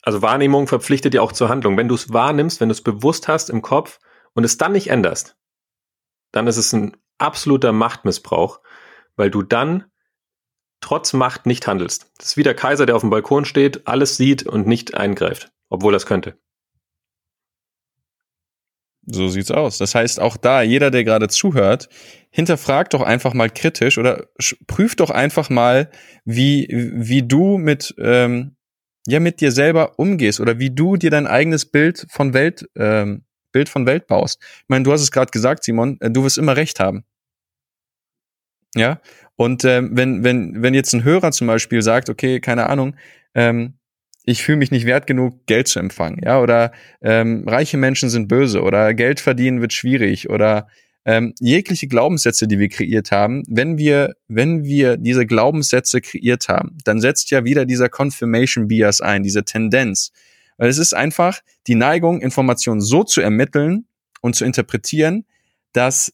Also 0.01 0.21
Wahrnehmung 0.21 0.67
verpflichtet 0.67 1.13
ja 1.13 1.21
auch 1.21 1.31
zur 1.31 1.49
Handlung. 1.49 1.75
Wenn 1.75 1.87
du 1.87 1.95
es 1.95 2.13
wahrnimmst, 2.13 2.61
wenn 2.61 2.69
du 2.69 2.73
es 2.73 2.83
bewusst 2.83 3.27
hast 3.27 3.49
im 3.49 3.61
Kopf 3.61 3.99
und 4.33 4.43
es 4.43 4.57
dann 4.57 4.71
nicht 4.71 4.89
änderst, 4.89 5.37
dann 6.31 6.47
ist 6.47 6.57
es 6.57 6.71
ein 6.73 6.95
absoluter 7.17 7.73
Machtmissbrauch, 7.73 8.61
weil 9.15 9.29
du 9.29 9.41
dann 9.41 9.85
trotz 10.81 11.13
Macht 11.13 11.45
nicht 11.45 11.67
handelst. 11.67 12.11
Das 12.17 12.27
ist 12.27 12.37
wie 12.37 12.43
der 12.43 12.55
Kaiser, 12.55 12.85
der 12.85 12.95
auf 12.95 13.01
dem 13.01 13.09
Balkon 13.09 13.45
steht, 13.45 13.87
alles 13.87 14.17
sieht 14.17 14.43
und 14.43 14.67
nicht 14.67 14.95
eingreift, 14.95 15.51
obwohl 15.69 15.95
es 15.95 16.05
könnte. 16.05 16.37
So 19.11 19.27
sieht's 19.27 19.49
aus. 19.49 19.77
Das 19.77 19.95
heißt, 19.95 20.19
auch 20.19 20.37
da, 20.37 20.61
jeder, 20.61 20.91
der 20.91 21.03
gerade 21.03 21.29
zuhört, 21.29 21.89
hinterfragt 22.29 22.93
doch 22.93 23.01
einfach 23.01 23.33
mal 23.33 23.49
kritisch 23.49 23.97
oder 23.97 24.27
prüft 24.67 24.99
doch 24.99 25.09
einfach 25.09 25.49
mal, 25.49 25.89
wie, 26.25 26.67
wie 26.69 27.23
du 27.23 27.57
mit, 27.57 27.95
ähm, 27.97 28.55
ja, 29.07 29.19
mit 29.19 29.41
dir 29.41 29.51
selber 29.51 29.97
umgehst 29.97 30.39
oder 30.39 30.59
wie 30.59 30.69
du 30.69 30.95
dir 30.95 31.09
dein 31.09 31.25
eigenes 31.25 31.65
Bild 31.65 32.05
von 32.11 32.33
Welt, 32.33 32.69
ähm, 32.75 33.25
Bild 33.51 33.67
von 33.67 33.87
Welt 33.87 34.05
baust. 34.05 34.39
Ich 34.41 34.69
meine, 34.69 34.83
du 34.83 34.91
hast 34.91 35.01
es 35.01 35.11
gerade 35.11 35.31
gesagt, 35.31 35.63
Simon, 35.63 35.97
äh, 36.01 36.11
du 36.11 36.23
wirst 36.23 36.37
immer 36.37 36.55
recht 36.55 36.79
haben. 36.79 37.03
Ja. 38.75 39.01
Und 39.39 39.63
ähm, 39.63 39.91
wenn, 39.93 40.21
wenn, 40.25 40.61
wenn 40.61 40.73
jetzt 40.73 40.91
ein 40.91 41.05
Hörer 41.05 41.31
zum 41.31 41.47
Beispiel 41.47 41.81
sagt, 41.81 42.09
okay, 42.09 42.41
keine 42.41 42.67
Ahnung, 42.67 42.97
ähm, 43.33 43.75
ich 44.25 44.43
fühle 44.43 44.57
mich 44.57 44.69
nicht 44.69 44.85
wert 44.85 45.07
genug, 45.07 45.45
Geld 45.45 45.69
zu 45.69 45.79
empfangen, 45.79 46.19
ja, 46.21 46.41
oder 46.41 46.73
ähm, 47.01 47.47
reiche 47.47 47.77
Menschen 47.77 48.09
sind 48.09 48.27
böse 48.27 48.61
oder 48.61 48.93
Geld 48.93 49.21
verdienen 49.21 49.61
wird 49.61 49.71
schwierig 49.71 50.29
oder 50.29 50.67
ähm, 51.05 51.33
jegliche 51.39 51.87
Glaubenssätze, 51.87 52.49
die 52.49 52.59
wir 52.59 52.67
kreiert 52.67 53.11
haben, 53.11 53.43
wenn 53.47 53.77
wir, 53.77 54.13
wenn 54.27 54.65
wir 54.65 54.97
diese 54.97 55.25
Glaubenssätze 55.25 56.01
kreiert 56.01 56.49
haben, 56.49 56.77
dann 56.83 56.99
setzt 56.99 57.31
ja 57.31 57.45
wieder 57.45 57.65
dieser 57.65 57.87
Confirmation 57.87 58.67
Bias 58.67 58.99
ein, 58.99 59.23
diese 59.23 59.45
Tendenz. 59.45 60.11
Weil 60.57 60.67
es 60.67 60.77
ist 60.77 60.91
einfach 60.91 61.39
die 61.65 61.75
Neigung, 61.75 62.19
Informationen 62.19 62.81
so 62.81 63.05
zu 63.05 63.21
ermitteln 63.21 63.85
und 64.19 64.35
zu 64.35 64.43
interpretieren, 64.43 65.23
dass 65.71 66.11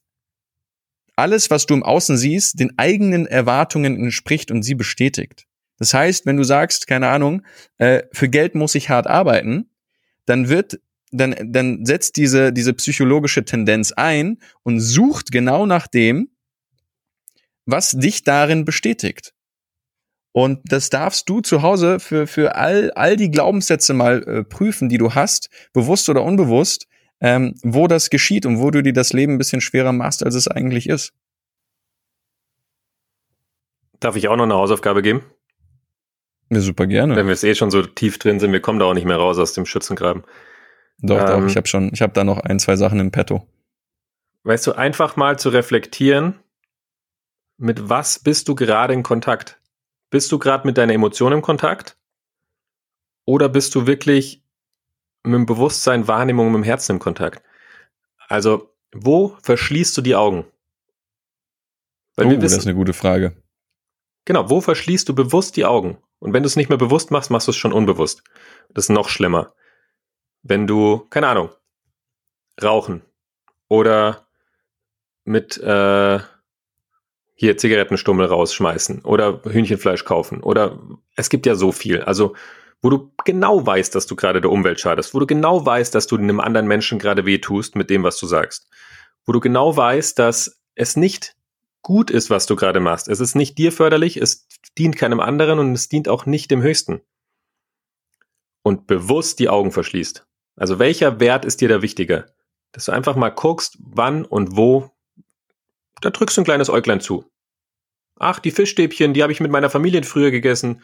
alles, 1.15 1.49
was 1.49 1.65
du 1.65 1.73
im 1.73 1.83
Außen 1.83 2.17
siehst, 2.17 2.59
den 2.59 2.77
eigenen 2.77 3.25
Erwartungen 3.25 3.97
entspricht 3.97 4.51
und 4.51 4.63
sie 4.63 4.75
bestätigt. 4.75 5.45
Das 5.77 5.93
heißt, 5.93 6.25
wenn 6.25 6.37
du 6.37 6.43
sagst, 6.43 6.87
keine 6.87 7.09
Ahnung, 7.09 7.43
äh, 7.77 8.03
für 8.11 8.29
Geld 8.29 8.55
muss 8.55 8.75
ich 8.75 8.89
hart 8.89 9.07
arbeiten, 9.07 9.69
dann 10.25 10.49
wird, 10.49 10.79
dann, 11.11 11.35
dann 11.51 11.85
setzt 11.85 12.17
diese, 12.17 12.53
diese 12.53 12.73
psychologische 12.73 13.45
Tendenz 13.45 13.91
ein 13.91 14.39
und 14.63 14.79
sucht 14.79 15.31
genau 15.31 15.65
nach 15.65 15.87
dem, 15.87 16.29
was 17.65 17.91
dich 17.91 18.23
darin 18.23 18.65
bestätigt. 18.65 19.33
Und 20.31 20.59
das 20.65 20.89
darfst 20.89 21.29
du 21.29 21.39
zu 21.39 21.61
Hause 21.61 21.99
für, 21.99 22.27
für 22.27 22.55
all, 22.55 22.91
all 22.91 23.15
die 23.15 23.31
Glaubenssätze 23.31 23.93
mal 23.93 24.21
äh, 24.23 24.43
prüfen, 24.43 24.89
die 24.89 24.97
du 24.97 25.15
hast, 25.15 25.49
bewusst 25.71 26.09
oder 26.09 26.23
unbewusst, 26.23 26.87
ähm, 27.21 27.55
wo 27.63 27.87
das 27.87 28.09
geschieht 28.09 28.45
und 28.45 28.59
wo 28.59 28.71
du 28.71 28.83
dir 28.83 28.93
das 28.93 29.13
Leben 29.13 29.33
ein 29.33 29.37
bisschen 29.37 29.61
schwerer 29.61 29.93
machst, 29.93 30.23
als 30.23 30.35
es 30.35 30.47
eigentlich 30.47 30.89
ist. 30.89 31.13
Darf 33.99 34.15
ich 34.15 34.27
auch 34.27 34.35
noch 34.35 34.43
eine 34.43 34.55
Hausaufgabe 34.55 35.01
geben? 35.01 35.23
Ja, 36.49 36.59
super 36.59 36.85
gerne. 36.85 37.15
Wenn 37.15 37.25
wir 37.25 37.33
es 37.33 37.43
eh 37.43 37.55
schon 37.55 37.71
so 37.71 37.81
tief 37.81 38.19
drin 38.19 38.39
sind, 38.39 38.51
wir 38.51 38.61
kommen 38.61 38.79
da 38.79 38.85
auch 38.85 38.93
nicht 38.93 39.05
mehr 39.07 39.17
raus 39.17 39.39
aus 39.39 39.53
dem 39.53 39.65
Schützengraben. 39.65 40.23
Doch, 40.99 41.19
ähm, 41.19 41.25
doch, 41.25 41.45
ich 41.47 41.57
habe 41.57 41.67
schon, 41.67 41.89
ich 41.93 42.01
habe 42.01 42.13
da 42.13 42.23
noch 42.23 42.39
ein, 42.39 42.59
zwei 42.59 42.75
Sachen 42.75 42.99
im 42.99 43.11
Petto. 43.11 43.47
Weißt 44.43 44.67
du, 44.67 44.73
einfach 44.73 45.15
mal 45.15 45.39
zu 45.39 45.49
reflektieren, 45.49 46.39
mit 47.57 47.89
was 47.89 48.19
bist 48.19 48.47
du 48.47 48.55
gerade 48.55 48.93
in 48.93 49.01
Kontakt? 49.01 49.59
Bist 50.11 50.31
du 50.31 50.37
gerade 50.37 50.67
mit 50.67 50.77
deiner 50.77 50.93
Emotion 50.93 51.33
im 51.33 51.41
Kontakt? 51.41 51.97
Oder 53.25 53.49
bist 53.49 53.73
du 53.73 53.87
wirklich 53.87 54.44
mit 55.25 55.35
dem 55.35 55.45
Bewusstsein, 55.45 56.07
Wahrnehmung, 56.07 56.51
mit 56.51 56.61
dem 56.61 56.63
Herzen 56.63 56.93
im 56.93 56.99
Kontakt? 56.99 57.43
Also, 58.27 58.73
wo 58.93 59.35
verschließt 59.43 59.95
du 59.97 60.01
die 60.01 60.15
Augen? 60.15 60.45
Weil 62.15 62.27
oh, 62.27 62.29
wissen, 62.29 62.41
das 62.41 62.53
ist 62.53 62.67
eine 62.67 62.75
gute 62.75 62.93
Frage. 62.93 63.35
Genau, 64.25 64.49
wo 64.49 64.61
verschließt 64.61 65.07
du 65.07 65.13
bewusst 65.13 65.57
die 65.57 65.65
Augen? 65.65 65.97
Und 66.19 66.33
wenn 66.33 66.43
du 66.43 66.47
es 66.47 66.55
nicht 66.55 66.69
mehr 66.69 66.77
bewusst 66.77 67.11
machst, 67.11 67.29
machst 67.29 67.47
du 67.47 67.51
es 67.51 67.57
schon 67.57 67.73
unbewusst. 67.73 68.23
Das 68.73 68.85
ist 68.85 68.89
noch 68.89 69.09
schlimmer. 69.09 69.53
Wenn 70.41 70.65
du, 70.65 71.05
keine 71.09 71.27
Ahnung, 71.27 71.49
rauchen 72.61 73.03
oder 73.67 74.27
mit 75.23 75.57
äh, 75.57 76.19
hier 77.35 77.57
Zigarettenstummel 77.57 78.25
rausschmeißen 78.25 79.01
oder 79.03 79.41
Hühnchenfleisch 79.43 80.05
kaufen 80.05 80.41
oder 80.41 80.79
es 81.15 81.29
gibt 81.29 81.45
ja 81.45 81.55
so 81.55 81.71
viel. 81.71 82.01
Also 82.01 82.35
wo 82.81 82.89
du 82.89 83.11
genau 83.23 83.65
weißt, 83.65 83.95
dass 83.95 84.05
du 84.05 84.15
gerade 84.15 84.41
der 84.41 84.51
Umwelt 84.51 84.79
schadest, 84.79 85.13
wo 85.13 85.19
du 85.19 85.25
genau 85.25 85.65
weißt, 85.65 85.93
dass 85.95 86.07
du 86.07 86.17
einem 86.17 86.39
anderen 86.39 86.67
Menschen 86.67 86.99
gerade 86.99 87.25
wehtust 87.25 87.75
mit 87.75 87.89
dem, 87.89 88.03
was 88.03 88.17
du 88.17 88.27
sagst, 88.27 88.69
wo 89.25 89.31
du 89.31 89.39
genau 89.39 89.75
weißt, 89.75 90.19
dass 90.19 90.61
es 90.75 90.95
nicht 90.95 91.35
gut 91.81 92.09
ist, 92.09 92.29
was 92.29 92.45
du 92.45 92.55
gerade 92.55 92.79
machst. 92.79 93.07
Es 93.07 93.19
ist 93.19 93.35
nicht 93.35 93.57
dir 93.57 93.71
förderlich, 93.71 94.17
es 94.17 94.47
dient 94.77 94.97
keinem 94.97 95.19
anderen 95.19 95.59
und 95.59 95.73
es 95.73 95.87
dient 95.87 96.09
auch 96.09 96.25
nicht 96.25 96.51
dem 96.51 96.61
Höchsten. 96.61 97.01
Und 98.63 98.87
bewusst 98.87 99.39
die 99.39 99.49
Augen 99.49 99.71
verschließt. 99.71 100.25
Also 100.55 100.79
welcher 100.79 101.19
Wert 101.19 101.45
ist 101.45 101.61
dir 101.61 101.69
da 101.69 101.81
wichtiger? 101.81 102.25
Dass 102.71 102.85
du 102.85 102.91
einfach 102.91 103.15
mal 103.15 103.29
guckst, 103.29 103.77
wann 103.79 104.25
und 104.25 104.57
wo. 104.57 104.91
Da 106.01 106.09
drückst 106.09 106.37
du 106.37 106.41
ein 106.41 106.45
kleines 106.45 106.69
Äuglein 106.69 107.01
zu. 107.01 107.25
Ach, 108.17 108.39
die 108.39 108.51
Fischstäbchen, 108.51 109.13
die 109.13 109.21
habe 109.21 109.31
ich 109.31 109.39
mit 109.39 109.51
meiner 109.51 109.69
Familie 109.69 110.03
früher 110.03 110.31
gegessen. 110.31 110.81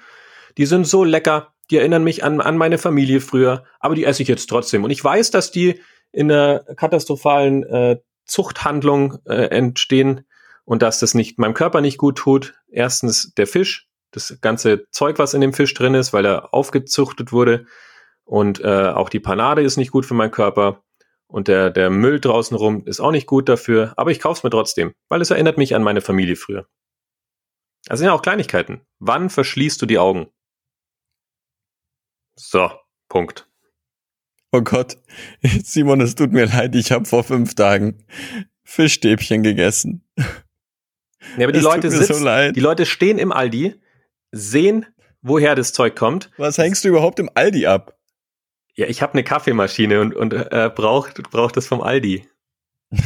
Die 0.57 0.65
sind 0.65 0.85
so 0.85 1.03
lecker, 1.03 1.53
die 1.69 1.77
erinnern 1.77 2.03
mich 2.03 2.23
an, 2.23 2.41
an 2.41 2.57
meine 2.57 2.77
Familie 2.77 3.21
früher, 3.21 3.63
aber 3.79 3.95
die 3.95 4.05
esse 4.05 4.21
ich 4.21 4.27
jetzt 4.27 4.47
trotzdem. 4.47 4.83
Und 4.83 4.91
ich 4.91 5.03
weiß, 5.03 5.31
dass 5.31 5.51
die 5.51 5.81
in 6.11 6.31
einer 6.31 6.59
katastrophalen 6.75 7.63
äh, 7.63 7.97
Zuchthandlung 8.25 9.17
äh, 9.25 9.47
entstehen, 9.47 10.25
und 10.71 10.81
dass 10.81 10.99
das 10.99 11.13
nicht 11.13 11.39
meinem 11.39 11.53
Körper 11.53 11.81
nicht 11.81 11.97
gut 11.97 12.17
tut. 12.17 12.53
Erstens 12.69 13.33
der 13.33 13.47
Fisch, 13.47 13.89
das 14.11 14.39
ganze 14.41 14.89
Zeug, 14.91 15.19
was 15.19 15.33
in 15.33 15.41
dem 15.41 15.53
Fisch 15.53 15.73
drin 15.73 15.95
ist, 15.95 16.13
weil 16.13 16.25
er 16.25 16.53
aufgezuchtet 16.53 17.31
wurde 17.31 17.65
und 18.23 18.61
äh, 18.61 18.89
auch 18.89 19.09
die 19.09 19.19
Panade 19.19 19.61
ist 19.61 19.77
nicht 19.77 19.91
gut 19.91 20.05
für 20.05 20.13
meinen 20.13 20.31
Körper 20.31 20.83
und 21.27 21.47
der, 21.47 21.69
der 21.69 21.89
Müll 21.89 22.19
draußen 22.19 22.55
rum 22.55 22.83
ist 22.85 22.99
auch 22.99 23.11
nicht 23.11 23.27
gut 23.27 23.49
dafür, 23.49 23.93
aber 23.97 24.11
ich 24.11 24.19
kaufe 24.19 24.39
es 24.39 24.43
mir 24.43 24.49
trotzdem, 24.49 24.93
weil 25.09 25.21
es 25.21 25.31
erinnert 25.31 25.57
mich 25.57 25.75
an 25.75 25.83
meine 25.83 26.01
Familie 26.01 26.35
früher. 26.35 26.67
Das 27.85 27.99
sind 27.99 28.05
ja 28.05 28.13
auch 28.13 28.21
Kleinigkeiten. 28.21 28.81
Wann 28.99 29.29
verschließt 29.29 29.81
du 29.81 29.85
die 29.85 29.97
Augen? 29.97 30.27
So, 32.43 32.71
Punkt. 33.07 33.47
Oh 34.51 34.61
Gott, 34.61 34.97
Simon, 35.63 36.01
es 36.01 36.15
tut 36.15 36.33
mir 36.33 36.45
leid, 36.45 36.75
ich 36.75 36.91
habe 36.91 37.05
vor 37.05 37.23
fünf 37.23 37.53
Tagen 37.53 38.03
Fischstäbchen 38.63 39.43
gegessen. 39.43 40.03
Ja, 41.37 41.43
aber 41.43 41.51
die 41.51 41.59
Leute 41.59 41.91
sitzen, 41.91 42.15
so 42.15 42.51
die 42.51 42.59
Leute 42.59 42.87
stehen 42.87 43.19
im 43.19 43.31
Aldi, 43.31 43.75
sehen, 44.31 44.87
woher 45.21 45.53
das 45.53 45.71
Zeug 45.71 45.95
kommt. 45.95 46.31
Was 46.37 46.57
hängst 46.57 46.83
du 46.83 46.89
überhaupt 46.89 47.19
im 47.19 47.29
Aldi 47.35 47.67
ab? 47.67 47.97
Ja, 48.73 48.87
ich 48.87 49.03
habe 49.03 49.13
eine 49.13 49.23
Kaffeemaschine 49.23 50.01
und, 50.01 50.15
und 50.15 50.33
äh, 50.33 50.71
braucht 50.73 51.21
braucht 51.29 51.57
das 51.57 51.67
vom 51.67 51.81
Aldi. 51.81 52.27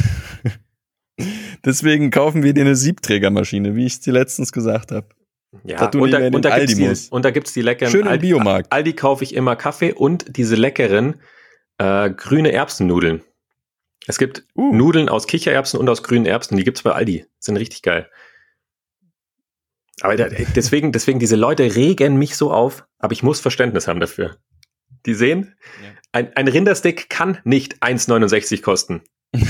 Deswegen 1.64 2.10
kaufen 2.10 2.42
wir 2.42 2.54
dir 2.54 2.62
eine 2.62 2.76
Siebträgermaschine, 2.76 3.76
wie 3.76 3.84
ich 3.84 3.94
es 3.94 4.00
dir 4.00 4.14
letztens 4.14 4.50
gesagt 4.50 4.92
habe. 4.92 5.08
Ja, 5.64 5.84
und 5.84 5.94
da, 5.94 5.98
und, 6.00 6.44
da 6.44 6.60
die, 6.60 6.96
und 7.10 7.24
da 7.24 7.30
gibt's 7.30 7.52
die 7.52 7.62
leckeren 7.62 7.90
Schön 7.90 8.06
Aldi, 8.06 8.28
Biomarkt. 8.28 8.72
Aldi 8.72 8.94
kaufe 8.94 9.24
ich 9.24 9.34
immer 9.34 9.56
Kaffee 9.56 9.92
und 9.92 10.36
diese 10.36 10.56
leckeren 10.56 11.20
äh, 11.78 12.10
grüne 12.10 12.52
Erbsennudeln. 12.52 13.22
Es 14.06 14.18
gibt 14.18 14.44
uh. 14.54 14.72
Nudeln 14.72 15.08
aus 15.08 15.26
Kichererbsen 15.26 15.80
und 15.80 15.88
aus 15.88 16.02
grünen 16.02 16.26
Erbsen, 16.26 16.56
die 16.56 16.64
gibt's 16.64 16.82
bei 16.82 16.92
Aldi. 16.92 17.26
Sind 17.38 17.56
richtig 17.56 17.82
geil. 17.82 18.08
Aber 20.00 20.14
deswegen, 20.16 20.92
deswegen, 20.92 21.18
diese 21.18 21.36
Leute 21.36 21.74
regen 21.74 22.16
mich 22.16 22.36
so 22.36 22.52
auf, 22.52 22.86
aber 22.98 23.12
ich 23.12 23.22
muss 23.22 23.40
Verständnis 23.40 23.88
haben 23.88 24.00
dafür. 24.00 24.36
Die 25.06 25.14
sehen, 25.14 25.54
ja. 25.82 25.88
ein, 26.12 26.36
ein 26.36 26.48
Rindersteak 26.48 27.08
kann 27.08 27.38
nicht 27.44 27.82
1,69 27.82 28.60
kosten. 28.60 29.02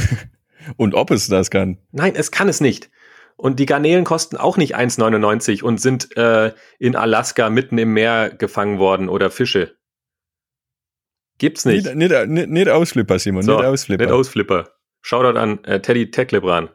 und 0.77 0.95
ob 0.95 1.11
es 1.11 1.27
das 1.27 1.51
kann. 1.51 1.79
Nein, 1.91 2.15
es 2.15 2.31
kann 2.31 2.49
es 2.49 2.61
nicht. 2.61 2.91
Und 3.37 3.61
die 3.61 3.67
Garnelen 3.67 4.05
kosten 4.05 4.37
auch 4.37 4.57
nicht 4.57 4.77
1,99 4.77 5.63
und 5.63 5.81
sind 5.81 6.17
äh, 6.17 6.55
in 6.79 6.97
Alaska 6.97 7.51
mitten 7.51 7.77
im 7.77 7.93
Meer 7.93 8.31
gefangen 8.31 8.79
worden 8.79 9.09
oder 9.09 9.31
Fische. 9.31 9.77
Gibt's 11.39 11.67
nicht. 11.67 11.85
Nicht, 11.95 11.97
nicht, 11.97 12.29
nicht, 12.29 12.49
nicht 12.49 12.69
Ausflipper, 12.69 13.19
Simon, 13.19 13.43
so, 13.43 13.57
nicht 13.57 13.67
Ausflipper. 13.67 14.05
Nicht 14.05 14.13
Ausflipper. 14.13 14.71
Shoutout 15.03 15.39
an 15.39 15.63
äh, 15.65 15.81
Teddy 15.81 16.11
Teklebran. 16.11 16.71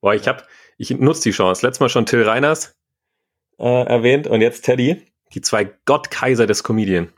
Boah, 0.00 0.14
ich 0.14 0.26
hab, 0.26 0.48
ich 0.78 0.90
nutze 0.90 1.22
die 1.22 1.30
Chance. 1.30 1.64
Letztes 1.64 1.80
Mal 1.80 1.88
schon 1.88 2.06
Till 2.06 2.24
Reiners 2.24 2.74
äh, 3.58 3.86
erwähnt 3.86 4.26
und 4.26 4.40
jetzt 4.40 4.64
Teddy. 4.64 5.06
Die 5.32 5.40
zwei 5.40 5.64
Gottkaiser 5.84 6.46
des 6.46 6.62
Comedian. 6.64 7.12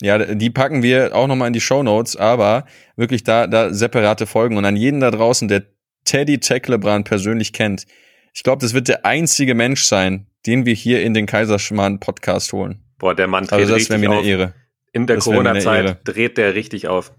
Ja, 0.00 0.18
die 0.18 0.50
packen 0.50 0.82
wir 0.82 1.14
auch 1.14 1.26
nochmal 1.26 1.48
in 1.48 1.52
die 1.52 1.60
Show 1.60 1.82
Notes, 1.82 2.16
aber 2.16 2.64
wirklich 2.96 3.22
da, 3.22 3.46
da 3.46 3.72
separate 3.72 4.26
Folgen. 4.26 4.56
Und 4.56 4.64
an 4.64 4.76
jeden 4.76 5.00
da 5.00 5.10
draußen, 5.10 5.46
der 5.48 5.66
Teddy 6.04 6.38
Tecklebrand 6.38 7.06
persönlich 7.06 7.52
kennt, 7.52 7.86
ich 8.32 8.42
glaube, 8.42 8.60
das 8.60 8.74
wird 8.74 8.88
der 8.88 9.04
einzige 9.04 9.54
Mensch 9.54 9.82
sein, 9.82 10.26
den 10.46 10.64
wir 10.64 10.74
hier 10.74 11.02
in 11.02 11.14
den 11.14 11.26
Kaiserschmarrn 11.26 12.00
Podcast 12.00 12.52
holen. 12.52 12.82
Boah, 12.98 13.14
der 13.14 13.26
Mann 13.26 13.44
dreht 13.44 13.52
also 13.52 13.72
das 13.72 13.82
richtig 13.82 13.98
mir 13.98 14.10
eine 14.10 14.22
Ehre. 14.22 14.54
In 14.92 15.06
der 15.06 15.18
Corona-Zeit 15.18 16.00
dreht 16.04 16.36
der 16.38 16.54
richtig 16.54 16.88
auf. 16.88 17.12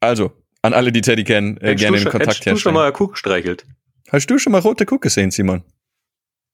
Also, 0.00 0.32
an 0.62 0.72
alle, 0.72 0.92
die 0.92 1.00
Teddy 1.00 1.24
kennen, 1.24 1.58
äh, 1.58 1.74
gerne 1.74 1.98
den 1.98 2.08
Kontakt 2.08 2.28
herstellen. 2.28 2.56
Hast 2.56 2.60
du 2.60 2.68
schon 2.68 2.74
mal 2.74 2.92
Kuck 2.92 3.12
gestreichelt? 3.12 3.66
Hast 4.10 4.30
du 4.30 4.38
schon 4.38 4.52
mal 4.52 4.60
rote 4.60 4.86
Kuck 4.86 5.02
gesehen, 5.02 5.30
Simon? 5.30 5.64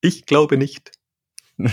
Ich 0.01 0.27
glaube 0.27 0.57
nicht. 0.57 0.93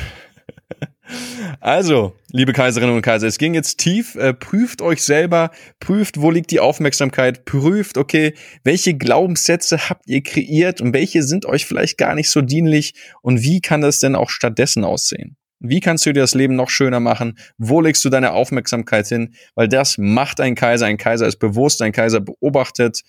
Also, 1.60 2.14
liebe 2.32 2.54
Kaiserinnen 2.54 2.96
und 2.96 3.02
Kaiser, 3.02 3.28
es 3.28 3.38
ging 3.38 3.54
jetzt 3.54 3.78
tief. 3.78 4.16
Äh, 4.16 4.34
prüft 4.34 4.82
euch 4.82 5.04
selber, 5.04 5.52
prüft, 5.80 6.22
wo 6.22 6.32
liegt 6.32 6.52
die 6.52 6.60
Aufmerksamkeit, 6.60 7.46
prüft, 7.46 7.98
okay, 7.98 8.34
welche 8.64 8.94
Glaubenssätze 8.96 9.90
habt 9.90 10.08
ihr 10.08 10.24
kreiert 10.24 10.82
und 10.82 10.94
welche 10.94 11.24
sind 11.24 11.46
euch 11.46 11.66
vielleicht 11.66 11.98
gar 11.98 12.16
nicht 12.16 12.30
so 12.30 12.42
dienlich 12.42 12.94
und 13.22 13.42
wie 13.42 13.62
kann 13.62 13.82
das 13.82 14.00
denn 14.00 14.16
auch 14.16 14.30
stattdessen 14.30 14.84
aussehen? 14.84 15.36
Wie 15.60 15.82
kannst 15.82 16.06
du 16.06 16.14
dir 16.14 16.22
das 16.22 16.36
Leben 16.36 16.56
noch 16.56 16.70
schöner 16.70 17.02
machen? 17.02 17.38
Wo 17.58 17.82
legst 17.82 18.06
du 18.06 18.10
deine 18.10 18.32
Aufmerksamkeit 18.32 19.08
hin? 19.08 19.34
Weil 19.56 19.68
das 19.68 19.98
macht 19.98 20.40
ein 20.40 20.56
Kaiser. 20.56 20.86
Ein 20.86 20.98
Kaiser 20.98 21.28
ist 21.28 21.38
bewusst, 21.38 21.82
ein 21.82 21.92
Kaiser 21.92 22.22
beobachtet 22.22 23.02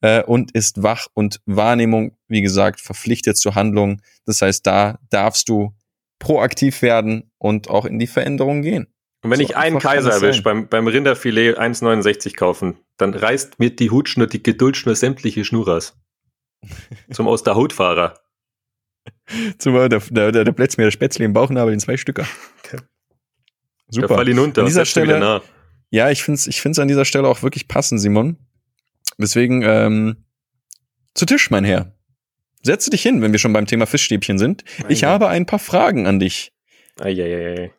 äh, 0.00 0.22
und 0.22 0.52
ist 0.52 0.82
wach 0.82 1.08
und 1.12 1.40
Wahrnehmung, 1.44 2.16
wie 2.26 2.40
gesagt, 2.40 2.80
verpflichtet 2.80 3.36
zur 3.36 3.54
Handlung. 3.54 4.00
Das 4.24 4.40
heißt, 4.40 4.66
da 4.66 4.98
darfst 5.10 5.50
du 5.50 5.74
proaktiv 6.18 6.82
werden 6.82 7.30
und 7.38 7.68
auch 7.68 7.84
in 7.84 7.98
die 7.98 8.06
Veränderung 8.06 8.62
gehen. 8.62 8.86
Und 9.22 9.30
wenn 9.30 9.38
so 9.38 9.44
ich 9.44 9.56
einen 9.56 9.78
Kaiser 9.78 10.12
erwische, 10.12 10.42
beim, 10.42 10.68
beim 10.68 10.86
Rinderfilet 10.86 11.58
1,69 11.58 12.36
kaufen, 12.36 12.78
dann 12.96 13.14
reißt 13.14 13.58
mir 13.58 13.74
die 13.74 13.90
Hutschnur, 13.90 14.26
die 14.26 14.42
Geduldschnur 14.42 14.94
sämtliche 14.94 15.44
Schnur 15.44 15.68
raus. 15.68 15.96
Zum 17.10 17.26
aus 17.26 17.42
der 17.42 17.54
Hautfahrer. 17.54 18.20
Zum, 19.58 19.74
der, 19.74 19.88
der, 19.88 20.32
der, 20.32 20.44
der 20.44 20.52
plätzt 20.52 20.78
mir 20.78 20.84
der 20.84 20.90
Spätzle 20.90 21.24
im 21.24 21.32
Bauchnabel 21.32 21.72
in 21.72 21.80
zwei 21.80 21.96
Stücke. 21.96 22.26
Super. 23.90 24.08
Da 24.08 24.14
fall 24.16 24.28
ihn 24.28 24.38
unter. 24.38 24.62
An 24.62 24.66
dieser 24.66 24.84
Stelle, 24.84 25.42
ja, 25.90 26.10
ich 26.10 26.22
finde 26.22 26.36
es 26.36 26.46
ich 26.46 26.60
find's 26.60 26.78
an 26.78 26.88
dieser 26.88 27.04
Stelle 27.04 27.26
auch 27.26 27.42
wirklich 27.42 27.68
passend, 27.68 28.00
Simon. 28.00 28.36
Deswegen, 29.16 29.62
ähm, 29.62 30.24
zu 31.14 31.26
Tisch, 31.26 31.50
mein 31.50 31.64
Herr. 31.64 31.97
Setze 32.68 32.90
dich 32.90 33.00
hin, 33.00 33.22
wenn 33.22 33.32
wir 33.32 33.38
schon 33.38 33.54
beim 33.54 33.64
Thema 33.64 33.86
Fischstäbchen 33.86 34.36
sind. 34.38 34.62
Ich 34.90 35.06
Eieiei. 35.06 35.12
habe 35.14 35.28
ein 35.28 35.46
paar 35.46 35.58
Fragen 35.58 36.06
an 36.06 36.18
dich. 36.18 36.52
Eieiei. 37.00 37.72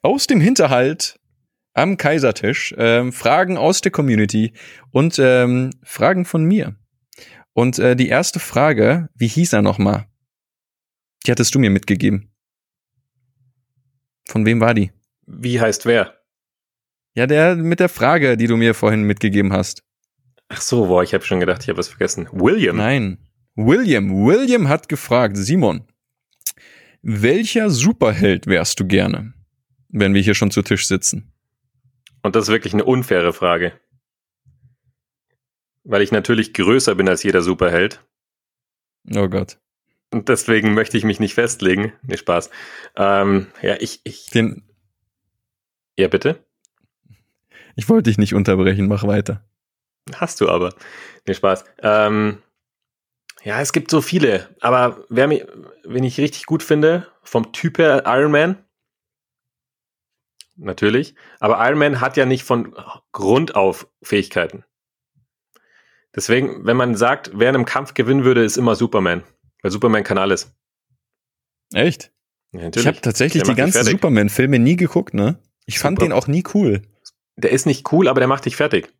Aus 0.00 0.26
dem 0.26 0.40
Hinterhalt 0.40 1.20
am 1.74 1.98
Kaisertisch, 1.98 2.74
ähm, 2.78 3.12
Fragen 3.12 3.58
aus 3.58 3.82
der 3.82 3.92
Community 3.92 4.54
und 4.92 5.18
ähm, 5.18 5.72
Fragen 5.82 6.24
von 6.24 6.42
mir. 6.42 6.74
Und 7.52 7.78
äh, 7.78 7.94
die 7.94 8.08
erste 8.08 8.40
Frage, 8.40 9.10
wie 9.14 9.26
hieß 9.26 9.52
er 9.52 9.60
nochmal? 9.60 10.06
Die 11.26 11.30
hattest 11.30 11.54
du 11.54 11.58
mir 11.58 11.68
mitgegeben. 11.68 12.32
Von 14.26 14.46
wem 14.46 14.58
war 14.60 14.72
die? 14.72 14.90
Wie 15.26 15.60
heißt 15.60 15.84
wer? 15.84 16.18
Ja, 17.12 17.26
der 17.26 17.56
mit 17.56 17.78
der 17.78 17.90
Frage, 17.90 18.38
die 18.38 18.46
du 18.46 18.56
mir 18.56 18.72
vorhin 18.72 19.02
mitgegeben 19.02 19.52
hast. 19.52 19.82
Ach 20.48 20.62
so, 20.62 20.86
boah, 20.86 21.02
ich 21.02 21.12
habe 21.12 21.24
schon 21.24 21.40
gedacht, 21.40 21.62
ich 21.62 21.68
habe 21.68 21.76
was 21.78 21.88
vergessen. 21.88 22.26
William. 22.32 22.78
Nein. 22.78 23.18
William. 23.54 24.26
William 24.26 24.68
hat 24.68 24.88
gefragt, 24.88 25.36
Simon, 25.36 25.86
welcher 27.02 27.70
Superheld 27.70 28.46
wärst 28.46 28.80
du 28.80 28.86
gerne, 28.86 29.34
wenn 29.88 30.14
wir 30.14 30.22
hier 30.22 30.34
schon 30.34 30.50
zu 30.50 30.62
Tisch 30.62 30.86
sitzen? 30.86 31.32
Und 32.22 32.36
das 32.36 32.44
ist 32.44 32.50
wirklich 32.50 32.72
eine 32.72 32.84
unfaire 32.84 33.32
Frage. 33.32 33.72
Weil 35.84 36.02
ich 36.02 36.12
natürlich 36.12 36.54
größer 36.54 36.94
bin 36.94 37.08
als 37.08 37.24
jeder 37.24 37.42
Superheld. 37.42 38.04
Oh 39.14 39.28
Gott. 39.28 39.58
Und 40.12 40.28
deswegen 40.28 40.74
möchte 40.74 40.96
ich 40.96 41.04
mich 41.04 41.18
nicht 41.18 41.34
festlegen. 41.34 41.92
Nee, 42.02 42.18
Spaß. 42.18 42.50
Ähm, 42.96 43.48
ja, 43.62 43.76
ich, 43.80 44.00
ich. 44.04 44.26
Den. 44.26 44.62
Ja, 45.98 46.08
bitte? 46.08 46.44
Ich 47.74 47.88
wollte 47.88 48.10
dich 48.10 48.18
nicht 48.18 48.34
unterbrechen, 48.34 48.86
mach 48.86 49.04
weiter. 49.06 49.44
Hast 50.14 50.40
du 50.40 50.48
aber. 50.48 50.74
Nee, 51.26 51.34
Spaß. 51.34 51.64
Ähm, 51.82 52.42
ja, 53.44 53.60
es 53.60 53.72
gibt 53.72 53.90
so 53.90 54.00
viele, 54.00 54.54
aber 54.60 55.04
wer 55.08 55.26
mich, 55.26 55.44
wenn 55.84 56.04
ich 56.04 56.18
richtig 56.18 56.46
gut 56.46 56.62
finde, 56.62 57.08
vom 57.22 57.52
Typ 57.52 57.78
her 57.78 58.04
Iron 58.06 58.30
Man. 58.30 58.64
Natürlich. 60.56 61.14
Aber 61.40 61.66
Iron 61.66 61.78
Man 61.78 62.00
hat 62.00 62.16
ja 62.16 62.26
nicht 62.26 62.44
von 62.44 62.74
Grund 63.12 63.54
auf 63.54 63.88
Fähigkeiten. 64.02 64.64
Deswegen, 66.14 66.66
wenn 66.66 66.76
man 66.76 66.94
sagt, 66.94 67.30
wer 67.34 67.48
in 67.48 67.56
einem 67.56 67.64
Kampf 67.64 67.94
gewinnen 67.94 68.24
würde, 68.24 68.44
ist 68.44 68.58
immer 68.58 68.74
Superman. 68.74 69.22
Weil 69.62 69.70
Superman 69.70 70.04
kann 70.04 70.18
alles. 70.18 70.54
Echt? 71.72 72.12
Ja, 72.52 72.68
ich 72.74 72.86
habe 72.86 73.00
tatsächlich 73.00 73.44
der 73.44 73.54
die 73.54 73.60
ganzen 73.60 73.84
Superman-Filme 73.84 74.58
nie 74.58 74.76
geguckt, 74.76 75.14
ne? 75.14 75.38
Ich 75.64 75.76
Super. 75.78 75.88
fand 75.88 76.02
den 76.02 76.12
auch 76.12 76.26
nie 76.26 76.44
cool. 76.52 76.82
Der 77.36 77.50
ist 77.50 77.64
nicht 77.64 77.90
cool, 77.92 78.08
aber 78.08 78.20
der 78.20 78.28
macht 78.28 78.44
dich 78.44 78.56
fertig. 78.56 78.92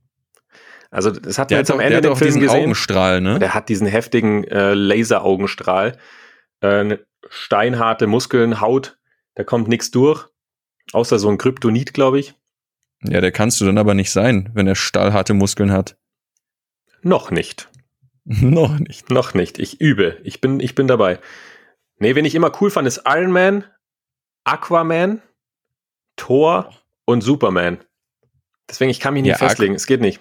Also 0.93 1.11
das 1.11 1.39
hat 1.39 1.51
der 1.51 1.57
man 1.57 1.61
jetzt 1.63 1.71
am 1.71 1.81
Ende 1.81 2.03
den 2.03 2.17
Film 2.17 2.39
gesehen. 2.39 2.65
Augenstrahl, 2.65 3.23
ne? 3.23 3.39
Der 3.39 3.55
hat 3.55 3.71
diesen 3.71 3.87
heftigen 3.87 4.45
äh, 4.45 4.75
Laseraugenstrahl, 4.75 5.97
äh, 6.61 6.99
steinharte 7.31 8.07
Muskeln, 8.07 8.61
Haut, 8.61 8.99
da 9.35 9.43
kommt 9.43 9.69
nichts 9.69 9.91
durch, 9.91 10.27
außer 10.93 11.19
so 11.19 11.31
ein 11.31 11.39
Kryptonit, 11.39 11.95
glaube 11.95 12.21
ich. 12.21 12.35
Ja, 13.05 13.23
der 13.23 13.33
kannst 13.33 13.59
du 13.61 13.65
dann 13.65 13.79
aber 13.79 13.95
nicht 13.95 14.11
sein, 14.11 14.51
wenn 14.53 14.67
er 14.67 14.75
stahlharte 14.75 15.33
Muskeln 15.33 15.73
hat. 15.73 15.97
Noch 17.01 17.31
nicht. 17.31 17.71
Noch 18.25 18.79
nicht. 18.79 19.11
Noch 19.11 19.33
nicht. 19.33 19.59
Ich 19.59 19.81
übe. 19.81 20.19
Ich 20.25 20.43
bin, 20.43 20.61
ich 20.61 20.75
bin 20.75 20.89
dabei. 20.89 21.19
Nee, 21.99 22.15
wen 22.15 22.27
ich 22.27 22.35
immer 22.35 22.53
cool 22.61 22.69
fand, 22.71 22.87
ist 22.87 23.03
Iron 23.07 23.33
Man, 23.33 23.65
Aquaman, 24.45 25.23
Thor 26.17 26.71
und 27.07 27.23
Superman. 27.23 27.79
Deswegen, 28.69 28.91
ich 28.91 29.01
kann 29.01 29.15
mich 29.15 29.23
nicht 29.23 29.31
ja, 29.31 29.39
festlegen. 29.39 29.75
es 29.75 29.87
geht 29.87 30.03
nicht. 30.03 30.21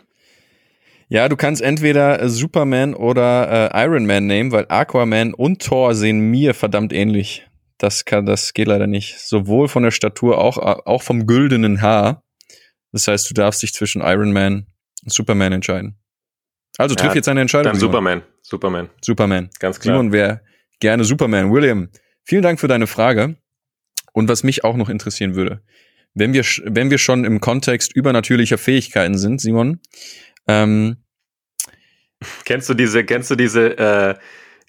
Ja, 1.12 1.28
du 1.28 1.36
kannst 1.36 1.62
entweder 1.62 2.30
Superman 2.30 2.94
oder 2.94 3.70
äh, 3.76 3.84
Iron 3.84 4.06
Man 4.06 4.28
nehmen, 4.28 4.54
weil 4.54 4.66
Aquaman 4.70 5.34
und 5.34 5.62
Thor 5.62 5.94
sehen 5.94 6.32
mir 6.32 6.54
verdammt 6.54 6.94
ähnlich. 6.94 7.46
Das 7.78 8.06
kann, 8.06 8.26
das 8.26 8.54
geht 8.54 8.70
leider 8.70 8.88
nicht. 8.88 9.20
Sowohl 9.20 9.68
von 9.68 9.84
der 9.84 9.92
Statur, 9.92 10.38
auch, 10.38 10.58
auch 10.58 11.04
vom 11.04 11.28
güldenen 11.28 11.82
Haar. 11.82 12.24
Das 12.94 13.10
heißt, 13.10 13.30
du 13.30 13.34
darfst 13.34 13.62
dich 13.62 13.74
zwischen 13.74 14.02
Iron 14.02 14.32
Man 14.32 14.68
und 15.04 15.12
Superman 15.12 15.52
entscheiden. 15.52 15.98
Also 16.78 16.96
triff 16.96 17.10
ja, 17.10 17.16
jetzt 17.16 17.28
eine 17.28 17.42
Entscheidung. 17.42 17.74
Dann. 17.74 17.80
Superman. 17.82 18.22
Superman. 18.42 18.90
Superman. 19.02 19.50
Ganz 19.60 19.82
klar. 19.82 19.98
Simon 19.98 20.14
wäre 20.14 20.40
gerne 20.80 21.04
Superman. 21.04 21.52
William, 21.52 21.90
vielen 22.24 22.42
Dank 22.42 22.58
für 22.58 22.70
deine 22.70 22.88
Frage. 22.88 23.36
Und 24.14 24.30
was 24.30 24.44
mich 24.44 24.64
auch 24.64 24.78
noch 24.78 24.88
interessieren 24.88 25.36
würde, 25.36 25.62
wenn 26.14 26.34
wir, 26.34 26.46
wenn 26.64 26.90
wir 26.90 26.98
schon 26.98 27.26
im 27.26 27.42
Kontext 27.42 27.94
übernatürlicher 27.94 28.58
Fähigkeiten 28.58 29.18
sind, 29.18 29.42
Simon, 29.42 29.82
ähm, 30.52 30.98
kennst 32.46 32.70
du 32.70 32.74
diese, 32.74 33.04
kennst 33.04 33.32
du 33.32 33.36
diese 33.36 33.78
äh, 33.78 34.16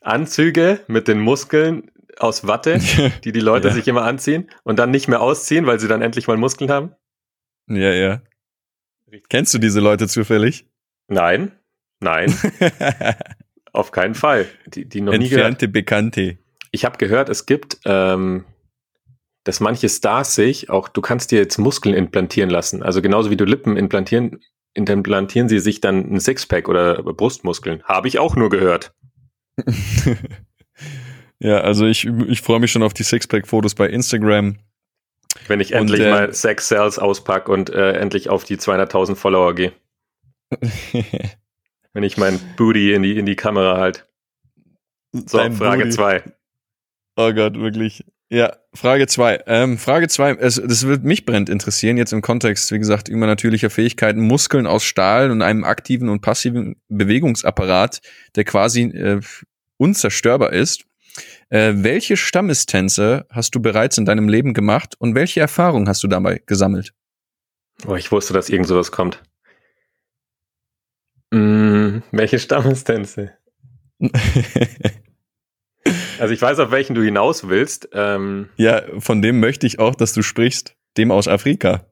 Anzüge 0.00 0.80
mit 0.86 1.08
den 1.08 1.20
Muskeln 1.20 1.90
aus 2.18 2.46
Watte, 2.46 2.78
die 3.24 3.32
die 3.32 3.40
Leute 3.40 3.68
ja. 3.68 3.74
sich 3.74 3.88
immer 3.88 4.02
anziehen 4.02 4.50
und 4.64 4.78
dann 4.78 4.90
nicht 4.90 5.08
mehr 5.08 5.20
ausziehen, 5.20 5.66
weil 5.66 5.80
sie 5.80 5.88
dann 5.88 6.02
endlich 6.02 6.26
mal 6.26 6.36
Muskeln 6.36 6.70
haben? 6.70 6.94
Ja, 7.68 7.92
ja. 7.92 8.22
Kennst 9.28 9.52
du 9.54 9.58
diese 9.58 9.80
Leute 9.80 10.08
zufällig? 10.08 10.66
Nein. 11.08 11.52
Nein. 12.00 12.34
Auf 13.72 13.90
keinen 13.92 14.14
Fall. 14.14 14.46
Die, 14.66 14.86
die 14.88 15.00
noch 15.00 15.12
Entfernte 15.12 15.66
nie 15.66 15.72
Bekannte. 15.72 16.38
Ich 16.70 16.84
habe 16.84 16.98
gehört, 16.98 17.28
es 17.28 17.46
gibt, 17.46 17.78
ähm, 17.84 18.44
dass 19.44 19.60
manche 19.60 19.88
Stars 19.88 20.34
sich 20.34 20.70
auch, 20.70 20.88
du 20.88 21.00
kannst 21.00 21.30
dir 21.30 21.38
jetzt 21.38 21.58
Muskeln 21.58 21.94
implantieren 21.94 22.50
lassen. 22.50 22.82
Also 22.82 23.02
genauso 23.02 23.30
wie 23.30 23.36
du 23.36 23.44
Lippen 23.44 23.76
implantieren, 23.76 24.40
implantieren 24.74 25.48
sie 25.48 25.58
sich 25.58 25.80
dann 25.80 26.12
ein 26.12 26.20
Sixpack 26.20 26.68
oder 26.68 27.02
Brustmuskeln. 27.02 27.82
Habe 27.84 28.08
ich 28.08 28.18
auch 28.18 28.36
nur 28.36 28.50
gehört. 28.50 28.94
ja, 31.38 31.60
also 31.60 31.86
ich, 31.86 32.06
ich 32.06 32.40
freue 32.40 32.60
mich 32.60 32.72
schon 32.72 32.82
auf 32.82 32.94
die 32.94 33.02
Sixpack-Fotos 33.02 33.74
bei 33.74 33.88
Instagram. 33.88 34.58
Wenn 35.48 35.60
ich 35.60 35.72
endlich 35.72 36.00
und, 36.00 36.06
äh, 36.06 36.10
mal 36.10 36.34
Sex 36.34 36.68
Cells 36.68 36.98
auspacke 36.98 37.50
und 37.50 37.70
äh, 37.70 37.92
endlich 37.92 38.28
auf 38.28 38.44
die 38.44 38.56
200.000 38.56 39.14
Follower 39.16 39.54
gehe. 39.54 39.72
Wenn 41.94 42.02
ich 42.02 42.16
mein 42.16 42.38
Booty 42.56 42.94
in 42.94 43.02
die, 43.02 43.18
in 43.18 43.26
die 43.26 43.36
Kamera 43.36 43.78
halt. 43.78 44.06
So, 45.12 45.38
Dein 45.38 45.54
Frage 45.54 45.90
2. 45.90 46.22
Oh 47.16 47.32
Gott, 47.32 47.58
wirklich. 47.58 48.04
Ja, 48.32 48.56
Frage 48.72 49.06
2. 49.06 49.42
Ähm, 49.46 49.76
Frage 49.76 50.08
2, 50.08 50.36
das 50.36 50.86
wird 50.86 51.04
mich 51.04 51.26
brennt 51.26 51.50
interessieren, 51.50 51.98
jetzt 51.98 52.14
im 52.14 52.22
Kontext, 52.22 52.72
wie 52.72 52.78
gesagt, 52.78 53.10
übernatürlicher 53.10 53.68
Fähigkeiten, 53.68 54.22
Muskeln 54.22 54.66
aus 54.66 54.84
Stahl 54.84 55.30
und 55.30 55.42
einem 55.42 55.64
aktiven 55.64 56.08
und 56.08 56.22
passiven 56.22 56.80
Bewegungsapparat, 56.88 58.00
der 58.34 58.44
quasi 58.44 58.84
äh, 58.84 59.20
unzerstörbar 59.76 60.54
ist. 60.54 60.86
Äh, 61.50 61.74
welche 61.76 62.16
Stammestänze 62.16 63.26
hast 63.28 63.54
du 63.54 63.60
bereits 63.60 63.98
in 63.98 64.06
deinem 64.06 64.30
Leben 64.30 64.54
gemacht 64.54 64.94
und 64.98 65.14
welche 65.14 65.40
Erfahrungen 65.40 65.86
hast 65.86 66.02
du 66.02 66.08
dabei 66.08 66.40
gesammelt? 66.46 66.94
Oh, 67.86 67.96
ich 67.96 68.10
wusste, 68.12 68.32
dass 68.32 68.48
irgend 68.48 68.66
sowas 68.66 68.90
kommt. 68.90 69.22
Mm, 71.32 71.98
welche 72.12 72.38
Stammestänze? 72.38 73.34
also 76.22 76.34
ich 76.34 76.40
weiß, 76.40 76.58
auf 76.60 76.70
welchen 76.70 76.94
du 76.94 77.02
hinaus 77.02 77.48
willst. 77.48 77.88
Ähm, 77.92 78.48
ja, 78.56 78.82
von 78.98 79.20
dem 79.22 79.40
möchte 79.40 79.66
ich 79.66 79.78
auch, 79.78 79.94
dass 79.94 80.12
du 80.12 80.22
sprichst, 80.22 80.74
dem 80.96 81.10
aus 81.10 81.28
Afrika. 81.28 81.86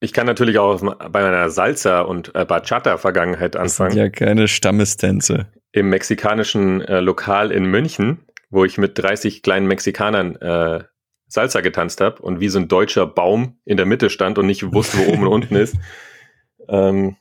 Ich 0.00 0.12
kann 0.12 0.26
natürlich 0.26 0.58
auch 0.58 0.80
bei 0.80 1.22
meiner 1.22 1.48
Salsa- 1.48 2.00
und 2.00 2.34
äh, 2.34 2.44
Bachata-Vergangenheit 2.44 3.56
anfangen. 3.56 3.90
Das 3.90 3.94
sind 3.94 4.02
ja 4.02 4.10
keine 4.10 4.48
Stammestänze. 4.48 5.46
Im 5.72 5.90
mexikanischen 5.90 6.80
äh, 6.82 7.00
Lokal 7.00 7.50
in 7.50 7.66
München 7.66 8.26
wo 8.50 8.64
ich 8.64 8.78
mit 8.78 8.98
30 8.98 9.42
kleinen 9.42 9.66
Mexikanern 9.66 10.36
äh, 10.36 10.84
Salsa 11.28 11.60
getanzt 11.60 12.00
habe 12.00 12.22
und 12.22 12.40
wie 12.40 12.48
so 12.48 12.58
ein 12.58 12.68
deutscher 12.68 13.06
Baum 13.06 13.58
in 13.64 13.76
der 13.76 13.86
Mitte 13.86 14.10
stand 14.10 14.38
und 14.38 14.46
nicht 14.46 14.72
wusste, 14.72 14.98
wo 14.98 15.12
oben 15.12 15.22
und 15.22 15.32
unten 15.32 15.56
ist. 15.56 15.76
Ähm, 16.68 17.16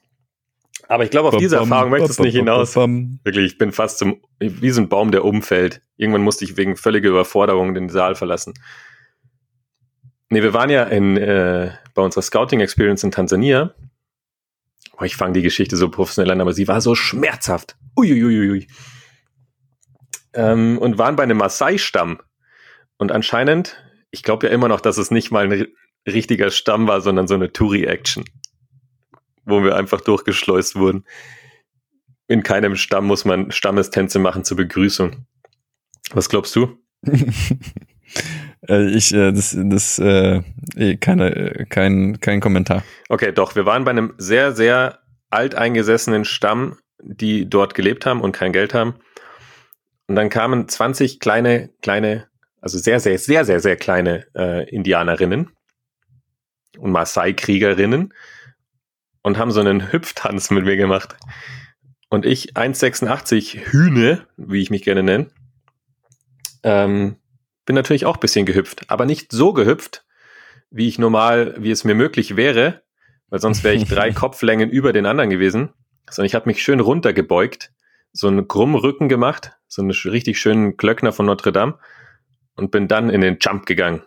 aber 0.88 1.04
ich 1.04 1.10
glaube, 1.10 1.30
auf 1.30 1.38
diese 1.38 1.58
Erfahrung 1.58 1.92
möchtest 1.92 2.20
du 2.20 2.24
nicht 2.24 2.36
hinaus. 2.36 2.76
Wirklich, 2.76 3.54
ich 3.54 3.58
bin 3.58 3.72
fast 3.72 3.98
zum, 3.98 4.22
wie 4.40 4.70
so 4.72 4.82
ein 4.82 4.90
Baum, 4.90 5.12
der 5.12 5.26
umfällt. 5.26 5.82
Irgendwann 5.98 6.24
musste 6.24 6.46
ich 6.46 6.58
wegen 6.58 6.76
völliger 6.76 7.10
Überforderung 7.10 7.74
den 7.74 7.90
Saal 7.90 8.16
verlassen. 8.16 8.54
Nee, 10.30 10.42
wir 10.42 10.54
waren 10.54 10.70
ja 10.70 10.84
in, 10.84 11.18
äh, 11.18 11.72
bei 11.94 12.02
unserer 12.02 12.24
Scouting-Experience 12.24 13.04
in 13.04 13.12
Tansania. 13.12 13.74
Oh, 15.00 15.04
ich 15.04 15.16
fange 15.16 15.34
die 15.34 15.42
Geschichte 15.42 15.78
so 15.78 15.90
professionell 15.90 16.32
an, 16.32 16.42
aber 16.42 16.54
sie 16.54 16.68
war 16.68 16.82
so 16.82 16.96
schmerzhaft. 16.96 17.78
Uiuiuiui 17.98 18.68
ähm, 20.36 20.78
und 20.78 20.98
waren 20.98 21.16
bei 21.16 21.24
einem 21.24 21.38
Maasai-Stamm. 21.38 22.20
Und 22.98 23.12
anscheinend, 23.12 23.84
ich 24.12 24.24
glaube 24.24 24.48
ja 24.48 24.54
immer 24.54 24.68
noch, 24.68 24.82
dass 24.82 24.98
es 24.98 25.12
nicht 25.12 25.32
mal 25.32 25.52
ein 25.52 25.68
richtiger 26.08 26.52
Stamm 26.52 26.88
war, 26.88 27.02
sondern 27.02 27.28
so 27.28 27.34
eine 27.34 27.52
Touri-Action, 27.52 28.26
wo 29.46 29.64
wir 29.64 29.76
einfach 29.76 30.02
durchgeschleust 30.02 30.76
wurden. 30.76 31.06
In 32.28 32.44
keinem 32.44 32.76
Stamm 32.76 33.06
muss 33.06 33.26
man 33.26 33.52
Stammestänze 33.52 34.20
machen 34.20 34.44
zur 34.44 34.58
Begrüßung. 34.58 35.26
Was 36.12 36.30
glaubst 36.30 36.56
du? 36.56 36.78
Äh, 38.68 38.90
ich, 38.92 39.14
äh, 39.14 39.32
das, 39.32 39.56
das, 39.58 40.00
äh, 40.00 40.42
eh, 40.76 40.98
keine, 40.98 41.36
äh, 41.36 41.66
kein, 41.66 42.20
kein 42.20 42.40
Kommentar. 42.40 42.84
Okay, 43.10 43.32
doch, 43.32 43.56
wir 43.56 43.66
waren 43.66 43.84
bei 43.84 43.92
einem 43.92 44.14
sehr, 44.18 44.54
sehr 44.54 45.00
alteingesessenen 45.30 46.26
Stamm, 46.26 46.78
die 47.02 47.48
dort 47.48 47.76
gelebt 47.76 48.06
haben 48.06 48.22
und 48.22 48.32
kein 48.32 48.54
Geld 48.54 48.74
haben. 48.74 48.96
Und 50.08 50.16
dann 50.16 50.30
kamen 50.30 50.68
20 50.68 51.20
kleine, 51.20 51.70
kleine, 51.82 52.28
also 52.62 52.78
sehr, 52.78 53.00
sehr, 53.00 53.18
sehr, 53.18 53.46
sehr, 53.46 53.60
sehr 53.60 53.76
kleine 53.76 54.26
äh, 54.36 54.70
Indianerinnen 54.70 55.52
und 56.78 56.92
Maasai-Kriegerinnen 56.92 58.14
und 59.26 59.40
haben 59.40 59.50
so 59.50 59.60
einen 59.60 59.92
Hüpftanz 59.92 60.52
mit 60.52 60.66
mir 60.66 60.78
gemacht. 60.78 61.16
Und 62.10 62.28
ich, 62.28 62.56
1,86 62.56 63.72
Hühne, 63.72 64.28
wie 64.38 64.62
ich 64.62 64.70
mich 64.70 64.84
gerne 64.84 65.02
nenne, 65.02 65.32
ähm, 66.62 67.16
bin 67.66 67.76
natürlich 67.76 68.06
auch 68.06 68.18
bisschen 68.18 68.46
gehüpft, 68.46 68.92
aber 68.92 69.08
nicht 69.08 69.32
so 69.32 69.52
gehüpft, 69.52 70.06
wie 70.70 70.88
ich 70.88 71.00
normal, 71.00 71.56
wie 71.58 71.72
es 71.72 71.84
mir 71.84 71.96
möglich 71.96 72.36
wäre, 72.36 72.84
weil 73.30 73.40
sonst 73.40 73.64
wäre 73.64 73.74
ich 73.74 73.90
drei 73.90 74.12
Kopflängen 74.14 74.70
über 74.70 74.94
den 74.94 75.08
anderen 75.08 75.32
gewesen, 75.32 75.74
sondern 76.08 76.28
ich 76.28 76.36
habe 76.36 76.48
mich 76.48 76.62
schön 76.62 76.80
runtergebeugt 76.80 77.72
so 78.14 78.28
einen 78.28 78.48
krummen 78.48 78.80
Rücken 78.80 79.10
gemacht, 79.10 79.54
so 79.68 79.82
einen 79.82 79.90
richtig 79.90 80.40
schönen 80.40 80.78
Klöckner 80.78 81.12
von 81.12 81.26
Notre 81.26 81.52
Dame 81.52 81.80
und 82.56 82.70
bin 82.70 82.88
dann 82.88 83.10
in 83.10 83.22
den 83.22 83.40
Jump 83.42 83.66
gegangen. 83.66 84.04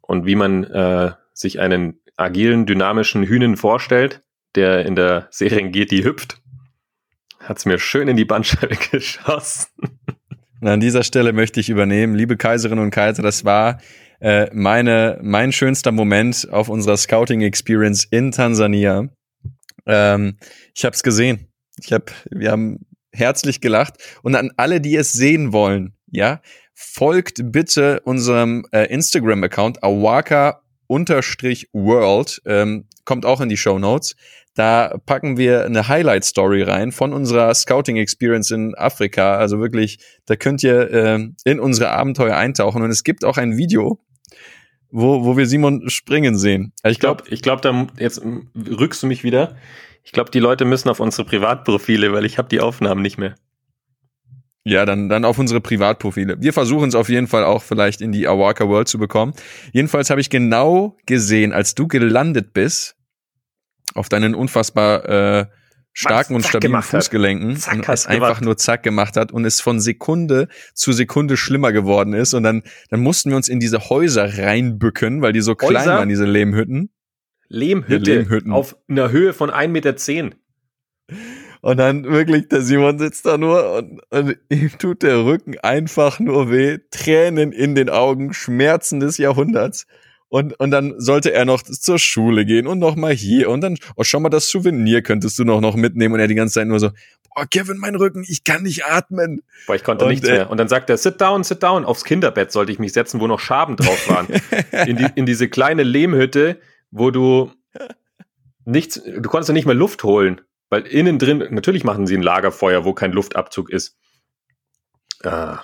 Und 0.00 0.24
wie 0.24 0.34
man 0.34 0.64
äh, 0.64 1.12
sich 1.34 1.60
einen 1.60 2.00
agilen, 2.16 2.66
dynamischen 2.66 3.22
Hühnen 3.24 3.56
vorstellt, 3.56 4.22
der 4.54 4.86
in 4.86 4.96
der 4.96 5.28
Serengeti 5.30 6.02
hüpft, 6.02 6.40
hat's 7.40 7.66
mir 7.66 7.78
schön 7.78 8.08
in 8.08 8.16
die 8.16 8.24
Bandscheibe 8.24 8.76
geschossen. 8.90 9.68
An 10.62 10.80
dieser 10.80 11.02
Stelle 11.02 11.32
möchte 11.32 11.60
ich 11.60 11.68
übernehmen, 11.68 12.14
liebe 12.14 12.36
Kaiserinnen 12.36 12.82
und 12.82 12.90
Kaiser, 12.90 13.22
das 13.22 13.44
war 13.44 13.78
äh, 14.20 14.48
meine, 14.52 15.18
mein 15.22 15.52
schönster 15.52 15.92
Moment 15.92 16.48
auf 16.50 16.68
unserer 16.68 16.96
Scouting 16.96 17.42
Experience 17.42 18.04
in 18.04 18.32
Tansania. 18.32 19.08
Ähm, 19.84 20.38
ich 20.74 20.84
habe 20.84 20.94
es 20.94 21.02
gesehen. 21.02 21.52
Ich 21.82 21.92
habe, 21.92 22.06
wir 22.30 22.50
haben 22.50 22.86
herzlich 23.12 23.60
gelacht. 23.60 23.96
Und 24.22 24.34
an 24.34 24.50
alle, 24.56 24.80
die 24.80 24.96
es 24.96 25.12
sehen 25.12 25.52
wollen, 25.52 25.94
ja, 26.10 26.40
folgt 26.74 27.52
bitte 27.52 28.00
unserem 28.00 28.66
äh, 28.72 28.86
Instagram-Account 28.86 29.82
awaka-world, 30.88 32.42
ähm, 32.46 32.84
kommt 33.04 33.26
auch 33.26 33.40
in 33.40 33.48
die 33.48 33.56
Show 33.56 33.78
Notes. 33.78 34.16
Da 34.54 34.96
packen 35.04 35.36
wir 35.36 35.66
eine 35.66 35.86
Highlight-Story 35.86 36.62
rein 36.62 36.90
von 36.90 37.12
unserer 37.12 37.54
Scouting-Experience 37.54 38.50
in 38.50 38.74
Afrika. 38.74 39.36
Also 39.36 39.60
wirklich, 39.60 39.98
da 40.24 40.34
könnt 40.36 40.62
ihr 40.62 40.90
äh, 40.90 41.28
in 41.44 41.60
unsere 41.60 41.90
Abenteuer 41.90 42.36
eintauchen. 42.36 42.82
Und 42.82 42.90
es 42.90 43.04
gibt 43.04 43.24
auch 43.24 43.36
ein 43.36 43.58
Video, 43.58 44.00
wo, 44.90 45.24
wo 45.24 45.36
wir 45.36 45.46
Simon 45.46 45.90
springen 45.90 46.38
sehen. 46.38 46.72
Also 46.82 46.92
ich 46.92 47.00
glaube, 47.00 47.24
ich 47.28 47.42
glaube, 47.42 47.60
da 47.60 47.86
jetzt 47.98 48.22
rückst 48.54 49.02
du 49.02 49.06
mich 49.06 49.24
wieder. 49.24 49.56
Ich 50.04 50.12
glaube, 50.12 50.30
die 50.30 50.38
Leute 50.38 50.64
müssen 50.64 50.88
auf 50.88 51.00
unsere 51.00 51.26
Privatprofile, 51.26 52.12
weil 52.12 52.24
ich 52.24 52.38
habe 52.38 52.48
die 52.48 52.60
Aufnahmen 52.60 53.02
nicht 53.02 53.18
mehr. 53.18 53.34
Ja, 54.68 54.84
dann, 54.84 55.08
dann 55.08 55.24
auf 55.24 55.38
unsere 55.38 55.60
Privatprofile. 55.60 56.38
Wir 56.40 56.52
versuchen 56.52 56.88
es 56.88 56.96
auf 56.96 57.08
jeden 57.08 57.28
Fall 57.28 57.44
auch 57.44 57.62
vielleicht 57.62 58.00
in 58.00 58.10
die 58.10 58.26
Awaka 58.26 58.66
World 58.66 58.88
zu 58.88 58.98
bekommen. 58.98 59.32
Jedenfalls 59.72 60.10
habe 60.10 60.20
ich 60.20 60.28
genau 60.28 60.96
gesehen, 61.06 61.52
als 61.52 61.76
du 61.76 61.86
gelandet 61.86 62.52
bist, 62.52 62.96
auf 63.94 64.08
deinen 64.08 64.34
unfassbar 64.34 65.08
äh, 65.08 65.46
starken 65.92 66.34
und 66.34 66.44
stabilen 66.44 66.82
Fußgelenken 66.82 67.56
zack, 67.56 67.74
und 67.74 67.88
es 67.88 68.08
einfach 68.08 68.40
nur 68.40 68.56
zack 68.56 68.82
gemacht 68.82 69.16
hat 69.16 69.30
und 69.30 69.44
es 69.44 69.60
von 69.60 69.78
Sekunde 69.78 70.48
zu 70.74 70.92
Sekunde 70.92 71.36
schlimmer 71.36 71.70
geworden 71.70 72.12
ist 72.12 72.34
und 72.34 72.42
dann 72.42 72.64
dann 72.90 72.98
mussten 72.98 73.30
wir 73.30 73.36
uns 73.36 73.48
in 73.48 73.60
diese 73.60 73.88
Häuser 73.88 74.36
reinbücken, 74.36 75.22
weil 75.22 75.32
die 75.32 75.42
so 75.42 75.52
Häuser? 75.52 75.68
klein 75.68 75.86
waren, 75.86 76.08
diese 76.08 76.26
Lehmhütten. 76.26 76.90
Lehmhütte 77.48 78.16
Lehmhütten. 78.16 78.50
auf 78.50 78.76
einer 78.88 79.12
Höhe 79.12 79.32
von 79.32 79.48
1,10 79.48 79.68
Meter. 79.68 80.36
Und 81.66 81.78
dann 81.78 82.04
wirklich, 82.04 82.46
der 82.46 82.62
Simon 82.62 82.96
sitzt 83.00 83.26
da 83.26 83.36
nur 83.36 83.78
und, 83.78 84.00
und 84.10 84.36
ihm 84.50 84.70
tut 84.78 85.02
der 85.02 85.24
Rücken 85.24 85.58
einfach 85.58 86.20
nur 86.20 86.48
weh, 86.48 86.78
Tränen 86.92 87.50
in 87.50 87.74
den 87.74 87.90
Augen, 87.90 88.32
Schmerzen 88.32 89.00
des 89.00 89.18
Jahrhunderts. 89.18 89.88
Und, 90.28 90.52
und 90.60 90.70
dann 90.70 90.94
sollte 90.98 91.32
er 91.32 91.44
noch 91.44 91.62
zur 91.62 91.98
Schule 91.98 92.46
gehen 92.46 92.68
und 92.68 92.78
noch 92.78 92.94
mal 92.94 93.12
hier 93.12 93.50
und 93.50 93.62
dann, 93.62 93.78
oh, 93.96 94.04
schau 94.04 94.20
mal, 94.20 94.28
das 94.28 94.48
Souvenir 94.48 95.02
könntest 95.02 95.40
du 95.40 95.44
noch, 95.44 95.60
noch 95.60 95.74
mitnehmen. 95.74 96.14
Und 96.14 96.20
er 96.20 96.28
die 96.28 96.36
ganze 96.36 96.54
Zeit 96.54 96.68
nur 96.68 96.78
so, 96.78 96.90
oh, 97.34 97.42
Kevin, 97.50 97.78
mein 97.78 97.96
Rücken, 97.96 98.24
ich 98.28 98.44
kann 98.44 98.62
nicht 98.62 98.84
atmen. 98.84 99.42
Boah, 99.66 99.74
ich 99.74 99.82
konnte 99.82 100.04
und, 100.04 100.12
nichts 100.12 100.28
mehr. 100.28 100.48
Und 100.48 100.58
dann 100.58 100.68
sagt 100.68 100.88
er, 100.88 100.96
sit 100.96 101.20
down, 101.20 101.42
sit 101.42 101.64
down. 101.64 101.84
Aufs 101.84 102.04
Kinderbett 102.04 102.52
sollte 102.52 102.70
ich 102.70 102.78
mich 102.78 102.92
setzen, 102.92 103.18
wo 103.18 103.26
noch 103.26 103.40
Schaben 103.40 103.74
drauf 103.74 104.08
waren. 104.08 104.28
in, 104.86 104.98
die, 104.98 105.08
in 105.16 105.26
diese 105.26 105.48
kleine 105.48 105.82
Lehmhütte, 105.82 106.60
wo 106.92 107.10
du 107.10 107.50
nichts, 108.64 109.02
du 109.02 109.28
konntest 109.28 109.48
ja 109.48 109.52
nicht 109.52 109.66
mehr 109.66 109.74
Luft 109.74 110.04
holen, 110.04 110.42
weil 110.68 110.82
innen 110.82 111.18
drin, 111.18 111.44
natürlich 111.50 111.84
machen 111.84 112.06
sie 112.06 112.16
ein 112.16 112.22
Lagerfeuer, 112.22 112.84
wo 112.84 112.92
kein 112.92 113.12
Luftabzug 113.12 113.70
ist. 113.70 113.96
Ah. 115.22 115.60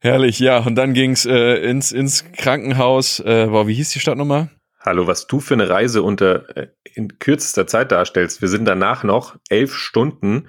Herrlich, 0.00 0.38
ja. 0.38 0.58
Und 0.58 0.76
dann 0.76 0.94
ging's 0.94 1.26
äh, 1.26 1.56
ins, 1.56 1.92
ins 1.92 2.24
Krankenhaus. 2.32 3.20
Äh, 3.20 3.48
boah, 3.50 3.66
wie 3.66 3.74
hieß 3.74 3.90
die 3.90 4.00
Stadt 4.00 4.16
nochmal? 4.16 4.50
Hallo, 4.78 5.06
was 5.06 5.26
du 5.26 5.40
für 5.40 5.54
eine 5.54 5.68
Reise 5.68 6.02
unter 6.02 6.56
äh, 6.56 6.68
in 6.94 7.18
kürzester 7.18 7.66
Zeit 7.66 7.92
darstellst. 7.92 8.40
Wir 8.40 8.48
sind 8.48 8.64
danach 8.64 9.04
noch 9.04 9.36
elf 9.50 9.74
Stunden 9.74 10.48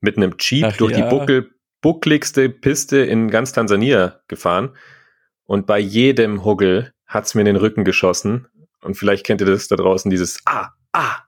mit 0.00 0.16
einem 0.16 0.36
Jeep 0.38 0.66
Ach, 0.66 0.76
durch 0.76 0.96
ja. 0.96 1.02
die 1.02 1.10
Buckel, 1.10 1.50
buckligste 1.80 2.48
Piste 2.48 2.98
in 2.98 3.30
ganz 3.30 3.52
Tansania 3.52 4.20
gefahren. 4.28 4.76
Und 5.44 5.66
bei 5.66 5.78
jedem 5.78 6.44
Huggel 6.44 6.92
hat's 7.06 7.34
mir 7.34 7.42
in 7.42 7.46
den 7.46 7.56
Rücken 7.56 7.84
geschossen. 7.84 8.46
Und 8.80 8.96
vielleicht 8.96 9.26
kennt 9.26 9.40
ihr 9.40 9.46
das 9.46 9.66
da 9.66 9.76
draußen, 9.76 10.10
dieses 10.10 10.40
Ah, 10.46 10.70
ah. 10.92 11.23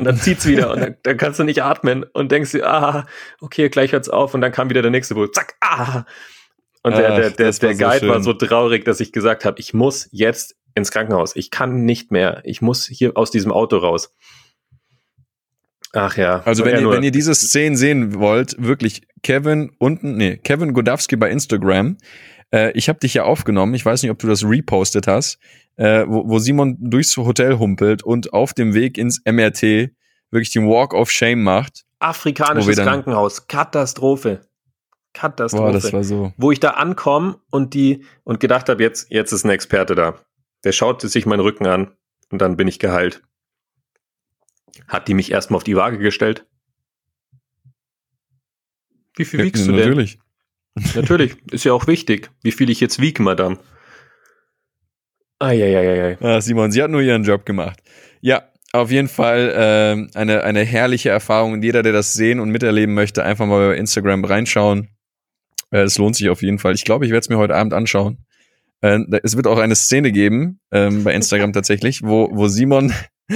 Und 0.00 0.04
dann 0.06 0.16
zieht's 0.16 0.46
wieder 0.46 0.72
und 0.72 0.80
dann, 0.80 0.96
dann 1.02 1.16
kannst 1.16 1.38
du 1.38 1.44
nicht 1.44 1.62
atmen 1.62 2.04
und 2.12 2.32
denkst 2.32 2.52
dir, 2.52 2.66
ah, 2.66 3.06
okay, 3.40 3.68
gleich 3.68 3.92
hört's 3.92 4.08
auf 4.08 4.34
und 4.34 4.40
dann 4.40 4.52
kam 4.52 4.70
wieder 4.70 4.82
der 4.82 4.90
nächste 4.90 5.14
Bull, 5.14 5.30
zack, 5.30 5.54
ah. 5.60 6.04
Und 6.82 6.96
der, 6.96 7.14
der, 7.16 7.30
der, 7.30 7.52
der 7.52 7.74
Guide 7.74 8.08
war 8.08 8.22
so 8.22 8.32
traurig, 8.32 8.84
dass 8.86 9.00
ich 9.00 9.12
gesagt 9.12 9.44
habe, 9.44 9.60
ich 9.60 9.74
muss 9.74 10.08
jetzt 10.12 10.56
ins 10.74 10.90
Krankenhaus. 10.90 11.36
Ich 11.36 11.50
kann 11.50 11.84
nicht 11.84 12.10
mehr. 12.10 12.40
Ich 12.44 12.62
muss 12.62 12.86
hier 12.86 13.16
aus 13.16 13.30
diesem 13.30 13.52
Auto 13.52 13.76
raus. 13.76 14.14
Ach 15.92 16.16
ja. 16.16 16.42
Also 16.44 16.64
wenn 16.64 16.80
ihr, 16.80 16.90
wenn 16.90 17.02
ihr 17.02 17.10
diese 17.10 17.34
Szenen 17.34 17.76
sehen 17.76 18.14
wollt, 18.14 18.54
wirklich 18.58 19.02
Kevin 19.22 19.72
unten, 19.78 20.16
nee, 20.16 20.36
Kevin 20.38 20.72
Godowski 20.72 21.16
bei 21.16 21.30
Instagram. 21.30 21.98
Äh, 22.52 22.72
ich 22.72 22.88
habe 22.88 23.00
dich 23.00 23.14
ja 23.14 23.24
aufgenommen. 23.24 23.74
Ich 23.74 23.84
weiß 23.84 24.02
nicht, 24.02 24.10
ob 24.10 24.18
du 24.18 24.28
das 24.28 24.44
repostet 24.44 25.06
hast, 25.06 25.38
äh, 25.80 26.06
wo, 26.06 26.28
wo 26.28 26.38
Simon 26.38 26.76
durchs 26.78 27.16
Hotel 27.16 27.58
humpelt 27.58 28.02
und 28.02 28.34
auf 28.34 28.52
dem 28.52 28.74
Weg 28.74 28.98
ins 28.98 29.22
MRT 29.24 29.90
wirklich 30.30 30.50
den 30.50 30.68
Walk 30.68 30.92
of 30.92 31.10
Shame 31.10 31.42
macht. 31.42 31.86
Afrikanisches 32.00 32.76
Krankenhaus. 32.76 33.46
Katastrophe. 33.48 34.42
Katastrophe. 35.14 35.64
Boah, 35.64 35.72
das 35.72 35.92
war 35.94 36.04
so. 36.04 36.34
Wo 36.36 36.52
ich 36.52 36.60
da 36.60 36.72
ankomme 36.72 37.38
und 37.50 37.72
die 37.72 38.04
und 38.24 38.40
gedacht 38.40 38.68
habe, 38.68 38.82
jetzt, 38.82 39.10
jetzt 39.10 39.32
ist 39.32 39.44
ein 39.44 39.50
Experte 39.50 39.94
da. 39.94 40.20
Der 40.64 40.72
schaut 40.72 41.00
sich 41.00 41.24
meinen 41.24 41.40
Rücken 41.40 41.66
an 41.66 41.92
und 42.30 42.42
dann 42.42 42.58
bin 42.58 42.68
ich 42.68 42.78
geheilt. 42.78 43.22
Hat 44.86 45.08
die 45.08 45.14
mich 45.14 45.32
erstmal 45.32 45.56
auf 45.56 45.64
die 45.64 45.76
Waage 45.76 45.98
gestellt? 45.98 46.46
Wie 49.16 49.24
viel 49.24 49.42
wiegst 49.42 49.64
ja, 49.64 49.72
du 49.72 49.78
denn? 49.78 49.88
Natürlich. 49.88 50.18
Natürlich, 50.94 51.36
ist 51.50 51.64
ja 51.64 51.72
auch 51.72 51.86
wichtig, 51.86 52.30
wie 52.42 52.52
viel 52.52 52.68
ich 52.68 52.80
jetzt 52.80 53.00
wiege, 53.00 53.22
Madame. 53.22 53.58
Eieieiei. 55.40 56.18
Ah, 56.20 56.40
Simon, 56.40 56.70
sie 56.70 56.82
hat 56.82 56.90
nur 56.90 57.00
ihren 57.00 57.24
Job 57.24 57.44
gemacht. 57.44 57.80
Ja, 58.20 58.44
auf 58.72 58.90
jeden 58.90 59.08
Fall 59.08 60.08
äh, 60.14 60.18
eine, 60.18 60.44
eine 60.44 60.64
herrliche 60.64 61.08
Erfahrung. 61.08 61.54
Und 61.54 61.62
jeder, 61.62 61.82
der 61.82 61.92
das 61.92 62.12
sehen 62.12 62.38
und 62.38 62.50
miterleben 62.50 62.94
möchte, 62.94 63.24
einfach 63.24 63.46
mal 63.46 63.70
bei 63.70 63.76
Instagram 63.76 64.24
reinschauen. 64.24 64.88
Äh, 65.70 65.80
es 65.80 65.98
lohnt 65.98 66.14
sich 66.14 66.28
auf 66.28 66.42
jeden 66.42 66.58
Fall. 66.58 66.74
Ich 66.74 66.84
glaube, 66.84 67.04
ich 67.06 67.10
werde 67.10 67.20
es 67.20 67.28
mir 67.28 67.38
heute 67.38 67.56
Abend 67.56 67.72
anschauen. 67.72 68.24
Äh, 68.82 69.00
es 69.22 69.36
wird 69.36 69.46
auch 69.46 69.58
eine 69.58 69.74
Szene 69.74 70.12
geben, 70.12 70.60
ähm, 70.70 71.04
bei 71.04 71.14
Instagram 71.14 71.52
tatsächlich, 71.54 72.02
wo, 72.02 72.28
wo 72.32 72.48
Simon 72.48 72.92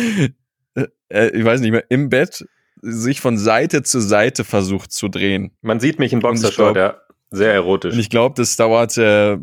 äh, 0.75 1.29
ich 1.31 1.45
weiß 1.45 1.61
nicht 1.61 1.71
mehr, 1.71 1.85
im 1.89 2.09
Bett 2.09 2.45
sich 2.83 3.21
von 3.21 3.39
Seite 3.39 3.83
zu 3.83 4.01
Seite 4.01 4.45
versucht 4.45 4.93
zu 4.93 5.09
drehen. 5.09 5.53
Man 5.63 5.81
sieht 5.81 5.99
mich 5.99 6.13
in 6.13 6.21
Boxershort, 6.21 6.77
ja. 6.77 7.01
Sehr 7.31 7.53
erotisch. 7.53 7.95
Und 7.95 8.01
ich 8.01 8.11
glaube, 8.11 8.35
das 8.37 8.57
dauert 8.57 8.97
äh, 8.99 9.39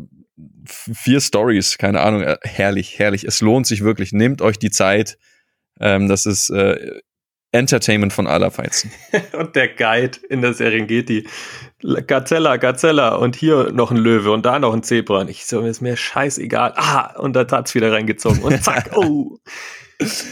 vier 0.66 1.20
Stories, 1.20 1.78
keine 1.78 2.00
Ahnung. 2.00 2.22
Äh, 2.22 2.36
herrlich, 2.42 2.98
herrlich. 2.98 3.24
Es 3.24 3.40
lohnt 3.40 3.66
sich 3.66 3.82
wirklich. 3.82 4.12
Nehmt 4.12 4.42
euch 4.42 4.58
die 4.58 4.70
Zeit. 4.70 5.18
Ähm, 5.80 6.08
das 6.08 6.26
ist 6.26 6.50
äh, 6.50 7.00
Entertainment 7.52 8.12
von 8.12 8.26
aller 8.26 8.50
Feinsten. 8.50 8.90
und 9.38 9.54
der 9.54 9.68
Guide 9.68 10.18
in 10.30 10.40
der 10.40 10.54
Serengeti. 10.54 11.26
Gazella, 12.06 12.56
Gazella 12.56 13.16
und 13.16 13.36
hier 13.36 13.72
noch 13.72 13.90
ein 13.90 13.96
Löwe 13.98 14.32
und 14.32 14.46
da 14.46 14.58
noch 14.58 14.72
ein 14.72 14.82
Zebra. 14.82 15.20
Und 15.20 15.30
ich 15.30 15.46
so, 15.46 15.60
ist 15.60 15.82
mir 15.82 15.96
scheißegal. 15.96 16.72
Ah, 16.76 17.18
und 17.18 17.34
da 17.34 17.46
hat's 17.50 17.74
wieder 17.74 17.92
reingezogen. 17.92 18.42
Und 18.42 18.62
zack, 18.64 18.90
oh. 18.96 19.38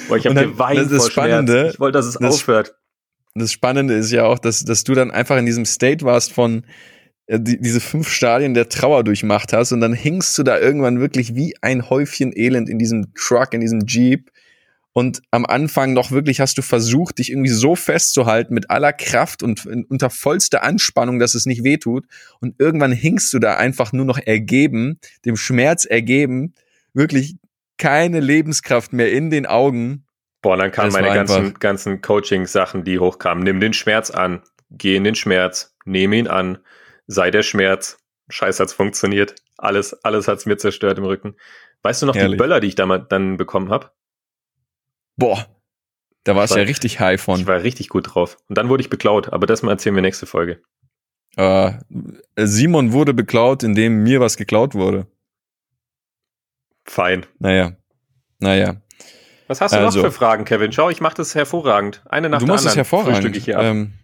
Boah, 0.08 0.16
ich 0.16 0.26
habe 0.26 0.58
Wein 0.58 0.76
das, 0.76 0.88
das 0.88 1.08
Spannende, 1.08 1.70
Ich 1.72 1.80
wollte, 1.80 1.98
dass 1.98 2.06
es 2.06 2.14
das, 2.14 2.40
aufhört. 2.40 2.74
Das 3.34 3.52
Spannende 3.52 3.94
ist 3.94 4.10
ja 4.10 4.24
auch, 4.24 4.38
dass, 4.38 4.64
dass 4.64 4.84
du 4.84 4.94
dann 4.94 5.10
einfach 5.10 5.36
in 5.36 5.46
diesem 5.46 5.64
State 5.64 6.04
warst 6.04 6.32
von 6.32 6.64
die, 7.38 7.60
diese 7.60 7.80
fünf 7.80 8.08
Stadien 8.08 8.54
der 8.54 8.68
Trauer 8.68 9.04
durchmacht 9.04 9.52
hast 9.52 9.72
und 9.72 9.80
dann 9.80 9.92
hingst 9.92 10.36
du 10.38 10.42
da 10.42 10.58
irgendwann 10.58 11.00
wirklich 11.00 11.34
wie 11.34 11.54
ein 11.62 11.88
Häufchen 11.88 12.32
Elend 12.34 12.68
in 12.68 12.78
diesem 12.78 13.14
Truck, 13.14 13.54
in 13.54 13.60
diesem 13.60 13.86
Jeep 13.86 14.30
und 14.92 15.22
am 15.30 15.46
Anfang 15.46 15.92
noch 15.92 16.10
wirklich 16.10 16.40
hast 16.40 16.58
du 16.58 16.62
versucht, 16.62 17.18
dich 17.18 17.30
irgendwie 17.30 17.50
so 17.50 17.76
festzuhalten 17.76 18.54
mit 18.54 18.70
aller 18.70 18.92
Kraft 18.92 19.42
und 19.42 19.64
unter 19.88 20.10
vollster 20.10 20.64
Anspannung, 20.64 21.20
dass 21.20 21.34
es 21.36 21.46
nicht 21.46 21.62
wehtut. 21.62 22.06
Und 22.40 22.56
irgendwann 22.58 22.90
hingst 22.90 23.32
du 23.32 23.38
da 23.38 23.56
einfach 23.56 23.92
nur 23.92 24.04
noch 24.04 24.18
ergeben, 24.18 24.98
dem 25.24 25.36
Schmerz 25.36 25.84
ergeben, 25.84 26.54
wirklich 26.92 27.36
keine 27.78 28.18
Lebenskraft 28.18 28.92
mehr 28.92 29.12
in 29.12 29.30
den 29.30 29.46
Augen. 29.46 30.06
Boah, 30.42 30.56
dann 30.56 30.72
kamen 30.72 30.92
meine 30.92 31.14
ganzen, 31.14 31.54
ganzen 31.54 32.00
Coaching-Sachen, 32.00 32.82
die 32.82 32.98
hochkamen. 32.98 33.44
Nimm 33.44 33.60
den 33.60 33.74
Schmerz 33.74 34.10
an, 34.10 34.42
geh 34.70 34.96
in 34.96 35.04
den 35.04 35.14
Schmerz, 35.14 35.76
nehme 35.84 36.16
ihn 36.16 36.26
an, 36.26 36.58
sei 37.10 37.30
der 37.30 37.42
Schmerz. 37.42 37.98
Scheiß 38.28 38.60
hat's 38.60 38.72
funktioniert. 38.72 39.34
Alles, 39.58 39.92
alles 40.04 40.28
hat's 40.28 40.46
mir 40.46 40.56
zerstört 40.56 40.96
im 40.98 41.04
Rücken. 41.04 41.36
Weißt 41.82 42.00
du 42.00 42.06
noch 42.06 42.14
Ehrlich? 42.14 42.32
die 42.32 42.36
Böller, 42.36 42.60
die 42.60 42.68
ich 42.68 42.76
damals 42.76 43.08
dann 43.08 43.36
bekommen 43.36 43.70
habe? 43.70 43.90
Boah, 45.16 45.46
da 46.24 46.36
warst 46.36 46.54
du 46.54 46.58
ja 46.58 46.64
richtig 46.64 47.00
high 47.00 47.20
von. 47.20 47.40
Ich 47.40 47.46
war 47.46 47.62
richtig 47.62 47.88
gut 47.88 48.14
drauf. 48.14 48.38
Und 48.48 48.56
dann 48.56 48.68
wurde 48.68 48.82
ich 48.82 48.90
beklaut, 48.90 49.32
aber 49.32 49.46
das 49.46 49.62
mal 49.62 49.72
erzählen 49.72 49.94
wir 49.96 50.02
nächste 50.02 50.26
Folge. 50.26 50.62
Äh, 51.36 51.72
Simon 52.36 52.92
wurde 52.92 53.12
beklaut, 53.12 53.62
indem 53.64 54.02
mir 54.02 54.20
was 54.20 54.36
geklaut 54.36 54.74
wurde. 54.74 55.06
Fein. 56.84 57.26
Naja. 57.38 57.76
Naja. 58.38 58.80
Was 59.48 59.60
hast 59.60 59.74
du 59.74 59.78
also, 59.78 59.98
noch 59.98 60.06
für 60.06 60.12
Fragen, 60.12 60.44
Kevin? 60.44 60.72
Schau, 60.72 60.90
ich 60.90 61.00
mache 61.00 61.16
das 61.16 61.34
hervorragend. 61.34 62.02
Eine 62.08 62.28
nach 62.28 62.38
du 62.38 62.46
der 62.46 62.54
machst 62.54 62.66
anderen. 62.66 62.72
es 62.72 62.76
hervorragend. 62.76 63.36
Ich 63.36 63.44
hier 63.44 63.58
ab. 63.58 63.64
Ähm, 63.64 63.94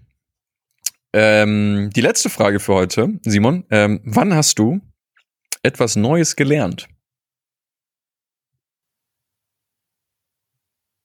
ähm, 1.19 1.89
die 1.97 2.03
letzte 2.03 2.29
Frage 2.29 2.61
für 2.61 2.75
heute, 2.75 3.19
Simon. 3.23 3.65
Ähm, 3.71 4.03
wann 4.05 4.35
hast 4.35 4.59
du 4.59 4.83
etwas 5.63 5.97
Neues 5.97 6.37
gelernt? 6.37 6.89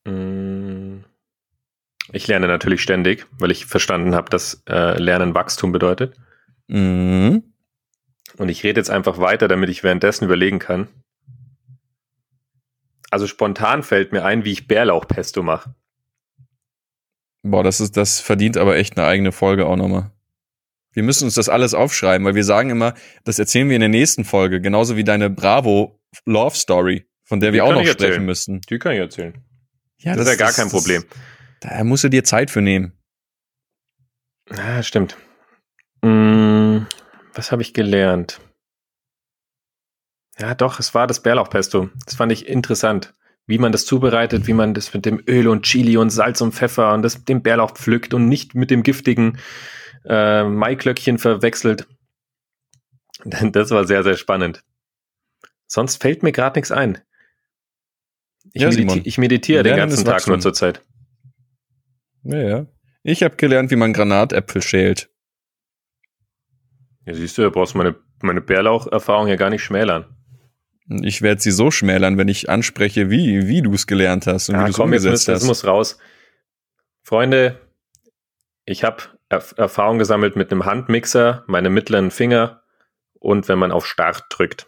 Mm. 0.05 1.05
Ich 2.12 2.28
lerne 2.28 2.47
natürlich 2.47 2.82
ständig, 2.82 3.26
weil 3.39 3.51
ich 3.51 3.66
verstanden 3.66 4.14
habe, 4.14 4.30
dass 4.30 4.64
äh, 4.68 4.99
Lernen 4.99 5.34
Wachstum 5.34 5.72
bedeutet. 5.72 6.18
Mhm. 6.68 7.43
Und 8.36 8.49
ich 8.49 8.66
rede 8.66 8.82
jetzt 8.82 8.89
einfach 8.89 9.18
weiter, 9.18 9.47
damit 9.47 9.70
ich 9.70 9.82
währenddessen 9.82 10.26
überlegen 10.26 10.59
kann. 10.59 10.89
Also 13.12 13.28
spontan 13.28 13.82
fällt 13.82 14.12
mir 14.12 14.26
ein, 14.26 14.43
wie 14.43 14.51
ich 14.51 14.68
Bärlauchpesto 14.68 15.41
mache. 15.41 15.74
Boah, 17.44 17.64
das 17.64 17.80
ist, 17.80 17.98
das 17.98 18.20
verdient 18.20 18.58
aber 18.58 18.76
echt 18.76 18.98
eine 18.98 19.08
eigene 19.08 19.32
Folge 19.32 19.66
auch 19.66 19.76
nochmal. 19.76 20.12
Wir 20.94 21.04
müssen 21.04 21.26
uns 21.26 21.36
das 21.36 21.50
alles 21.50 21.74
aufschreiben, 21.74 22.26
weil 22.26 22.36
wir 22.36 22.44
sagen 22.44 22.70
immer, 22.70 22.94
das 23.24 23.39
erzählen 23.39 23.70
wir 23.70 23.76
in 23.76 23.82
der 23.82 23.89
nächsten 23.89 24.26
Folge, 24.26 24.60
genauso 24.60 24.98
wie 24.98 25.04
deine 25.04 25.30
Bravo 25.30 26.00
Love 26.26 26.56
Story, 26.56 27.08
von 27.24 27.39
der 27.39 27.52
Die 27.52 27.56
wir 27.56 27.66
auch 27.66 27.74
noch 27.74 27.86
sprechen 27.86 28.26
müssen. 28.26 28.62
Die 28.62 28.78
kann 28.78 28.94
ich 28.94 29.00
erzählen. 29.00 29.34
Ja, 30.00 30.16
das, 30.16 30.26
das 30.26 30.34
ist 30.34 30.39
ja 30.39 30.46
gar 30.46 30.54
kein 30.54 30.70
Problem. 30.70 31.04
Da 31.62 31.84
musst 31.84 32.04
du 32.04 32.10
dir 32.10 32.24
Zeit 32.24 32.52
für 32.52 32.62
nehmen. 32.62 32.94
Ah, 34.50 34.84
stimmt. 34.84 35.16
Hm, 36.04 36.88
was 37.34 37.52
habe 37.52 37.62
ich 37.62 37.74
gelernt? 37.74 38.42
Ja, 40.39 40.56
doch, 40.56 40.80
es 40.80 40.94
war 40.94 41.08
das 41.08 41.22
Bärlauchpesto. 41.22 41.89
Das 42.06 42.16
fand 42.16 42.32
ich 42.32 42.48
interessant. 42.48 43.14
Wie 43.52 43.58
man 43.58 43.74
das 43.74 43.86
zubereitet, 43.86 44.47
wie 44.47 44.54
man 44.54 44.74
das 44.74 44.93
mit 44.93 45.06
dem 45.06 45.22
Öl 45.28 45.49
und 45.49 45.64
Chili 45.64 45.97
und 45.97 46.10
Salz 46.10 46.39
und 46.39 46.54
Pfeffer 46.54 46.93
und 46.93 47.02
das 47.02 47.26
dem 47.26 47.43
Bärlauch 47.43 47.74
pflückt 47.74 48.14
und 48.14 48.30
nicht 48.30 48.56
mit 48.56 48.72
dem 48.72 48.82
giftigen 48.82 49.39
äh, 50.06 50.45
Maiklöckchen 50.45 51.18
verwechselt. 51.18 51.86
Das 53.52 53.70
war 53.72 53.86
sehr, 53.86 54.04
sehr 54.04 54.16
spannend. 54.16 54.64
Sonst 55.68 56.02
fällt 56.02 56.24
mir 56.24 56.32
gerade 56.32 56.58
nichts 56.58 56.72
ein. 56.72 56.99
Ich, 58.54 58.62
ja, 58.62 58.70
mediti 58.70 59.02
ich 59.04 59.18
meditiere 59.18 59.64
den 59.64 59.76
ganzen 59.76 60.06
Tag 60.06 60.26
nur 60.28 60.39
zur 60.39 60.54
Zeit. 60.54 60.82
Ja, 62.24 62.38
ja. 62.38 62.66
Ich 63.04 63.22
habe 63.22 63.36
gelernt, 63.36 63.70
wie 63.70 63.76
man 63.76 63.91
Granatäpfel 63.91 64.62
schält. 64.62 65.10
Ja, 67.06 67.14
siehst 67.14 67.38
du, 67.38 67.41
da 67.41 67.49
brauchst 67.49 67.74
du 67.74 67.80
meine, 67.80 67.95
meine 68.22 68.39
Bärlauch-Erfahrung 68.41 69.28
ja 69.28 69.36
gar 69.36 69.49
nicht 69.49 69.64
schmälern. 69.64 70.20
Ich 71.04 71.22
werde 71.22 71.42
sie 71.42 71.52
so 71.52 71.72
schmälern, 71.72 72.18
wenn 72.18 72.28
ich 72.28 72.50
anspreche, 72.50 73.10
wie, 73.10 73.48
wie 73.48 73.62
du 73.62 73.74
es 73.74 73.88
gelernt 73.88 74.28
hast 74.28 74.50
und 74.50 74.56
ja, 74.56 74.62
wie 74.62 74.66
du 74.66 74.72
es 74.72 74.80
umgesetzt 74.80 75.28
jetzt, 75.28 75.36
hast. 75.36 75.42
Das 75.42 75.48
muss 75.48 75.66
raus. 75.66 75.98
Freunde, 77.04 77.60
ich 78.66 78.84
habe 78.84 79.04
Erf 79.30 79.54
Erfahrung 79.58 79.98
gesammelt 79.98 80.36
mit 80.36 80.52
einem 80.52 80.66
Handmixer, 80.66 81.46
meine 81.48 81.70
mittleren 81.70 82.12
Finger 82.12 82.64
und 83.14 83.48
wenn 83.48 83.60
man 83.60 83.72
auf 83.72 83.88
Start 83.88 84.26
drückt. 84.30 84.66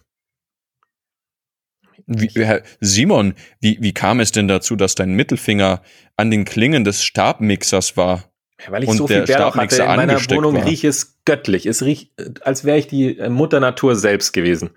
Wie, 2.05 2.29
Herr 2.35 2.63
Simon, 2.79 3.33
wie, 3.59 3.77
wie 3.81 3.93
kam 3.93 4.19
es 4.19 4.31
denn 4.31 4.47
dazu, 4.47 4.75
dass 4.75 4.95
dein 4.95 5.13
Mittelfinger 5.13 5.81
an 6.15 6.31
den 6.31 6.45
Klingen 6.45 6.83
des 6.83 7.03
Stabmixers 7.03 7.97
war? 7.97 8.31
Ja, 8.63 8.71
weil 8.71 8.83
ich 8.83 8.89
und 8.89 8.97
so 8.97 9.07
viel 9.07 9.23
Bärlauch 9.23 9.55
hatte 9.55 9.81
in 9.81 9.85
meiner 9.85 10.19
Wohnung, 10.29 10.57
riecht 10.57 10.83
es 10.83 11.19
göttlich. 11.25 11.65
Es 11.65 11.83
riecht, 11.83 12.11
als 12.45 12.63
wäre 12.63 12.77
ich 12.77 12.87
die 12.87 13.15
Mutter 13.29 13.59
Natur 13.59 13.95
selbst 13.95 14.31
gewesen. 14.31 14.71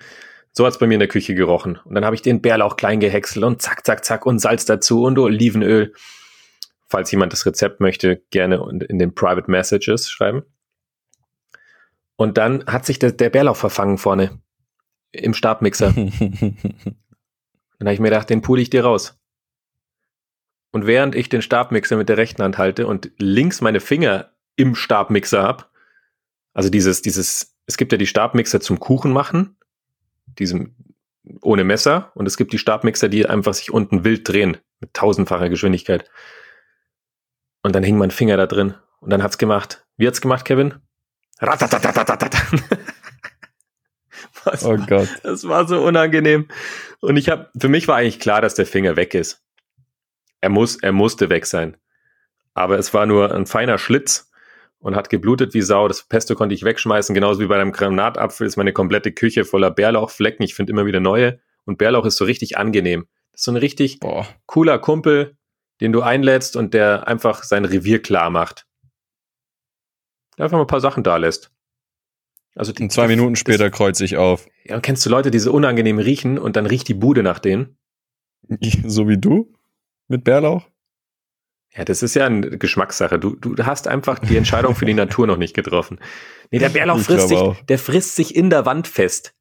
So 0.57 0.65
hat's 0.65 0.79
bei 0.79 0.87
mir 0.87 0.95
in 0.95 1.01
der 1.01 1.09
Küche 1.09 1.35
gerochen. 1.35 1.79
Und 1.85 1.95
dann 1.95 2.07
habe 2.07 2.17
ich 2.17 2.23
den 2.23 2.41
Bärlauch 2.41 2.77
klein 2.77 2.99
gehäckselt 2.99 3.45
und 3.45 3.61
zack, 3.61 3.85
zack, 3.85 4.07
zack 4.07 4.25
und 4.25 4.39
Salz 4.39 4.65
dazu 4.65 5.03
und 5.03 5.19
Olivenöl. 5.19 5.93
Falls 6.89 7.11
jemand 7.11 7.35
das 7.35 7.45
Rezept 7.45 7.81
möchte, 7.81 8.23
gerne 8.31 8.67
in 8.89 8.99
den 8.99 9.15
Private 9.15 9.51
Messages 9.51 10.09
schreiben. 10.09 10.45
Und 12.17 12.39
dann 12.39 12.65
hat 12.67 12.87
sich 12.87 12.99
der, 12.99 13.13
der 13.13 13.29
Bärlauch 13.29 13.57
verfangen 13.57 13.99
vorne 13.99 14.41
im 15.13 15.35
Stabmixer. 15.35 15.93
dann 15.95 16.57
habe 17.81 17.93
ich 17.93 18.01
mir 18.01 18.09
gedacht, 18.09 18.31
den 18.31 18.41
pule 18.41 18.63
ich 18.63 18.71
dir 18.71 18.83
raus. 18.83 19.21
Und 20.71 20.87
während 20.87 21.15
ich 21.15 21.29
den 21.29 21.43
Stabmixer 21.43 21.99
mit 21.99 22.09
der 22.09 22.17
rechten 22.17 22.43
Hand 22.43 22.57
halte 22.57 22.87
und 22.87 23.11
links 23.19 23.61
meine 23.61 23.81
Finger 23.81 24.31
im 24.57 24.75
Stabmixer 24.75 25.43
hab, 25.43 25.71
also 26.55 26.71
dieses, 26.71 27.03
dieses 27.03 27.59
es 27.67 27.77
gibt 27.77 27.93
ja 27.93 27.99
die 27.99 28.07
Stabmixer 28.07 28.63
zum 28.63 28.81
Kuchen 28.81 29.13
machen, 29.13 29.57
diesem 30.39 30.75
ohne 31.43 31.65
Messer, 31.65 32.13
und 32.15 32.27
es 32.27 32.37
gibt 32.37 32.53
die 32.53 32.59
Stabmixer, 32.59 33.09
die 33.09 33.27
einfach 33.27 33.55
sich 33.55 33.73
unten 33.73 34.05
wild 34.05 34.29
drehen 34.29 34.59
mit 34.81 34.95
tausendfacher 34.95 35.49
Geschwindigkeit. 35.49 36.09
Und 37.63 37.75
dann 37.75 37.83
hing 37.83 37.99
mein 37.99 38.11
Finger 38.13 38.37
da 38.37 38.47
drin 38.47 38.75
und 39.01 39.11
dann 39.11 39.23
hat's 39.23 39.39
gemacht. 39.39 39.85
Wie 39.97 40.07
hat's 40.07 40.21
gemacht, 40.21 40.45
Kevin? 40.45 40.75
Was 44.45 44.65
oh 44.65 44.77
Gott. 44.77 45.09
Das 45.23 45.49
war 45.49 45.67
so 45.67 45.83
unangenehm. 45.83 46.47
Und 47.01 47.17
ich 47.17 47.29
habe, 47.29 47.51
für 47.59 47.69
mich 47.69 47.89
war 47.89 47.97
eigentlich 47.97 48.21
klar, 48.21 48.41
dass 48.41 48.55
der 48.55 48.67
Finger 48.67 48.97
weg 48.97 49.15
ist. 49.15 49.43
Er 50.41 50.51
muss, 50.51 50.77
er 50.77 50.93
musste 50.93 51.29
weg 51.29 51.47
sein. 51.47 51.77
Aber 52.55 52.79
es 52.79 52.95
war 52.95 53.07
nur 53.07 53.35
ein 53.35 53.47
feiner 53.47 53.79
Schlitz 53.79 54.31
und 54.79 54.97
hat 54.97 55.11
geblutet 55.11 55.55
wie 55.55 55.63
Sau. 55.63 55.89
Das 55.89 56.05
Pesto 56.05 56.35
konnte 56.35 56.55
ich 56.55 56.65
wegschmeißen. 56.65 57.15
Genauso 57.15 57.41
wie 57.41 57.47
bei 57.47 57.57
einem 57.57 57.73
Granatapfel 57.73 58.47
ist 58.47 58.57
meine 58.57 58.73
komplette 58.73 59.13
Küche 59.13 59.45
voller 59.45 59.71
Bärlauchflecken. 59.71 60.45
Ich 60.45 60.55
finde 60.55 60.73
immer 60.73 60.87
wieder 60.87 61.01
neue. 61.01 61.41
Und 61.65 61.79
Bärlauch 61.79 62.07
ist 62.07 62.17
so 62.17 62.25
richtig 62.25 62.57
angenehm. 62.59 63.07
Das 63.33 63.41
ist 63.41 63.45
so 63.45 63.53
ein 63.53 63.57
richtig 63.57 64.01
Boah. 64.01 64.27
cooler 64.47 64.79
Kumpel, 64.79 65.37
den 65.81 65.93
du 65.93 66.03
einlädst 66.03 66.57
und 66.57 66.75
der 66.75 67.09
einfach 67.09 67.43
sein 67.43 67.65
Revier 67.65 68.01
klar 68.01 68.31
macht. 68.31 68.67
Der 70.39 70.45
einfach 70.45 70.59
mal 70.59 70.65
ein 70.65 70.69
paar 70.69 70.81
Sachen 70.81 71.03
da 71.03 71.17
lässt. 71.17 71.51
Also 72.55 72.73
die, 72.73 72.83
und 72.83 72.91
zwei 72.91 73.07
Minuten 73.07 73.37
später 73.37 73.71
kreuze 73.71 74.05
ich 74.05 74.17
auf. 74.17 74.49
Ja, 74.65 74.77
und 74.77 74.83
kennst 74.83 75.05
du 75.05 75.11
Leute, 75.11 75.31
die 75.31 75.39
so 75.39 75.53
unangenehm 75.53 75.99
riechen 75.99 76.39
und 76.39 76.57
dann 76.57 76.67
riecht 76.67 76.89
die 76.89 76.95
Bude 76.95 77.23
nach 77.23 77.39
denen? 77.39 77.77
So 78.87 79.09
wie 79.09 79.19
du? 79.19 79.53
Mit 80.09 80.25
Bärlauch? 80.25 80.69
Ja, 81.77 81.85
das 81.85 82.03
ist 82.03 82.15
ja 82.15 82.27
eine 82.27 82.59
Geschmackssache. 82.59 83.19
Du, 83.19 83.37
du 83.37 83.67
hast 83.67 83.87
einfach 83.87 84.19
die 84.19 84.37
Entscheidung 84.37 84.75
für 84.75 84.87
die 84.87 84.95
Natur 85.05 85.27
noch 85.27 85.37
nicht 85.37 85.55
getroffen. 85.55 85.99
Nee, 86.51 86.59
der 86.59 86.71
Bärlauch 86.71 86.99
frisst 87.01 87.29
sich, 87.29 87.41
der 87.69 87.79
frisst 87.79 88.17
sich 88.17 88.35
in 88.35 88.49
der 88.51 88.65
Wand 88.65 88.89
fest. 88.89 89.35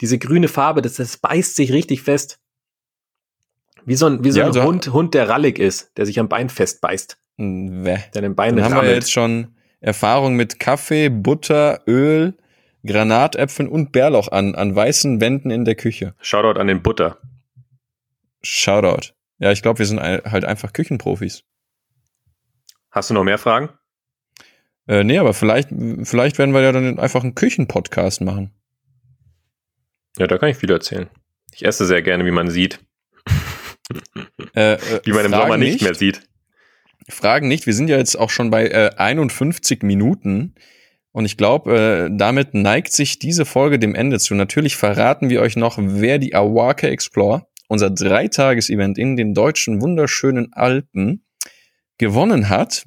Diese 0.00 0.18
grüne 0.18 0.48
Farbe, 0.48 0.82
das, 0.82 0.94
das 0.94 1.16
beißt 1.16 1.54
sich 1.56 1.72
richtig 1.72 2.02
fest. 2.02 2.40
Wie 3.84 3.94
so 3.94 4.06
ein, 4.06 4.24
wie 4.24 4.30
so 4.32 4.40
ja, 4.40 4.44
ein 4.44 4.48
also, 4.48 4.64
Hund, 4.64 4.92
Hund, 4.92 5.14
der 5.14 5.28
rallig 5.28 5.58
ist, 5.58 5.92
der 5.96 6.06
sich 6.06 6.18
am 6.18 6.28
Bein 6.28 6.48
festbeißt. 6.50 7.18
Wäh. 7.36 7.98
Der 8.12 8.22
den 8.22 8.34
Bein 8.34 8.56
Dann 8.56 8.74
haben 8.74 8.86
wir 8.86 8.94
jetzt 8.94 9.12
schon 9.12 9.54
Erfahrung 9.80 10.34
mit 10.34 10.58
Kaffee, 10.58 11.08
Butter, 11.08 11.82
Öl, 11.86 12.36
Granatäpfeln 12.84 13.68
und 13.68 13.92
Bärlauch 13.92 14.28
an, 14.28 14.54
an 14.54 14.74
weißen 14.74 15.20
Wänden 15.20 15.50
in 15.50 15.64
der 15.64 15.76
Küche. 15.76 16.14
Shoutout 16.20 16.58
an 16.58 16.66
den 16.66 16.82
Butter. 16.82 17.18
Shoutout. 18.42 19.12
Ja, 19.38 19.52
ich 19.52 19.62
glaube, 19.62 19.78
wir 19.78 19.86
sind 19.86 20.00
halt 20.00 20.44
einfach 20.44 20.72
Küchenprofis. 20.72 21.44
Hast 22.90 23.10
du 23.10 23.14
noch 23.14 23.24
mehr 23.24 23.38
Fragen? 23.38 23.70
Äh, 24.86 25.04
nee, 25.04 25.18
aber 25.18 25.34
vielleicht, 25.34 25.68
vielleicht 26.04 26.38
werden 26.38 26.54
wir 26.54 26.62
ja 26.62 26.72
dann 26.72 26.98
einfach 26.98 27.22
einen 27.22 27.34
Küchenpodcast 27.34 28.22
machen. 28.22 28.52
Ja, 30.16 30.26
da 30.26 30.38
kann 30.38 30.48
ich 30.48 30.56
viel 30.56 30.70
erzählen. 30.70 31.08
Ich 31.52 31.64
esse 31.64 31.86
sehr 31.86 32.02
gerne, 32.02 32.24
wie 32.24 32.30
man 32.30 32.50
sieht. 32.50 32.80
Äh, 34.54 34.74
äh, 34.74 34.78
wie 35.04 35.12
man 35.12 35.26
im 35.26 35.32
Sommer 35.32 35.56
nicht, 35.56 35.74
nicht, 35.74 35.82
mehr 35.82 35.94
sieht. 35.94 36.22
Fragen 37.08 37.48
nicht. 37.48 37.66
Wir 37.66 37.74
sind 37.74 37.88
ja 37.88 37.96
jetzt 37.96 38.16
auch 38.16 38.30
schon 38.30 38.50
bei 38.50 38.68
äh, 38.68 38.90
51 38.96 39.82
Minuten. 39.82 40.54
Und 41.12 41.24
ich 41.24 41.36
glaube, 41.36 42.08
äh, 42.10 42.16
damit 42.16 42.54
neigt 42.54 42.92
sich 42.92 43.18
diese 43.18 43.44
Folge 43.44 43.78
dem 43.78 43.94
Ende 43.94 44.18
zu. 44.18 44.34
Natürlich 44.34 44.76
verraten 44.76 45.30
wir 45.30 45.40
euch 45.40 45.56
noch, 45.56 45.78
wer 45.80 46.18
die 46.18 46.34
Awaka 46.34 46.86
Explore, 46.86 47.46
unser 47.68 47.90
Dreitages-Event 47.90 48.98
in 48.98 49.16
den 49.16 49.34
deutschen 49.34 49.80
wunderschönen 49.80 50.52
Alpen, 50.52 51.24
gewonnen 51.98 52.48
hat. 52.48 52.84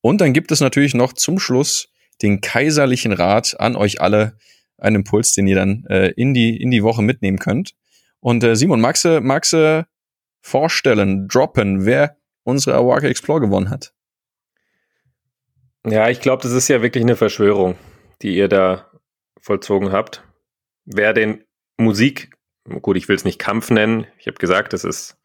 Und 0.00 0.20
dann 0.20 0.32
gibt 0.32 0.52
es 0.52 0.60
natürlich 0.60 0.94
noch 0.94 1.12
zum 1.12 1.38
Schluss 1.38 1.88
den 2.22 2.40
kaiserlichen 2.40 3.12
Rat 3.12 3.58
an 3.58 3.76
euch 3.76 4.00
alle, 4.00 4.36
einen 4.78 4.96
Impuls, 4.96 5.32
den 5.32 5.46
ihr 5.46 5.56
dann 5.56 5.84
äh, 5.88 6.08
in, 6.10 6.34
die, 6.34 6.60
in 6.60 6.70
die 6.70 6.82
Woche 6.82 7.02
mitnehmen 7.02 7.38
könnt. 7.38 7.74
Und 8.20 8.44
äh, 8.44 8.56
Simon, 8.56 8.80
magst 8.80 9.04
du, 9.04 9.20
magst 9.20 9.52
du 9.52 9.86
vorstellen, 10.40 11.26
droppen, 11.28 11.86
wer 11.86 12.18
unsere 12.42 12.76
Awaka 12.76 13.06
Explore 13.06 13.40
gewonnen 13.40 13.70
hat? 13.70 13.94
Ja, 15.86 16.08
ich 16.08 16.20
glaube, 16.20 16.42
das 16.42 16.52
ist 16.52 16.68
ja 16.68 16.82
wirklich 16.82 17.04
eine 17.04 17.16
Verschwörung, 17.16 17.76
die 18.22 18.36
ihr 18.36 18.48
da 18.48 18.90
vollzogen 19.40 19.92
habt. 19.92 20.24
Wer 20.84 21.12
den 21.12 21.44
Musik, 21.76 22.34
gut, 22.80 22.96
ich 22.96 23.08
will 23.08 23.16
es 23.16 23.24
nicht 23.24 23.38
Kampf 23.38 23.70
nennen, 23.70 24.06
ich 24.18 24.26
habe 24.26 24.38
gesagt, 24.38 24.72
das 24.72 24.84
ist 24.84 25.18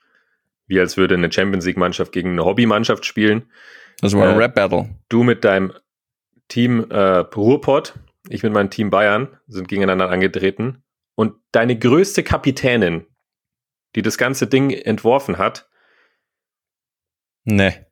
wie 0.70 0.80
als 0.80 0.96
würde 0.96 1.16
eine 1.16 1.32
Champions 1.32 1.66
League-Mannschaft 1.66 2.14
gegen 2.14 2.32
eine 2.32 2.46
Hobbymannschaft 2.46 3.06
spielen. 3.06 3.52
Das 4.00 4.14
war 4.14 4.30
ein 4.30 4.36
äh, 4.36 4.38
Rap-Battle. 4.38 4.90
Du 5.10 5.24
mit 5.24 5.44
deinem 5.44 5.74
Team 6.48 6.90
äh, 6.90 7.18
Ruhrpott, 7.18 7.96
ich 8.30 8.44
mit 8.44 8.54
meinem 8.54 8.70
Team 8.70 8.92
Bayern 8.92 9.40
sind 9.48 9.68
gegeneinander 9.68 10.10
angetreten. 10.10 10.84
Und 11.16 11.34
deine 11.52 11.78
größte 11.78 12.24
Kapitänin, 12.24 13.06
die 13.96 14.04
das 14.04 14.18
ganze 14.18 14.48
Ding 14.48 14.70
entworfen 14.70 15.38
hat, 15.38 15.68
ne, 17.44 17.88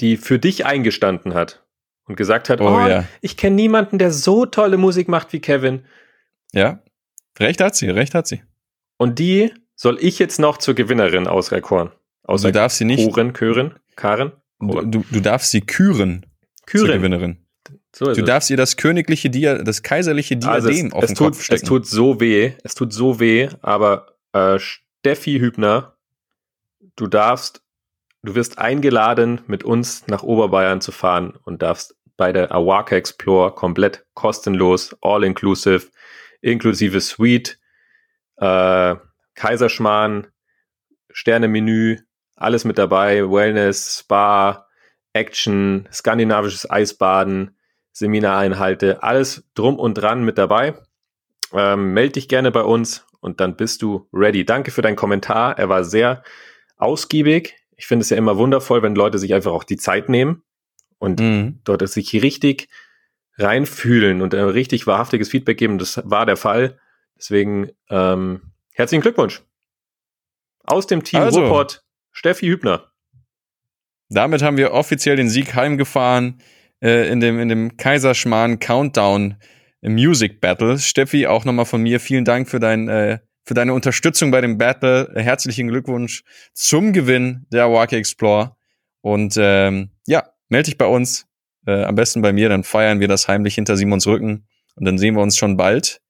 die 0.00 0.16
für 0.16 0.38
dich 0.38 0.66
eingestanden 0.66 1.32
hat 1.32 1.64
und 2.04 2.16
gesagt 2.16 2.50
hat, 2.50 2.60
oh, 2.60 2.66
oh 2.66 2.86
ja. 2.86 3.04
ich 3.20 3.36
kenne 3.36 3.56
niemanden, 3.56 3.98
der 3.98 4.10
so 4.10 4.46
tolle 4.46 4.76
Musik 4.76 5.08
macht 5.08 5.32
wie 5.32 5.40
Kevin. 5.40 5.86
Ja, 6.52 6.82
recht 7.38 7.60
hat 7.60 7.76
sie, 7.76 7.88
recht 7.88 8.14
hat 8.14 8.26
sie. 8.26 8.42
Und 8.98 9.18
die 9.18 9.54
soll 9.76 9.98
ich 10.00 10.18
jetzt 10.18 10.40
noch 10.40 10.58
zur 10.58 10.74
Gewinnerin 10.74 11.28
auserkoren? 11.28 11.92
Außer 12.24 12.48
du 12.48 12.52
darfst 12.52 12.78
sie 12.78 12.84
nicht. 12.84 13.12
Kuren, 13.12 13.32
Kören, 13.32 13.74
Karen? 13.94 14.32
Du, 14.58 14.80
du, 14.80 15.04
du 15.10 15.20
darfst 15.20 15.50
sie 15.52 15.60
küren. 15.60 16.26
Küren. 16.66 16.86
Zur 16.86 16.94
Gewinnerin. 16.96 17.46
So 17.94 18.12
du 18.12 18.22
darfst 18.22 18.50
ihr 18.50 18.56
das 18.56 18.76
königliche 18.76 19.30
Dia, 19.30 19.62
das 19.62 19.82
kaiserliche 19.82 20.34
also 20.34 20.68
Diadem 20.68 20.86
also 20.86 20.88
es, 20.88 20.92
auf 20.92 21.06
den 21.06 21.14
tut, 21.14 21.26
Kopf 21.28 21.42
stecken. 21.42 21.62
Es 21.62 21.68
tut 21.68 21.86
so 21.86 22.20
weh, 22.20 22.52
es 22.62 22.74
tut 22.74 22.92
so 22.92 23.20
weh, 23.20 23.48
aber 23.62 24.16
äh, 24.32 24.58
Steffi 24.58 25.38
Hübner, 25.38 25.96
du 26.96 27.06
darfst, 27.06 27.62
du 28.22 28.34
wirst 28.34 28.58
eingeladen, 28.58 29.40
mit 29.46 29.64
uns 29.64 30.06
nach 30.08 30.22
Oberbayern 30.22 30.80
zu 30.80 30.92
fahren 30.92 31.38
und 31.44 31.62
darfst 31.62 31.96
bei 32.16 32.32
der 32.32 32.52
Awaka 32.52 32.96
Explore 32.96 33.54
komplett 33.54 34.04
kostenlos, 34.14 34.94
all 35.00 35.24
inclusive, 35.24 35.86
inklusive 36.42 37.00
Suite, 37.00 37.58
äh, 38.38 38.94
Kaiserschmarrn, 39.36 40.26
Sternemenü, 41.10 41.98
alles 42.34 42.64
mit 42.64 42.78
dabei, 42.78 43.22
Wellness, 43.30 44.00
Spa, 44.00 44.66
Action, 45.12 45.88
skandinavisches 45.92 46.68
Eisbaden, 46.68 47.56
Seminareinhalte, 47.92 49.02
alles 49.02 49.48
drum 49.54 49.78
und 49.78 49.94
dran 49.94 50.24
mit 50.24 50.36
dabei. 50.36 50.74
Ähm, 51.52 51.94
meld 51.94 52.16
dich 52.16 52.28
gerne 52.28 52.50
bei 52.50 52.62
uns 52.62 53.06
und 53.20 53.40
dann 53.40 53.56
bist 53.56 53.80
du 53.80 54.08
ready. 54.12 54.44
Danke 54.44 54.70
für 54.70 54.82
deinen 54.82 54.96
Kommentar. 54.96 55.58
Er 55.58 55.68
war 55.68 55.84
sehr 55.84 56.22
ausgiebig. 56.76 57.56
Ich 57.76 57.86
finde 57.86 58.02
es 58.02 58.10
ja 58.10 58.16
immer 58.16 58.36
wundervoll, 58.36 58.82
wenn 58.82 58.94
Leute 58.94 59.18
sich 59.18 59.32
einfach 59.32 59.52
auch 59.52 59.64
die 59.64 59.76
Zeit 59.76 60.08
nehmen 60.08 60.42
und 60.98 61.20
mhm. 61.20 61.60
dort 61.64 61.88
sich 61.88 62.12
richtig 62.22 62.68
reinfühlen 63.38 64.22
und 64.22 64.34
ein 64.34 64.44
richtig 64.44 64.86
wahrhaftiges 64.86 65.30
Feedback 65.30 65.58
geben. 65.58 65.78
Das 65.78 66.02
war 66.04 66.26
der 66.26 66.36
Fall. 66.36 66.78
Deswegen 67.16 67.70
ähm, 67.88 68.42
Herzlichen 68.76 69.00
Glückwunsch. 69.00 69.42
Aus 70.64 70.86
dem 70.86 71.02
Team 71.02 71.20
also, 71.20 71.40
Ruhrpott, 71.40 71.82
Steffi 72.12 72.46
Hübner. 72.46 72.92
Damit 74.10 74.42
haben 74.42 74.58
wir 74.58 74.72
offiziell 74.72 75.16
den 75.16 75.30
Sieg 75.30 75.54
heimgefahren 75.54 76.42
äh, 76.82 77.08
in, 77.10 77.20
dem, 77.20 77.40
in 77.40 77.48
dem 77.48 77.78
Kaiserschmarrn 77.78 78.58
Countdown 78.58 79.36
Music 79.80 80.42
Battle. 80.42 80.78
Steffi, 80.78 81.26
auch 81.26 81.46
nochmal 81.46 81.64
von 81.64 81.82
mir 81.82 82.00
vielen 82.00 82.26
Dank 82.26 82.50
für, 82.50 82.60
dein, 82.60 82.88
äh, 82.88 83.20
für 83.44 83.54
deine 83.54 83.72
Unterstützung 83.72 84.30
bei 84.30 84.42
dem 84.42 84.58
Battle. 84.58 85.10
Herzlichen 85.14 85.68
Glückwunsch 85.68 86.22
zum 86.52 86.92
Gewinn 86.92 87.46
der 87.50 87.72
Wake 87.72 87.94
Explore. 87.94 88.56
Und 89.00 89.36
ähm, 89.38 89.88
ja, 90.06 90.28
melde 90.50 90.66
dich 90.66 90.76
bei 90.76 90.86
uns. 90.86 91.26
Äh, 91.66 91.84
am 91.84 91.94
besten 91.94 92.20
bei 92.20 92.34
mir, 92.34 92.50
dann 92.50 92.62
feiern 92.62 93.00
wir 93.00 93.08
das 93.08 93.26
heimlich 93.26 93.54
hinter 93.54 93.78
Simons 93.78 94.06
Rücken. 94.06 94.46
Und 94.74 94.84
dann 94.84 94.98
sehen 94.98 95.14
wir 95.14 95.22
uns 95.22 95.38
schon 95.38 95.56
bald 95.56 96.02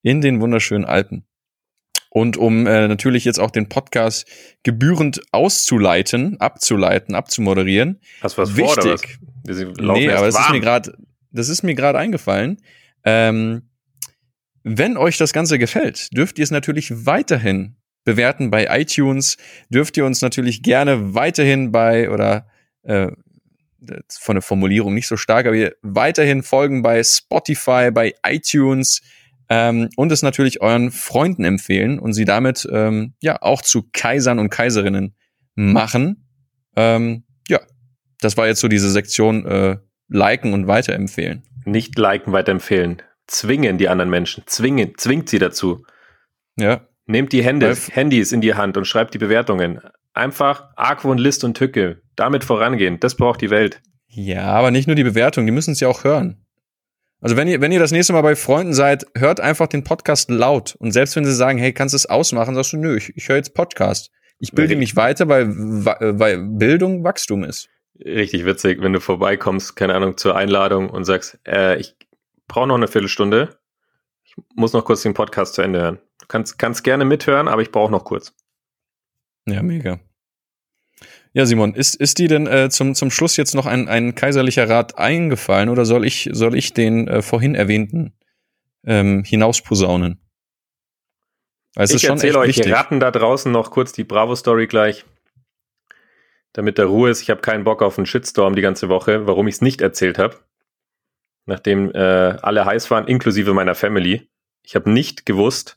in 0.00 0.22
den 0.22 0.40
wunderschönen 0.40 0.86
Alpen. 0.86 1.26
Und 2.16 2.36
um 2.36 2.68
äh, 2.68 2.86
natürlich 2.86 3.24
jetzt 3.24 3.40
auch 3.40 3.50
den 3.50 3.68
Podcast 3.68 4.24
gebührend 4.62 5.20
auszuleiten, 5.32 6.40
abzuleiten, 6.40 7.16
abzumoderieren. 7.16 8.00
Hast 8.20 8.38
du 8.38 8.42
was 8.42 8.56
wichtig, 8.56 8.84
vor, 8.84 8.84
oder 8.84 8.92
was? 8.94 9.98
Nee, 9.98 10.10
aber 10.10 10.26
das 10.26 10.38
ist 10.38 10.50
mir 10.50 10.60
gerade, 10.60 10.96
das 11.32 11.48
ist 11.48 11.64
mir 11.64 11.74
gerade 11.74 11.98
eingefallen. 11.98 12.58
Ähm, 13.04 13.68
wenn 14.62 14.96
euch 14.96 15.18
das 15.18 15.32
Ganze 15.32 15.58
gefällt, 15.58 16.16
dürft 16.16 16.38
ihr 16.38 16.44
es 16.44 16.52
natürlich 16.52 17.04
weiterhin 17.04 17.74
bewerten 18.04 18.48
bei 18.48 18.68
iTunes. 18.70 19.36
Dürft 19.68 19.96
ihr 19.96 20.06
uns 20.06 20.22
natürlich 20.22 20.62
gerne 20.62 21.16
weiterhin 21.16 21.72
bei 21.72 22.08
oder 22.10 22.46
äh, 22.84 23.10
von 24.08 24.36
der 24.36 24.42
Formulierung 24.42 24.94
nicht 24.94 25.08
so 25.08 25.16
stark, 25.16 25.46
aber 25.46 25.56
ihr 25.56 25.74
weiterhin 25.82 26.44
folgen 26.44 26.82
bei 26.82 27.02
Spotify, 27.02 27.90
bei 27.92 28.14
iTunes, 28.24 29.02
ähm, 29.48 29.90
und 29.96 30.12
es 30.12 30.22
natürlich 30.22 30.60
euren 30.60 30.90
Freunden 30.90 31.44
empfehlen 31.44 31.98
und 31.98 32.12
sie 32.12 32.24
damit 32.24 32.66
ähm, 32.70 33.14
ja 33.20 33.40
auch 33.42 33.62
zu 33.62 33.88
Kaisern 33.92 34.38
und 34.38 34.50
Kaiserinnen 34.50 35.14
machen. 35.54 36.26
Ähm, 36.76 37.24
ja, 37.48 37.60
das 38.20 38.36
war 38.36 38.46
jetzt 38.46 38.60
so 38.60 38.68
diese 38.68 38.90
Sektion 38.90 39.46
äh, 39.46 39.76
liken 40.08 40.52
und 40.52 40.66
weiterempfehlen. 40.66 41.42
Nicht 41.64 41.98
liken, 41.98 42.32
weiterempfehlen. 42.32 43.02
Zwingen 43.26 43.78
die 43.78 43.88
anderen 43.88 44.10
Menschen. 44.10 44.44
Zwingen, 44.46 44.94
zwingt 44.96 45.28
sie 45.28 45.38
dazu. 45.38 45.84
Ja. 46.56 46.86
Nehmt 47.06 47.32
die 47.32 47.44
Hände, 47.44 47.74
Handys 47.90 48.32
in 48.32 48.40
die 48.40 48.54
Hand 48.54 48.76
und 48.76 48.86
schreibt 48.86 49.14
die 49.14 49.18
Bewertungen. 49.18 49.80
Einfach 50.14 50.68
Argwohn, 50.76 51.18
List 51.18 51.44
und 51.44 51.56
Tücke. 51.56 52.02
Damit 52.16 52.44
vorangehen. 52.44 53.00
Das 53.00 53.16
braucht 53.16 53.40
die 53.40 53.50
Welt. 53.50 53.82
Ja, 54.06 54.44
aber 54.44 54.70
nicht 54.70 54.86
nur 54.86 54.94
die 54.94 55.02
Bewertung, 55.02 55.44
die 55.44 55.52
müssen 55.52 55.72
es 55.72 55.80
ja 55.80 55.88
auch 55.88 56.04
hören. 56.04 56.43
Also 57.24 57.38
wenn 57.38 57.48
ihr, 57.48 57.62
wenn 57.62 57.72
ihr 57.72 57.78
das 57.78 57.90
nächste 57.90 58.12
Mal 58.12 58.20
bei 58.20 58.36
Freunden 58.36 58.74
seid, 58.74 59.06
hört 59.16 59.40
einfach 59.40 59.66
den 59.66 59.82
Podcast 59.82 60.28
laut. 60.28 60.76
Und 60.78 60.92
selbst 60.92 61.16
wenn 61.16 61.24
sie 61.24 61.34
sagen, 61.34 61.56
hey, 61.56 61.72
kannst 61.72 61.94
du 61.94 61.96
es 61.96 62.04
ausmachen, 62.04 62.54
sagst 62.54 62.74
du, 62.74 62.76
nö, 62.76 62.98
ich, 62.98 63.16
ich 63.16 63.30
höre 63.30 63.36
jetzt 63.36 63.54
Podcast. 63.54 64.10
Ich 64.40 64.52
bilde 64.52 64.76
mich 64.76 64.94
weiter, 64.94 65.26
weil, 65.26 65.48
weil 65.48 66.36
Bildung 66.36 67.02
Wachstum 67.02 67.42
ist. 67.42 67.70
Richtig 67.98 68.44
witzig, 68.44 68.82
wenn 68.82 68.92
du 68.92 69.00
vorbeikommst, 69.00 69.74
keine 69.74 69.94
Ahnung, 69.94 70.18
zur 70.18 70.36
Einladung 70.36 70.90
und 70.90 71.04
sagst, 71.04 71.38
äh, 71.48 71.78
ich 71.78 71.96
brauche 72.46 72.66
noch 72.66 72.74
eine 72.74 72.88
Viertelstunde. 72.88 73.56
Ich 74.24 74.34
muss 74.54 74.74
noch 74.74 74.84
kurz 74.84 75.00
den 75.00 75.14
Podcast 75.14 75.54
zu 75.54 75.62
Ende 75.62 75.80
hören. 75.80 76.00
Du 76.20 76.26
kannst, 76.28 76.58
kannst 76.58 76.84
gerne 76.84 77.06
mithören, 77.06 77.48
aber 77.48 77.62
ich 77.62 77.72
brauche 77.72 77.90
noch 77.90 78.04
kurz. 78.04 78.34
Ja, 79.46 79.62
mega. 79.62 79.98
Ja, 81.36 81.46
Simon, 81.46 81.74
ist, 81.74 81.96
ist 81.96 82.18
dir 82.18 82.28
denn 82.28 82.46
äh, 82.46 82.70
zum, 82.70 82.94
zum 82.94 83.10
Schluss 83.10 83.36
jetzt 83.36 83.56
noch 83.56 83.66
ein, 83.66 83.88
ein 83.88 84.14
kaiserlicher 84.14 84.68
Rat 84.68 84.98
eingefallen 84.98 85.68
oder 85.68 85.84
soll 85.84 86.06
ich, 86.06 86.30
soll 86.32 86.56
ich 86.56 86.74
den 86.74 87.08
äh, 87.08 87.22
vorhin 87.22 87.56
erwähnten 87.56 88.14
ähm, 88.86 89.24
hinausposaunen? 89.24 90.20
Also 91.74 91.96
ich 91.96 92.04
erzähle 92.04 92.38
euch 92.38 92.56
wichtig. 92.56 92.72
Ratten 92.72 93.00
da 93.00 93.10
draußen 93.10 93.50
noch 93.50 93.72
kurz 93.72 93.92
die 93.92 94.04
Bravo-Story 94.04 94.68
gleich, 94.68 95.04
damit 96.52 96.78
der 96.78 96.86
Ruhe 96.86 97.10
ist. 97.10 97.20
Ich 97.20 97.30
habe 97.30 97.40
keinen 97.40 97.64
Bock 97.64 97.82
auf 97.82 97.98
einen 97.98 98.06
Shitstorm 98.06 98.54
die 98.54 98.62
ganze 98.62 98.88
Woche, 98.88 99.26
warum 99.26 99.48
ich 99.48 99.56
es 99.56 99.60
nicht 99.60 99.80
erzählt 99.80 100.18
habe. 100.18 100.38
Nachdem 101.46 101.90
äh, 101.90 101.98
alle 101.98 102.64
heiß 102.64 102.92
waren, 102.92 103.08
inklusive 103.08 103.54
meiner 103.54 103.74
Family. 103.74 104.28
Ich 104.62 104.76
habe 104.76 104.88
nicht 104.88 105.26
gewusst, 105.26 105.76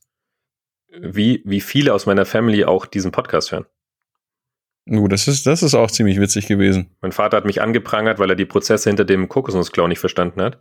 wie, 0.87 1.41
wie 1.45 1.61
viele 1.61 1.95
aus 1.95 2.05
meiner 2.05 2.27
Family 2.27 2.63
auch 2.63 2.85
diesen 2.85 3.11
Podcast 3.11 3.51
hören. 3.51 3.65
Uh, 4.89 5.07
das 5.07 5.27
ist, 5.27 5.45
das 5.45 5.63
ist 5.63 5.73
auch 5.73 5.91
ziemlich 5.91 6.19
witzig 6.19 6.47
gewesen. 6.47 6.89
Mein 7.01 7.11
Vater 7.11 7.37
hat 7.37 7.45
mich 7.45 7.61
angeprangert, 7.61 8.19
weil 8.19 8.29
er 8.29 8.35
die 8.35 8.45
Prozesse 8.45 8.89
hinter 8.89 9.05
dem 9.05 9.27
Kokosnussklau 9.27 9.87
nicht 9.87 9.99
verstanden 9.99 10.41
hat. 10.41 10.59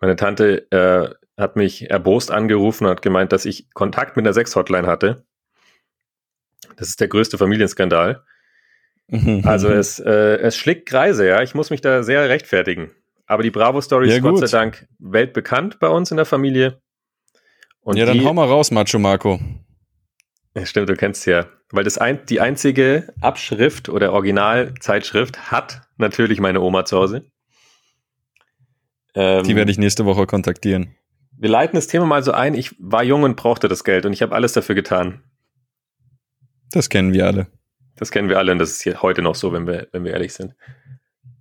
Meine 0.00 0.16
Tante 0.16 0.70
äh, 0.70 1.14
hat 1.40 1.56
mich 1.56 1.90
erbost 1.90 2.30
angerufen 2.30 2.84
und 2.84 2.90
hat 2.90 3.02
gemeint, 3.02 3.32
dass 3.32 3.44
ich 3.44 3.70
Kontakt 3.72 4.16
mit 4.16 4.26
einer 4.26 4.34
Sex-Hotline 4.34 4.86
hatte. 4.86 5.24
Das 6.76 6.88
ist 6.88 7.00
der 7.00 7.08
größte 7.08 7.38
Familienskandal. 7.38 8.24
also 9.44 9.68
es, 9.68 9.98
äh, 9.98 10.36
es 10.38 10.56
schlägt 10.56 10.88
Kreise, 10.88 11.26
ja. 11.26 11.42
Ich 11.42 11.54
muss 11.54 11.70
mich 11.70 11.80
da 11.80 12.02
sehr 12.02 12.28
rechtfertigen. 12.28 12.90
Aber 13.26 13.42
die 13.42 13.50
Bravo-Story 13.50 14.08
ja, 14.08 14.16
ist 14.16 14.22
Gott 14.22 14.38
sei 14.38 14.46
Dank 14.46 14.86
weltbekannt 14.98 15.78
bei 15.78 15.88
uns 15.88 16.10
in 16.10 16.16
der 16.16 16.26
Familie. 16.26 16.80
Und 17.80 17.96
ja, 17.96 18.04
dann 18.04 18.18
die, 18.18 18.24
hau 18.24 18.34
mal 18.34 18.46
raus, 18.46 18.70
Macho 18.70 18.98
Marco. 18.98 19.38
Stimmt, 20.64 20.88
du 20.88 20.96
kennst 20.96 21.26
ja. 21.26 21.46
Weil 21.72 21.84
das 21.84 21.98
ein, 21.98 22.24
die 22.26 22.40
einzige 22.40 23.12
Abschrift 23.20 23.88
oder 23.88 24.12
Originalzeitschrift 24.12 25.50
hat 25.50 25.82
natürlich 25.96 26.40
meine 26.40 26.60
Oma 26.60 26.84
zu 26.84 26.98
Hause. 26.98 27.24
Ähm, 29.14 29.44
die 29.44 29.56
werde 29.56 29.70
ich 29.70 29.78
nächste 29.78 30.04
Woche 30.04 30.26
kontaktieren. 30.26 30.96
Wir 31.36 31.48
leiten 31.48 31.76
das 31.76 31.86
Thema 31.86 32.06
mal 32.06 32.22
so 32.22 32.32
ein. 32.32 32.54
Ich 32.54 32.74
war 32.78 33.02
jung 33.02 33.22
und 33.22 33.36
brauchte 33.36 33.68
das 33.68 33.84
Geld 33.84 34.04
und 34.04 34.12
ich 34.12 34.22
habe 34.22 34.34
alles 34.34 34.52
dafür 34.52 34.74
getan. 34.74 35.22
Das 36.72 36.88
kennen 36.88 37.12
wir 37.12 37.26
alle. 37.26 37.46
Das 37.96 38.10
kennen 38.10 38.28
wir 38.28 38.38
alle 38.38 38.52
und 38.52 38.58
das 38.58 38.70
ist 38.70 38.82
hier 38.82 39.02
heute 39.02 39.22
noch 39.22 39.34
so, 39.34 39.52
wenn 39.52 39.66
wir, 39.66 39.88
wenn 39.92 40.04
wir 40.04 40.12
ehrlich 40.12 40.32
sind. 40.32 40.54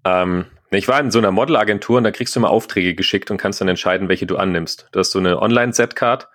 Ähm, 0.05 0.45
ich 0.71 0.87
war 0.87 0.99
in 0.99 1.11
so 1.11 1.19
einer 1.19 1.31
Modelagentur 1.31 1.97
und 1.97 2.03
da 2.03 2.11
kriegst 2.11 2.35
du 2.35 2.39
immer 2.39 2.49
Aufträge 2.49 2.95
geschickt 2.95 3.31
und 3.31 3.37
kannst 3.37 3.61
dann 3.61 3.67
entscheiden, 3.67 4.09
welche 4.09 4.27
du 4.27 4.37
annimmst. 4.37 4.87
Du 4.91 4.99
hast 4.99 5.11
so 5.11 5.19
eine 5.19 5.41
Online-Set-Card 5.41 6.27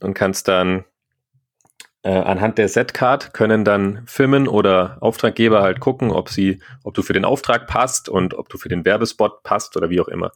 und 0.00 0.14
kannst 0.14 0.48
dann 0.48 0.84
äh, 2.04 2.10
anhand 2.10 2.58
der 2.58 2.68
Set-Card 2.68 3.32
können 3.32 3.64
dann 3.64 4.06
Firmen 4.06 4.46
oder 4.46 4.98
Auftraggeber 5.00 5.62
halt 5.62 5.80
gucken, 5.80 6.10
ob 6.10 6.28
sie, 6.28 6.60
ob 6.82 6.92
du 6.92 7.02
für 7.02 7.14
den 7.14 7.24
Auftrag 7.24 7.66
passt 7.66 8.10
und 8.10 8.34
ob 8.34 8.50
du 8.50 8.58
für 8.58 8.68
den 8.68 8.84
Werbespot 8.84 9.42
passt 9.42 9.74
oder 9.78 9.88
wie 9.88 10.00
auch 10.00 10.08
immer. 10.08 10.30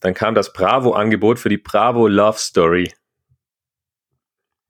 Dann 0.00 0.14
kam 0.14 0.34
das 0.34 0.54
Bravo-Angebot 0.54 1.38
für 1.38 1.50
die 1.50 1.58
Bravo 1.58 2.08
Love 2.08 2.38
Story. 2.38 2.90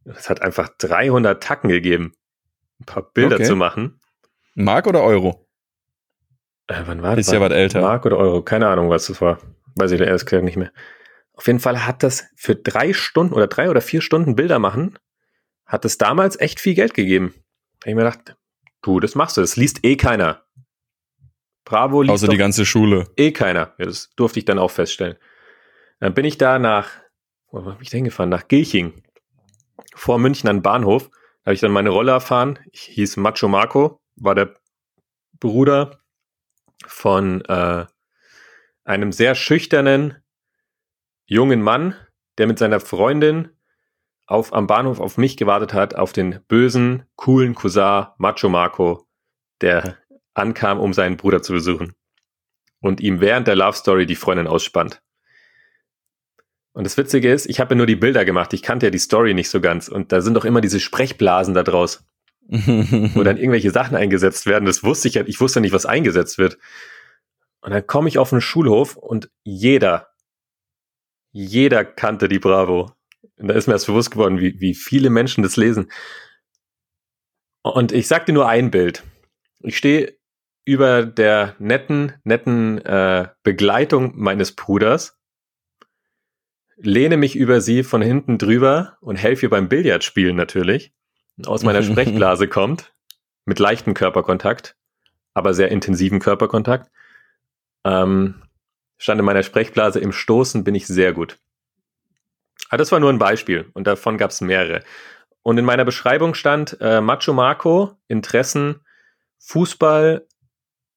Das 0.04 0.28
hat 0.28 0.42
einfach 0.42 0.68
300 0.78 1.40
Tacken 1.40 1.70
gegeben, 1.70 2.14
ein 2.80 2.86
paar 2.86 3.04
Bilder 3.04 3.36
okay. 3.36 3.44
zu 3.44 3.54
machen. 3.54 4.00
Mark 4.56 4.88
oder 4.88 5.04
Euro? 5.04 5.46
Äh, 6.66 6.82
wann 6.86 7.02
war 7.02 7.14
das? 7.14 7.28
Ist 7.28 7.32
ja 7.32 7.40
was 7.40 7.52
älter. 7.52 7.82
Mark 7.82 8.04
oder 8.04 8.16
Euro? 8.16 8.42
Keine 8.42 8.66
Ahnung, 8.66 8.90
was 8.90 9.06
das 9.06 9.20
war. 9.20 9.38
Weiß 9.76 9.92
ich 9.92 10.00
ehrlich 10.00 10.24
gesagt 10.24 10.42
nicht 10.42 10.56
mehr. 10.56 10.72
Auf 11.34 11.46
jeden 11.46 11.60
Fall 11.60 11.86
hat 11.86 12.02
das 12.02 12.26
für 12.34 12.56
drei 12.56 12.92
Stunden 12.94 13.32
oder 13.32 13.46
drei 13.46 13.70
oder 13.70 13.80
vier 13.80 14.00
Stunden 14.00 14.34
Bilder 14.34 14.58
machen 14.58 14.98
hat 15.70 15.84
es 15.84 15.98
damals 15.98 16.38
echt 16.38 16.58
viel 16.60 16.74
Geld 16.74 16.94
gegeben. 16.94 17.32
Da 17.78 17.84
habe 17.84 17.90
ich 17.90 17.94
mir 17.94 18.02
gedacht, 18.02 18.36
du, 18.82 18.98
das 18.98 19.14
machst 19.14 19.36
du, 19.36 19.40
das 19.40 19.56
liest 19.56 19.84
eh 19.84 19.96
keiner. 19.96 20.44
Bravo 21.64 22.02
liest 22.02 22.12
Außer 22.12 22.28
die 22.28 22.36
ganze 22.36 22.66
Schule. 22.66 23.08
Eh 23.16 23.30
keiner. 23.30 23.74
Ja, 23.78 23.86
das 23.86 24.10
durfte 24.16 24.40
ich 24.40 24.44
dann 24.44 24.58
auch 24.58 24.72
feststellen. 24.72 25.16
Dann 26.00 26.12
bin 26.12 26.24
ich 26.24 26.38
da 26.38 26.58
nach, 26.58 26.90
wo 27.52 27.60
bin 27.60 27.76
ich 27.80 27.90
denn 27.90 28.04
gefahren? 28.04 28.30
Nach 28.30 28.48
Gilching. 28.48 29.04
Vor 29.94 30.18
München 30.18 30.50
an 30.50 30.60
Bahnhof. 30.60 31.08
Da 31.08 31.46
habe 31.46 31.54
ich 31.54 31.60
dann 31.60 31.70
meine 31.70 31.90
Rolle 31.90 32.10
erfahren. 32.10 32.58
Ich 32.72 32.82
hieß 32.82 33.16
Macho 33.16 33.46
Marco, 33.46 34.00
war 34.16 34.34
der 34.34 34.56
Bruder 35.38 36.00
von 36.86 37.42
äh, 37.44 37.86
einem 38.84 39.12
sehr 39.12 39.36
schüchternen 39.36 40.16
jungen 41.26 41.62
Mann, 41.62 41.94
der 42.38 42.48
mit 42.48 42.58
seiner 42.58 42.80
Freundin 42.80 43.50
auf, 44.30 44.52
am 44.52 44.66
Bahnhof 44.66 45.00
auf 45.00 45.18
mich 45.18 45.36
gewartet 45.36 45.74
hat, 45.74 45.96
auf 45.96 46.12
den 46.12 46.40
bösen, 46.46 47.04
coolen 47.16 47.54
Cousin 47.54 48.06
Macho 48.18 48.48
Marco, 48.48 49.06
der 49.60 49.98
ankam, 50.34 50.78
um 50.78 50.92
seinen 50.92 51.16
Bruder 51.16 51.42
zu 51.42 51.52
besuchen. 51.52 51.94
Und 52.80 53.00
ihm 53.00 53.20
während 53.20 53.48
der 53.48 53.56
Love 53.56 53.76
Story 53.76 54.06
die 54.06 54.14
Freundin 54.14 54.46
ausspannt. 54.46 55.02
Und 56.72 56.84
das 56.84 56.96
Witzige 56.96 57.30
ist, 57.32 57.46
ich 57.46 57.58
habe 57.58 57.74
ja 57.74 57.76
nur 57.76 57.86
die 57.86 57.96
Bilder 57.96 58.24
gemacht, 58.24 58.52
ich 58.52 58.62
kannte 58.62 58.86
ja 58.86 58.90
die 58.90 58.98
Story 58.98 59.34
nicht 59.34 59.50
so 59.50 59.60
ganz. 59.60 59.88
Und 59.88 60.12
da 60.12 60.20
sind 60.20 60.34
doch 60.34 60.44
immer 60.44 60.60
diese 60.60 60.78
Sprechblasen 60.78 61.52
da 61.52 61.64
draus, 61.64 62.04
wo 62.48 63.22
dann 63.24 63.36
irgendwelche 63.36 63.72
Sachen 63.72 63.96
eingesetzt 63.96 64.46
werden. 64.46 64.64
Das 64.64 64.84
wusste 64.84 65.08
ich 65.08 65.14
ja, 65.14 65.24
ich 65.26 65.40
wusste 65.40 65.60
nicht, 65.60 65.72
was 65.72 65.86
eingesetzt 65.86 66.38
wird. 66.38 66.56
Und 67.62 67.72
dann 67.72 67.86
komme 67.86 68.08
ich 68.08 68.18
auf 68.18 68.32
einen 68.32 68.40
Schulhof 68.40 68.96
und 68.96 69.30
jeder, 69.42 70.08
jeder 71.32 71.84
kannte 71.84 72.28
die 72.28 72.38
Bravo. 72.38 72.92
Und 73.40 73.48
da 73.48 73.54
ist 73.54 73.66
mir 73.66 73.72
erst 73.72 73.86
bewusst 73.86 74.10
geworden, 74.10 74.38
wie, 74.38 74.60
wie 74.60 74.74
viele 74.74 75.08
Menschen 75.08 75.42
das 75.42 75.56
lesen. 75.56 75.90
Und 77.62 77.92
ich 77.92 78.06
sag 78.06 78.26
dir 78.26 78.32
nur 78.32 78.48
ein 78.48 78.70
Bild. 78.70 79.02
Ich 79.60 79.76
stehe 79.76 80.18
über 80.64 81.04
der 81.04 81.56
netten, 81.58 82.12
netten 82.24 82.78
äh, 82.84 83.28
Begleitung 83.42 84.12
meines 84.14 84.54
Bruders, 84.54 85.18
lehne 86.76 87.16
mich 87.16 87.34
über 87.34 87.60
sie 87.60 87.82
von 87.82 88.02
hinten 88.02 88.38
drüber 88.38 88.98
und 89.00 89.16
helfe 89.16 89.46
ihr 89.46 89.50
beim 89.50 89.68
Billardspielen 89.68 90.36
natürlich. 90.36 90.92
Aus 91.44 91.62
meiner 91.62 91.82
Sprechblase 91.82 92.46
kommt, 92.46 92.92
mit 93.46 93.58
leichtem 93.58 93.94
Körperkontakt, 93.94 94.76
aber 95.32 95.54
sehr 95.54 95.70
intensiven 95.70 96.20
Körperkontakt. 96.20 96.90
Ähm, 97.84 98.42
stand 98.98 99.18
in 99.18 99.24
meiner 99.24 99.42
Sprechblase 99.42 99.98
im 99.98 100.12
Stoßen 100.12 100.62
bin 100.62 100.74
ich 100.74 100.86
sehr 100.86 101.14
gut. 101.14 101.38
Ah, 102.70 102.76
das 102.76 102.92
war 102.92 103.00
nur 103.00 103.10
ein 103.10 103.18
Beispiel 103.18 103.68
und 103.74 103.86
davon 103.86 104.16
gab 104.16 104.30
es 104.30 104.40
mehrere. 104.40 104.82
Und 105.42 105.58
in 105.58 105.64
meiner 105.64 105.84
Beschreibung 105.84 106.34
stand 106.34 106.76
äh, 106.80 107.00
Macho 107.00 107.32
Marco, 107.32 107.96
Interessen, 108.06 108.80
Fußball, 109.38 110.26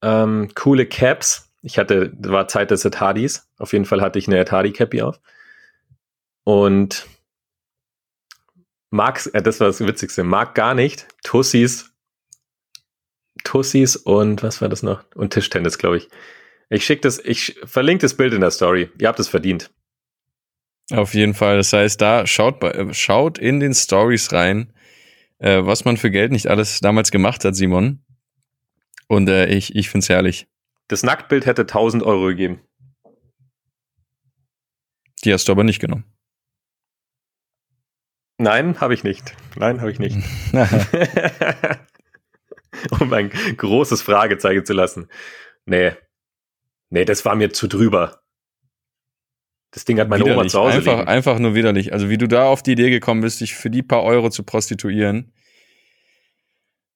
ähm, 0.03 0.49
coole 0.53 0.85
Caps. 0.85 1.51
Ich 1.61 1.79
hatte, 1.79 2.11
war 2.19 2.47
Zeit 2.47 2.71
des 2.71 2.85
Etadis. 2.85 3.49
Auf 3.57 3.73
jeden 3.73 3.85
Fall 3.85 4.01
hatte 4.01 4.19
ich 4.19 4.27
eine 4.27 4.37
Etadi-Cappy 4.37 5.01
auf. 5.01 5.19
Und 6.43 7.07
mag, 8.91 9.27
äh, 9.33 9.41
das 9.41 9.59
war 9.59 9.67
das 9.67 9.79
Witzigste, 9.79 10.23
mag 10.23 10.53
gar 10.53 10.75
nicht 10.75 11.07
Tussis, 11.23 11.91
Tussis 13.43 13.95
und 13.95 14.43
was 14.43 14.61
war 14.61 14.69
das 14.69 14.83
noch? 14.83 15.03
Und 15.15 15.33
Tischtennis, 15.33 15.79
glaube 15.79 15.97
ich. 15.97 16.09
Ich 16.69 16.85
schicke 16.85 17.01
das, 17.01 17.19
ich 17.19 17.59
verlinke 17.63 18.03
das 18.03 18.15
Bild 18.15 18.33
in 18.33 18.41
der 18.41 18.51
Story. 18.51 18.91
Ihr 18.99 19.07
habt 19.07 19.19
es 19.19 19.27
verdient. 19.27 19.71
Auf 20.93 21.15
jeden 21.15 21.33
Fall. 21.33 21.57
Das 21.57 21.73
heißt, 21.73 21.99
da 21.99 22.27
schaut, 22.27 22.63
schaut 22.91 23.39
in 23.39 23.59
den 23.59 23.73
Stories 23.73 24.31
rein, 24.31 24.71
äh, 25.39 25.65
was 25.65 25.85
man 25.85 25.97
für 25.97 26.11
Geld 26.11 26.31
nicht 26.31 26.45
alles 26.45 26.81
damals 26.81 27.09
gemacht 27.09 27.43
hat, 27.45 27.55
Simon. 27.55 28.05
Und 29.07 29.27
äh, 29.27 29.47
ich, 29.47 29.75
ich 29.75 29.89
finde 29.89 30.03
es 30.03 30.09
herrlich. 30.09 30.47
Das 30.87 31.01
Nacktbild 31.01 31.47
hätte 31.47 31.63
1000 31.63 32.03
Euro 32.03 32.27
gegeben. 32.27 32.61
Die 35.23 35.33
hast 35.33 35.47
du 35.47 35.51
aber 35.51 35.63
nicht 35.63 35.79
genommen. 35.79 36.03
Nein, 38.37 38.79
habe 38.79 38.93
ich 38.93 39.03
nicht. 39.03 39.35
Nein, 39.55 39.81
habe 39.81 39.91
ich 39.91 39.97
nicht. 39.97 40.17
um 42.99 43.11
ein 43.13 43.29
großes 43.29 44.03
Fragezeichen 44.03 44.63
zu 44.63 44.73
lassen. 44.73 45.07
Nee. 45.65 45.93
Nee, 46.91 47.05
das 47.05 47.25
war 47.25 47.35
mir 47.35 47.51
zu 47.51 47.67
drüber. 47.67 48.22
Das 49.73 49.85
Ding 49.85 49.99
hat 49.99 50.07
meine 50.07 50.23
widerlich. 50.23 50.39
Oma 50.39 50.49
zu 50.49 50.59
Hause 50.59 50.77
Einfach, 50.77 50.97
liegen. 50.99 51.07
einfach 51.07 51.39
nur 51.39 51.55
widerlich. 51.55 51.93
Also 51.93 52.09
wie 52.09 52.17
du 52.17 52.27
da 52.27 52.45
auf 52.45 52.61
die 52.61 52.73
Idee 52.73 52.89
gekommen 52.89 53.21
bist, 53.21 53.41
dich 53.41 53.55
für 53.55 53.69
die 53.69 53.81
paar 53.81 54.03
Euro 54.03 54.29
zu 54.29 54.43
prostituieren. 54.43 55.33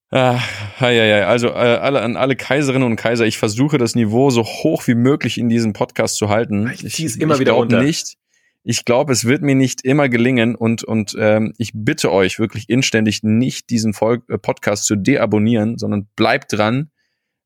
Ah, 0.09 0.39
ja, 0.80 0.91
ja. 0.91 1.28
Also 1.28 1.49
äh, 1.49 1.51
alle, 1.51 2.01
an 2.01 2.15
alle 2.15 2.36
Kaiserinnen 2.36 2.88
und 2.88 2.95
Kaiser, 2.95 3.25
ich 3.25 3.38
versuche 3.38 3.78
das 3.78 3.95
Niveau 3.95 4.30
so 4.30 4.43
hoch 4.43 4.88
wie 4.88 4.95
möglich 4.95 5.38
in 5.38 5.49
diesem 5.49 5.73
Podcast 5.73 6.17
zu 6.17 6.30
halten. 6.30 6.71
Ich 6.73 6.88
zieh's 6.93 7.17
immer 7.17 7.39
wieder 7.39 7.51
glaub 7.51 7.63
runter. 7.63 7.82
Nicht, 7.82 8.15
ich 8.63 8.86
glaube, 8.86 9.11
es 9.11 9.25
wird 9.25 9.41
mir 9.41 9.55
nicht 9.55 9.84
immer 9.84 10.07
gelingen 10.07 10.55
und, 10.55 10.84
und 10.84 11.15
ähm, 11.19 11.53
ich 11.57 11.71
bitte 11.73 12.11
euch 12.11 12.39
wirklich 12.39 12.69
inständig 12.69 13.23
nicht 13.23 13.69
diesen 13.69 13.93
Vol 13.93 14.21
äh, 14.30 14.38
Podcast 14.38 14.86
zu 14.86 14.95
deabonnieren, 14.95 15.78
sondern 15.78 16.07
bleibt 16.15 16.53
dran. 16.53 16.91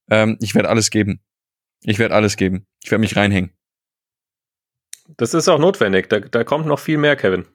Ähm, 0.10 0.38
ich 0.42 0.54
werde 0.54 0.70
alles 0.70 0.92
geben. 0.92 1.22
Ich 1.84 2.00
werde 2.00 2.14
alles 2.14 2.38
geben. 2.38 2.68
Ich 2.84 2.92
werde 2.92 3.02
mich 3.02 3.16
reinhängen. 3.16 3.52
Das 5.18 5.34
ist 5.34 5.48
auch 5.48 5.60
notwendig. 5.60 6.10
Da, 6.10 6.20
da 6.20 6.44
kommt 6.44 6.66
noch 6.66 6.80
viel 6.80 6.98
mehr, 6.98 7.16
Kevin. 7.16 7.46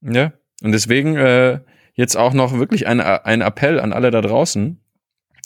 Ja. 0.00 0.32
Und 0.62 0.72
deswegen 0.72 1.16
äh, 1.16 1.60
jetzt 1.94 2.16
auch 2.16 2.32
noch 2.32 2.58
wirklich 2.58 2.86
ein, 2.86 3.00
ein 3.00 3.40
Appell 3.40 3.80
an 3.80 3.92
alle 3.92 4.10
da 4.10 4.20
draußen. 4.20 4.80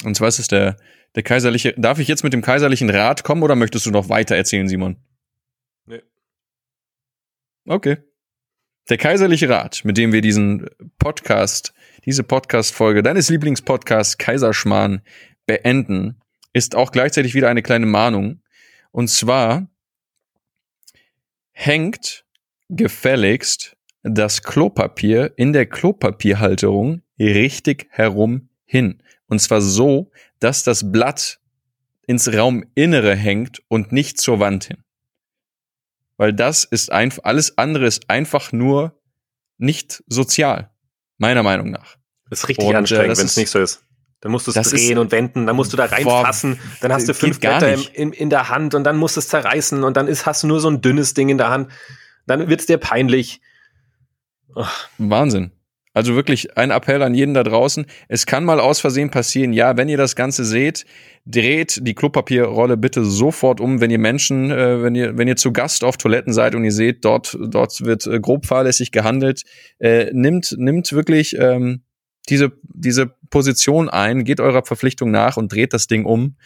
Und 0.05 0.15
zwar 0.15 0.29
ist 0.29 0.39
es 0.39 0.49
der, 0.49 0.77
der 1.15 1.23
kaiserliche. 1.23 1.75
Darf 1.77 1.99
ich 1.99 2.09
jetzt 2.09 2.25
mit 2.25 2.33
dem 2.33 2.43
kaiserlichen 2.43 2.91
Rat 2.91 3.25
kommen 3.25 3.43
oder 3.43 3.57
möchtest 3.57 3.87
du 3.87 3.91
noch 3.91 4.09
weiter 4.09 4.37
erzählen, 4.37 4.69
Simon? 4.69 4.97
Nee. 5.87 6.03
Okay. 7.67 7.99
Der 8.89 8.97
kaiserliche 8.97 9.49
Rat, 9.49 9.85
mit 9.85 9.97
dem 9.97 10.13
wir 10.13 10.21
diesen 10.21 10.69
Podcast, 10.99 11.73
diese 12.05 12.25
Podcast-Folge 12.25 13.03
deines 13.03 13.29
Lieblingspodcasts 13.29 14.19
Kaiserschmarrn 14.19 15.03
beenden, 15.47 16.21
ist 16.53 16.75
auch 16.75 16.91
gleichzeitig 16.91 17.35
wieder 17.35 17.49
eine 17.49 17.63
kleine 17.63 17.87
Mahnung. 17.87 18.43
Und 18.91 19.09
zwar 19.09 19.69
hängt 21.61 22.25
gefälligst 22.71 23.77
das 24.03 24.43
Klopapier 24.43 25.35
in 25.37 25.53
der 25.53 25.67
Klopapierhalterung 25.67 27.03
richtig 27.19 27.89
herum 27.91 28.49
hin. 28.65 29.03
Und 29.27 29.41
zwar 29.41 29.61
so, 29.61 30.11
dass 30.39 30.65
das 30.65 30.91
Blatt 30.91 31.39
ins 32.07 32.33
Rauminnere 32.33 33.15
hängt 33.15 33.61
und 33.69 33.93
nicht 33.93 34.19
zur 34.19 34.41
Wand 34.41 34.65
hin. 34.65 34.79
Weil 36.17 36.33
das 36.33 36.65
ist 36.65 36.91
einfach, 36.91 37.25
alles 37.25 37.59
andere 37.59 37.87
ist 37.87 38.09
einfach 38.09 38.53
nur 38.53 38.99
nicht 39.59 40.03
sozial. 40.07 40.71
Meiner 41.19 41.43
Meinung 41.43 41.71
nach. 41.71 41.99
Das 42.31 42.41
ist 42.41 42.49
richtig 42.49 42.67
Und, 42.67 42.75
äh, 42.75 42.79
anstrengend, 42.79 43.11
das 43.11 43.19
wenn 43.19 43.27
es 43.27 43.37
nicht 43.37 43.51
so 43.51 43.61
ist. 43.61 43.85
Dann 44.21 44.33
musst 44.33 44.47
du 44.47 44.53
es 44.53 44.71
drehen 44.71 44.99
und 44.99 45.13
wenden, 45.13 45.47
dann 45.47 45.57
musst 45.57 45.73
du 45.73 45.79
da 45.79 45.87
reinfassen, 45.87 46.59
dann 46.83 46.93
hast 46.93 47.09
du 47.09 47.15
fünf 47.15 47.41
Blätter 47.41 47.77
nicht. 47.77 47.95
in, 47.95 48.13
in 48.13 48.29
der 48.29 48.51
Hand 48.51 48.75
und 48.75 48.85
dann 48.85 48.99
musst 48.99 49.17
du 49.17 49.21
es 49.21 49.29
zerreißen 49.29 49.83
und 49.83 49.97
dann 49.97 50.09
ist, 50.09 50.27
hast 50.27 50.43
du 50.43 50.47
nur 50.47 50.61
so 50.61 50.69
ein 50.69 50.83
dünnes 50.83 51.15
Ding 51.15 51.31
in 51.31 51.39
der 51.39 51.49
Hand. 51.49 51.71
Dann 52.27 52.49
wird's 52.49 52.67
dir 52.67 52.77
peinlich. 52.77 53.41
Wahnsinn. 54.99 55.53
Also 55.93 56.15
wirklich 56.15 56.57
ein 56.57 56.71
Appell 56.71 57.03
an 57.03 57.15
jeden 57.15 57.35
da 57.35 57.43
draußen. 57.43 57.85
Es 58.09 58.25
kann 58.25 58.45
mal 58.45 58.61
aus 58.61 58.79
Versehen 58.79 59.11
passieren. 59.11 59.53
Ja, 59.53 59.77
wenn 59.77 59.89
ihr 59.89 59.97
das 59.97 60.15
Ganze 60.15 60.45
seht, 60.45 60.87
dreht 61.27 61.81
die 61.83 61.95
Klopapierrolle 61.95 62.77
bitte 62.77 63.05
sofort 63.05 63.61
um, 63.61 63.81
wenn 63.81 63.91
ihr 63.91 63.99
Menschen, 63.99 64.53
äh, 64.53 64.83
wenn 64.83 64.95
ihr, 64.95 65.19
wenn 65.19 65.27
ihr 65.27 65.37
zu 65.37 65.53
Gast 65.53 65.83
auf 65.83 65.97
Toiletten 65.97 66.33
seid 66.33 66.55
und 66.55 66.65
ihr 66.65 66.73
seht, 66.73 67.05
dort, 67.05 67.37
dort 67.41 67.81
wird 67.81 68.07
äh, 68.07 68.21
grob 68.21 68.47
fahrlässig 68.47 68.93
gehandelt. 68.93 69.43
Äh, 69.81 70.11
nimmt, 70.13 70.55
nimmt 70.57 70.93
wirklich 70.93 71.37
ähm, 71.37 71.83
diese, 72.29 72.53
diese 72.63 73.17
Position 73.31 73.89
ein, 73.89 74.25
geht 74.25 74.41
eurer 74.41 74.65
Verpflichtung 74.65 75.11
nach 75.11 75.37
und 75.37 75.53
dreht 75.53 75.73
das 75.73 75.87
Ding 75.87 76.05
um 76.05 76.37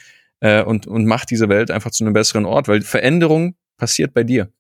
äh, 0.41 0.63
und, 0.63 0.87
und 0.87 1.07
macht 1.07 1.31
diese 1.31 1.49
Welt 1.49 1.71
einfach 1.71 1.91
zu 1.91 2.05
einem 2.05 2.13
besseren 2.13 2.45
Ort, 2.45 2.69
weil 2.69 2.83
Veränderung 2.83 3.57
passiert 3.77 4.15
bei 4.15 4.23
dir. 4.23 4.53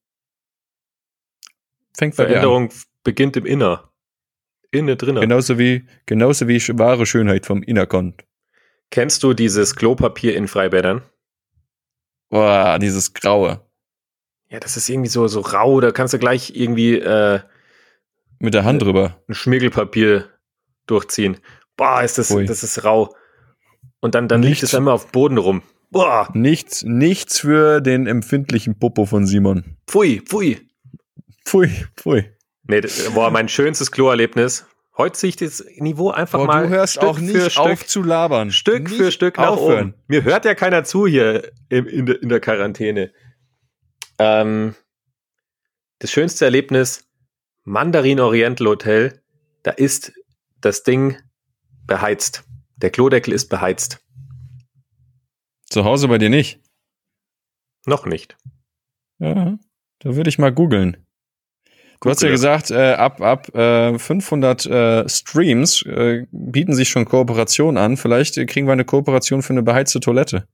Fängt 1.97 2.17
bei 2.17 2.25
dir. 2.25 2.31
Veränderung 2.31 2.71
beginnt 3.05 3.37
im 3.37 3.47
Inner. 3.47 3.91
Inne 4.71 4.97
drinne. 4.97 5.21
Genauso 5.21 5.59
wie, 5.59 5.87
genauso 6.07 6.49
wie 6.49 6.61
wahre 6.79 7.07
Schönheit 7.07 7.47
vom 7.47 7.63
Innerkont. 7.63 8.25
Kennst 8.91 9.23
du 9.23 9.33
dieses 9.33 9.77
Klopapier 9.77 10.37
in 10.37 10.49
Freibädern? 10.49 11.03
Boah, 12.29 12.79
dieses 12.81 13.15
Graue. 13.15 13.61
Ja, 14.49 14.61
das 14.61 14.77
ist 14.77 14.89
irgendwie 14.89 15.09
so, 15.09 15.27
so 15.29 15.41
rau, 15.41 15.81
da 15.81 15.91
kannst 15.93 16.15
du 16.15 16.19
gleich 16.19 16.55
irgendwie 16.55 16.99
äh, 16.99 17.41
Mit 18.39 18.55
der 18.55 18.65
Hand 18.65 18.83
drüber. 18.83 19.23
ein 19.29 19.35
Schmirgelpapier 19.35 20.29
durchziehen. 20.87 21.39
Boah, 21.77 22.03
ist 22.03 22.19
das, 22.19 22.31
Ui. 22.31 22.47
das 22.47 22.63
ist 22.63 22.85
rau. 22.85 23.15
Und 24.01 24.15
dann, 24.15 24.29
dann 24.29 24.43
liegt 24.43 24.63
es 24.63 24.75
immer 24.75 24.93
auf 24.93 25.07
dem 25.07 25.13
Boden 25.13 25.39
rum. 25.39 25.63
Boah, 25.91 26.29
Nichts, 26.35 26.83
nichts 26.83 27.39
für 27.41 27.81
den 27.81 28.07
empfindlichen 28.07 28.79
Popo 28.79 29.07
von 29.07 29.27
Simon. 29.27 29.77
pfui, 29.89 30.21
pfui. 30.21 30.61
Pfui, 31.47 31.71
pfui. 31.97 32.31
Nee, 32.67 32.81
das, 32.81 33.11
boah, 33.15 33.31
mein 33.31 33.49
schönstes 33.49 33.91
Kloerlebnis. 33.93 34.67
Heute 34.97 35.19
ziehe 35.19 35.29
ich 35.31 35.37
das 35.37 35.65
Niveau 35.79 36.11
einfach 36.11 36.39
Boah, 36.39 36.47
mal 36.47 36.63
du 36.65 36.69
hörst 36.71 36.95
Stück 36.95 37.05
auch 37.05 37.17
für 37.19 37.23
nicht 37.25 37.51
Stück, 37.53 37.59
auf 37.65 37.87
zu 37.87 38.03
labern. 38.03 38.51
Stück 38.53 38.85
nicht 38.85 38.97
für 38.97 39.11
Stück 39.11 39.39
nach 39.39 39.49
aufhören. 39.49 39.89
oben. 39.91 40.03
Mir 40.07 40.23
hört 40.25 40.45
ja 40.45 40.55
keiner 40.55 40.85
zu 40.85 41.07
hier 41.07 41.51
in, 41.69 42.07
der, 42.07 42.23
in 42.23 42.29
der 42.29 42.41
Quarantäne. 42.41 43.13
Ähm, 44.19 44.75
das 45.99 46.11
schönste 46.13 46.45
Erlebnis, 46.45 47.05
Mandarin 47.65 48.21
Oriental 48.21 48.67
Hotel, 48.69 49.21
da 49.63 49.71
ist 49.73 50.13
das 50.61 50.83
Ding 50.85 51.17
beheizt. 51.87 52.45
Der 52.77 52.91
Klodeckel 52.91 53.33
ist 53.33 53.49
beheizt. 53.49 54.01
Zu 55.69 55.85
Hause 55.85 56.09
bei 56.09 56.19
dir 56.19 56.31
nicht. 56.31 56.61
Noch 57.87 58.07
nicht. 58.07 58.37
Ja, 59.19 59.59
da 60.01 60.17
würde 60.17 60.29
ich 60.29 60.39
mal 60.39 60.53
googeln. 60.53 60.97
Du 62.01 62.11
hast 62.11 62.23
ja 62.23 62.29
gesagt, 62.29 62.71
äh, 62.71 62.93
ab, 62.93 63.23
ab 63.23 63.55
äh, 63.55 63.99
500 63.99 64.67
äh, 64.67 65.09
Streams 65.09 65.83
äh, 65.87 66.27
bieten 66.31 66.75
sich 66.75 66.91
schon 66.91 67.07
Kooperationen 67.07 67.83
an. 67.83 67.97
Vielleicht 67.97 68.37
äh, 68.37 68.45
kriegen 68.45 68.67
wir 68.67 68.73
eine 68.73 68.85
Kooperation 68.85 69.43
für 69.43 69.55
eine 69.55 69.63
beheizte 69.63 70.01
Toilette. 70.01 70.47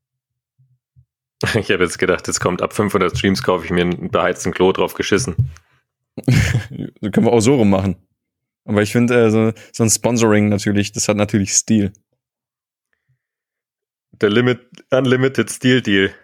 Ich 1.55 1.71
habe 1.71 1.83
jetzt 1.83 1.99
gedacht, 1.99 2.27
jetzt 2.27 2.39
kommt 2.39 2.61
ab 2.61 2.75
500 2.75 3.17
Streams, 3.17 3.43
kaufe 3.43 3.65
ich 3.65 3.71
mir 3.71 3.81
einen 3.81 4.11
beheizten 4.11 4.53
Klo 4.53 4.73
drauf 4.73 4.93
geschissen. 4.93 5.35
Können 6.27 7.27
wir 7.27 7.33
auch 7.33 7.41
so 7.41 7.55
rum 7.57 7.71
machen. 7.71 7.97
Aber 8.65 8.83
ich 8.83 8.93
finde, 8.93 9.27
äh, 9.27 9.31
so, 9.31 9.53
so 9.73 9.83
ein 9.83 9.91
Sponsoring 9.91 10.49
natürlich, 10.49 10.93
das 10.93 11.09
hat 11.09 11.17
natürlich 11.17 11.53
Stil. 11.53 11.93
Der 14.13 14.31
Limit, 14.31 14.61
Unlimited 14.91 15.51
Steel 15.51 15.81
Deal. 15.81 16.15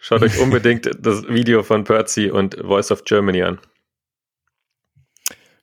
Schaut 0.00 0.22
euch 0.22 0.38
unbedingt 0.42 0.90
das 0.98 1.26
Video 1.28 1.62
von 1.62 1.84
Percy 1.84 2.30
und 2.30 2.56
Voice 2.56 2.90
of 2.90 3.04
Germany 3.04 3.42
an. 3.42 3.58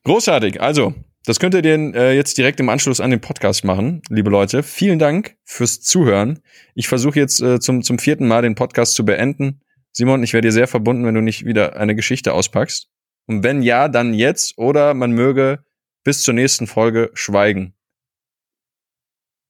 Großartig. 0.04 0.60
Also, 0.60 0.94
das 1.24 1.38
könnt 1.38 1.54
ihr 1.54 1.62
denn 1.62 1.94
äh, 1.94 2.12
jetzt 2.14 2.36
direkt 2.36 2.58
im 2.58 2.68
Anschluss 2.68 3.00
an 3.00 3.12
den 3.12 3.20
Podcast 3.20 3.64
machen, 3.64 4.02
liebe 4.08 4.30
Leute. 4.30 4.64
Vielen 4.64 4.98
Dank 4.98 5.36
fürs 5.44 5.80
Zuhören. 5.80 6.40
Ich 6.74 6.88
versuche 6.88 7.20
jetzt 7.20 7.40
äh, 7.40 7.60
zum, 7.60 7.82
zum 7.82 8.00
vierten 8.00 8.26
Mal 8.26 8.42
den 8.42 8.56
Podcast 8.56 8.94
zu 8.94 9.04
beenden. 9.04 9.60
Simon, 9.92 10.24
ich 10.24 10.32
wäre 10.32 10.40
dir 10.40 10.50
sehr 10.50 10.66
verbunden, 10.66 11.06
wenn 11.06 11.14
du 11.14 11.20
nicht 11.20 11.44
wieder 11.44 11.76
eine 11.76 11.94
Geschichte 11.94 12.32
auspackst. 12.32 12.88
Und 13.26 13.44
wenn 13.44 13.62
ja, 13.62 13.86
dann 13.86 14.14
jetzt 14.14 14.58
oder 14.58 14.94
man 14.94 15.12
möge 15.12 15.62
bis 16.04 16.22
zur 16.22 16.34
nächsten 16.34 16.66
Folge 16.66 17.10
schweigen. 17.14 17.74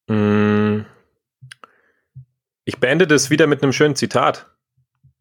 Mm. 0.09 0.81
Ich 2.65 2.79
beende 2.79 3.07
das 3.07 3.31
wieder 3.31 3.47
mit 3.47 3.63
einem 3.63 3.73
schönen 3.73 3.97
Zitat. 3.97 4.49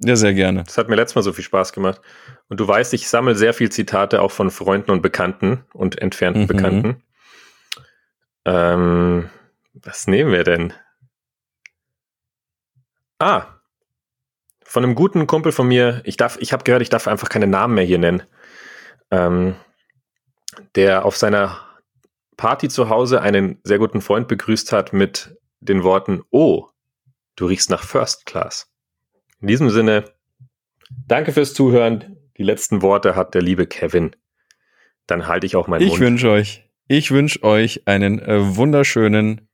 Ja, 0.04 0.16
sehr 0.16 0.34
gerne. 0.34 0.64
Das 0.64 0.78
hat 0.78 0.90
mir 0.90 0.96
letztes 0.96 1.16
Mal 1.16 1.22
so 1.22 1.34
viel 1.34 1.44
Spaß 1.44 1.74
gemacht. 1.74 2.02
Und 2.50 2.60
du 2.60 2.68
weißt, 2.68 2.94
ich 2.94 3.08
sammle 3.08 3.36
sehr 3.36 3.54
viel 3.54 3.72
Zitate 3.72 4.22
auch 4.22 4.32
von 4.32 4.50
Freunden 4.50 4.92
und 4.92 5.02
Bekannten 5.02 5.64
und 5.74 6.00
entfernten 6.02 6.44
Mhm. 6.44 6.48
Bekannten. 6.48 7.04
Ähm, 8.46 9.30
was 9.74 10.08
nehmen 10.08 10.32
wir 10.32 10.44
denn? 10.44 10.74
Ah, 13.20 13.46
von 14.64 14.84
einem 14.84 14.96
guten 14.96 15.28
Kumpel 15.28 15.52
von 15.52 15.68
mir. 15.68 16.02
Ich 16.06 16.18
darf, 16.18 16.38
ich 16.40 16.54
habe 16.54 16.64
gehört, 16.64 16.82
ich 16.82 16.90
darf 16.90 17.08
einfach 17.08 17.30
keine 17.30 17.46
Namen 17.46 17.76
mehr 17.76 17.84
hier 17.84 18.00
nennen. 18.00 18.24
Ähm, 19.12 19.56
der 20.76 21.06
auf 21.06 21.18
seiner 21.18 21.58
Party 22.38 22.70
zu 22.70 22.90
Hause 22.90 23.22
einen 23.22 23.60
sehr 23.64 23.78
guten 23.78 24.02
Freund 24.02 24.28
begrüßt 24.28 24.72
hat 24.72 24.94
mit 24.94 25.36
den 25.60 25.84
Worten: 25.84 26.22
Oh, 26.32 26.68
du 27.36 27.46
riechst 27.46 27.70
nach 27.70 27.84
First 27.84 28.26
Class. 28.26 28.72
In 29.42 29.48
diesem 29.48 29.70
Sinne, 29.70 30.06
danke 31.08 31.32
fürs 31.32 31.54
Zuhören. 31.54 32.18
Die 32.38 32.44
letzten 32.44 32.82
Worte 32.82 33.16
hat 33.16 33.34
der 33.34 33.42
liebe 33.42 33.68
Kevin. 33.68 34.16
Dann 35.08 35.28
halte 35.28 35.46
ich 35.46 35.56
auch 35.56 35.68
meinen 35.68 35.82
Ich 35.84 35.90
Mund. 35.90 36.02
wünsche 36.02 36.30
euch, 36.30 36.64
ich 36.88 37.12
wünsche 37.12 37.44
euch 37.44 37.88
einen 37.88 38.20
äh, 38.20 38.56
wunderschönen 38.56 39.48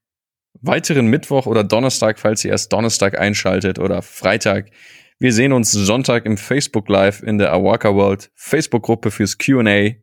weiteren 0.61 1.07
Mittwoch 1.07 1.45
oder 1.45 1.63
Donnerstag, 1.63 2.19
falls 2.19 2.43
ihr 2.43 2.51
erst 2.51 2.73
Donnerstag 2.73 3.19
einschaltet 3.19 3.79
oder 3.79 4.01
Freitag. 4.01 4.69
Wir 5.19 5.33
sehen 5.33 5.51
uns 5.51 5.71
Sonntag 5.71 6.25
im 6.25 6.37
Facebook 6.37 6.89
Live 6.89 7.23
in 7.23 7.37
der 7.37 7.51
Awaka 7.51 7.93
World 7.95 8.29
Facebook-Gruppe 8.35 9.11
fürs 9.11 9.37
Q&A. 9.37 9.95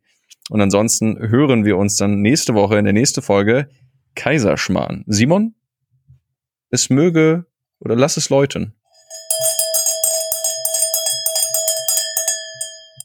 Und 0.50 0.60
ansonsten 0.60 1.18
hören 1.18 1.64
wir 1.64 1.76
uns 1.76 1.96
dann 1.96 2.20
nächste 2.20 2.54
Woche 2.54 2.78
in 2.78 2.84
der 2.84 2.92
nächsten 2.92 3.22
Folge 3.22 3.68
Kaiserschmarrn. 4.14 5.04
Simon, 5.06 5.54
es 6.70 6.90
möge 6.90 7.46
oder 7.80 7.96
lass 7.96 8.16
es 8.16 8.30
läuten. 8.30 8.74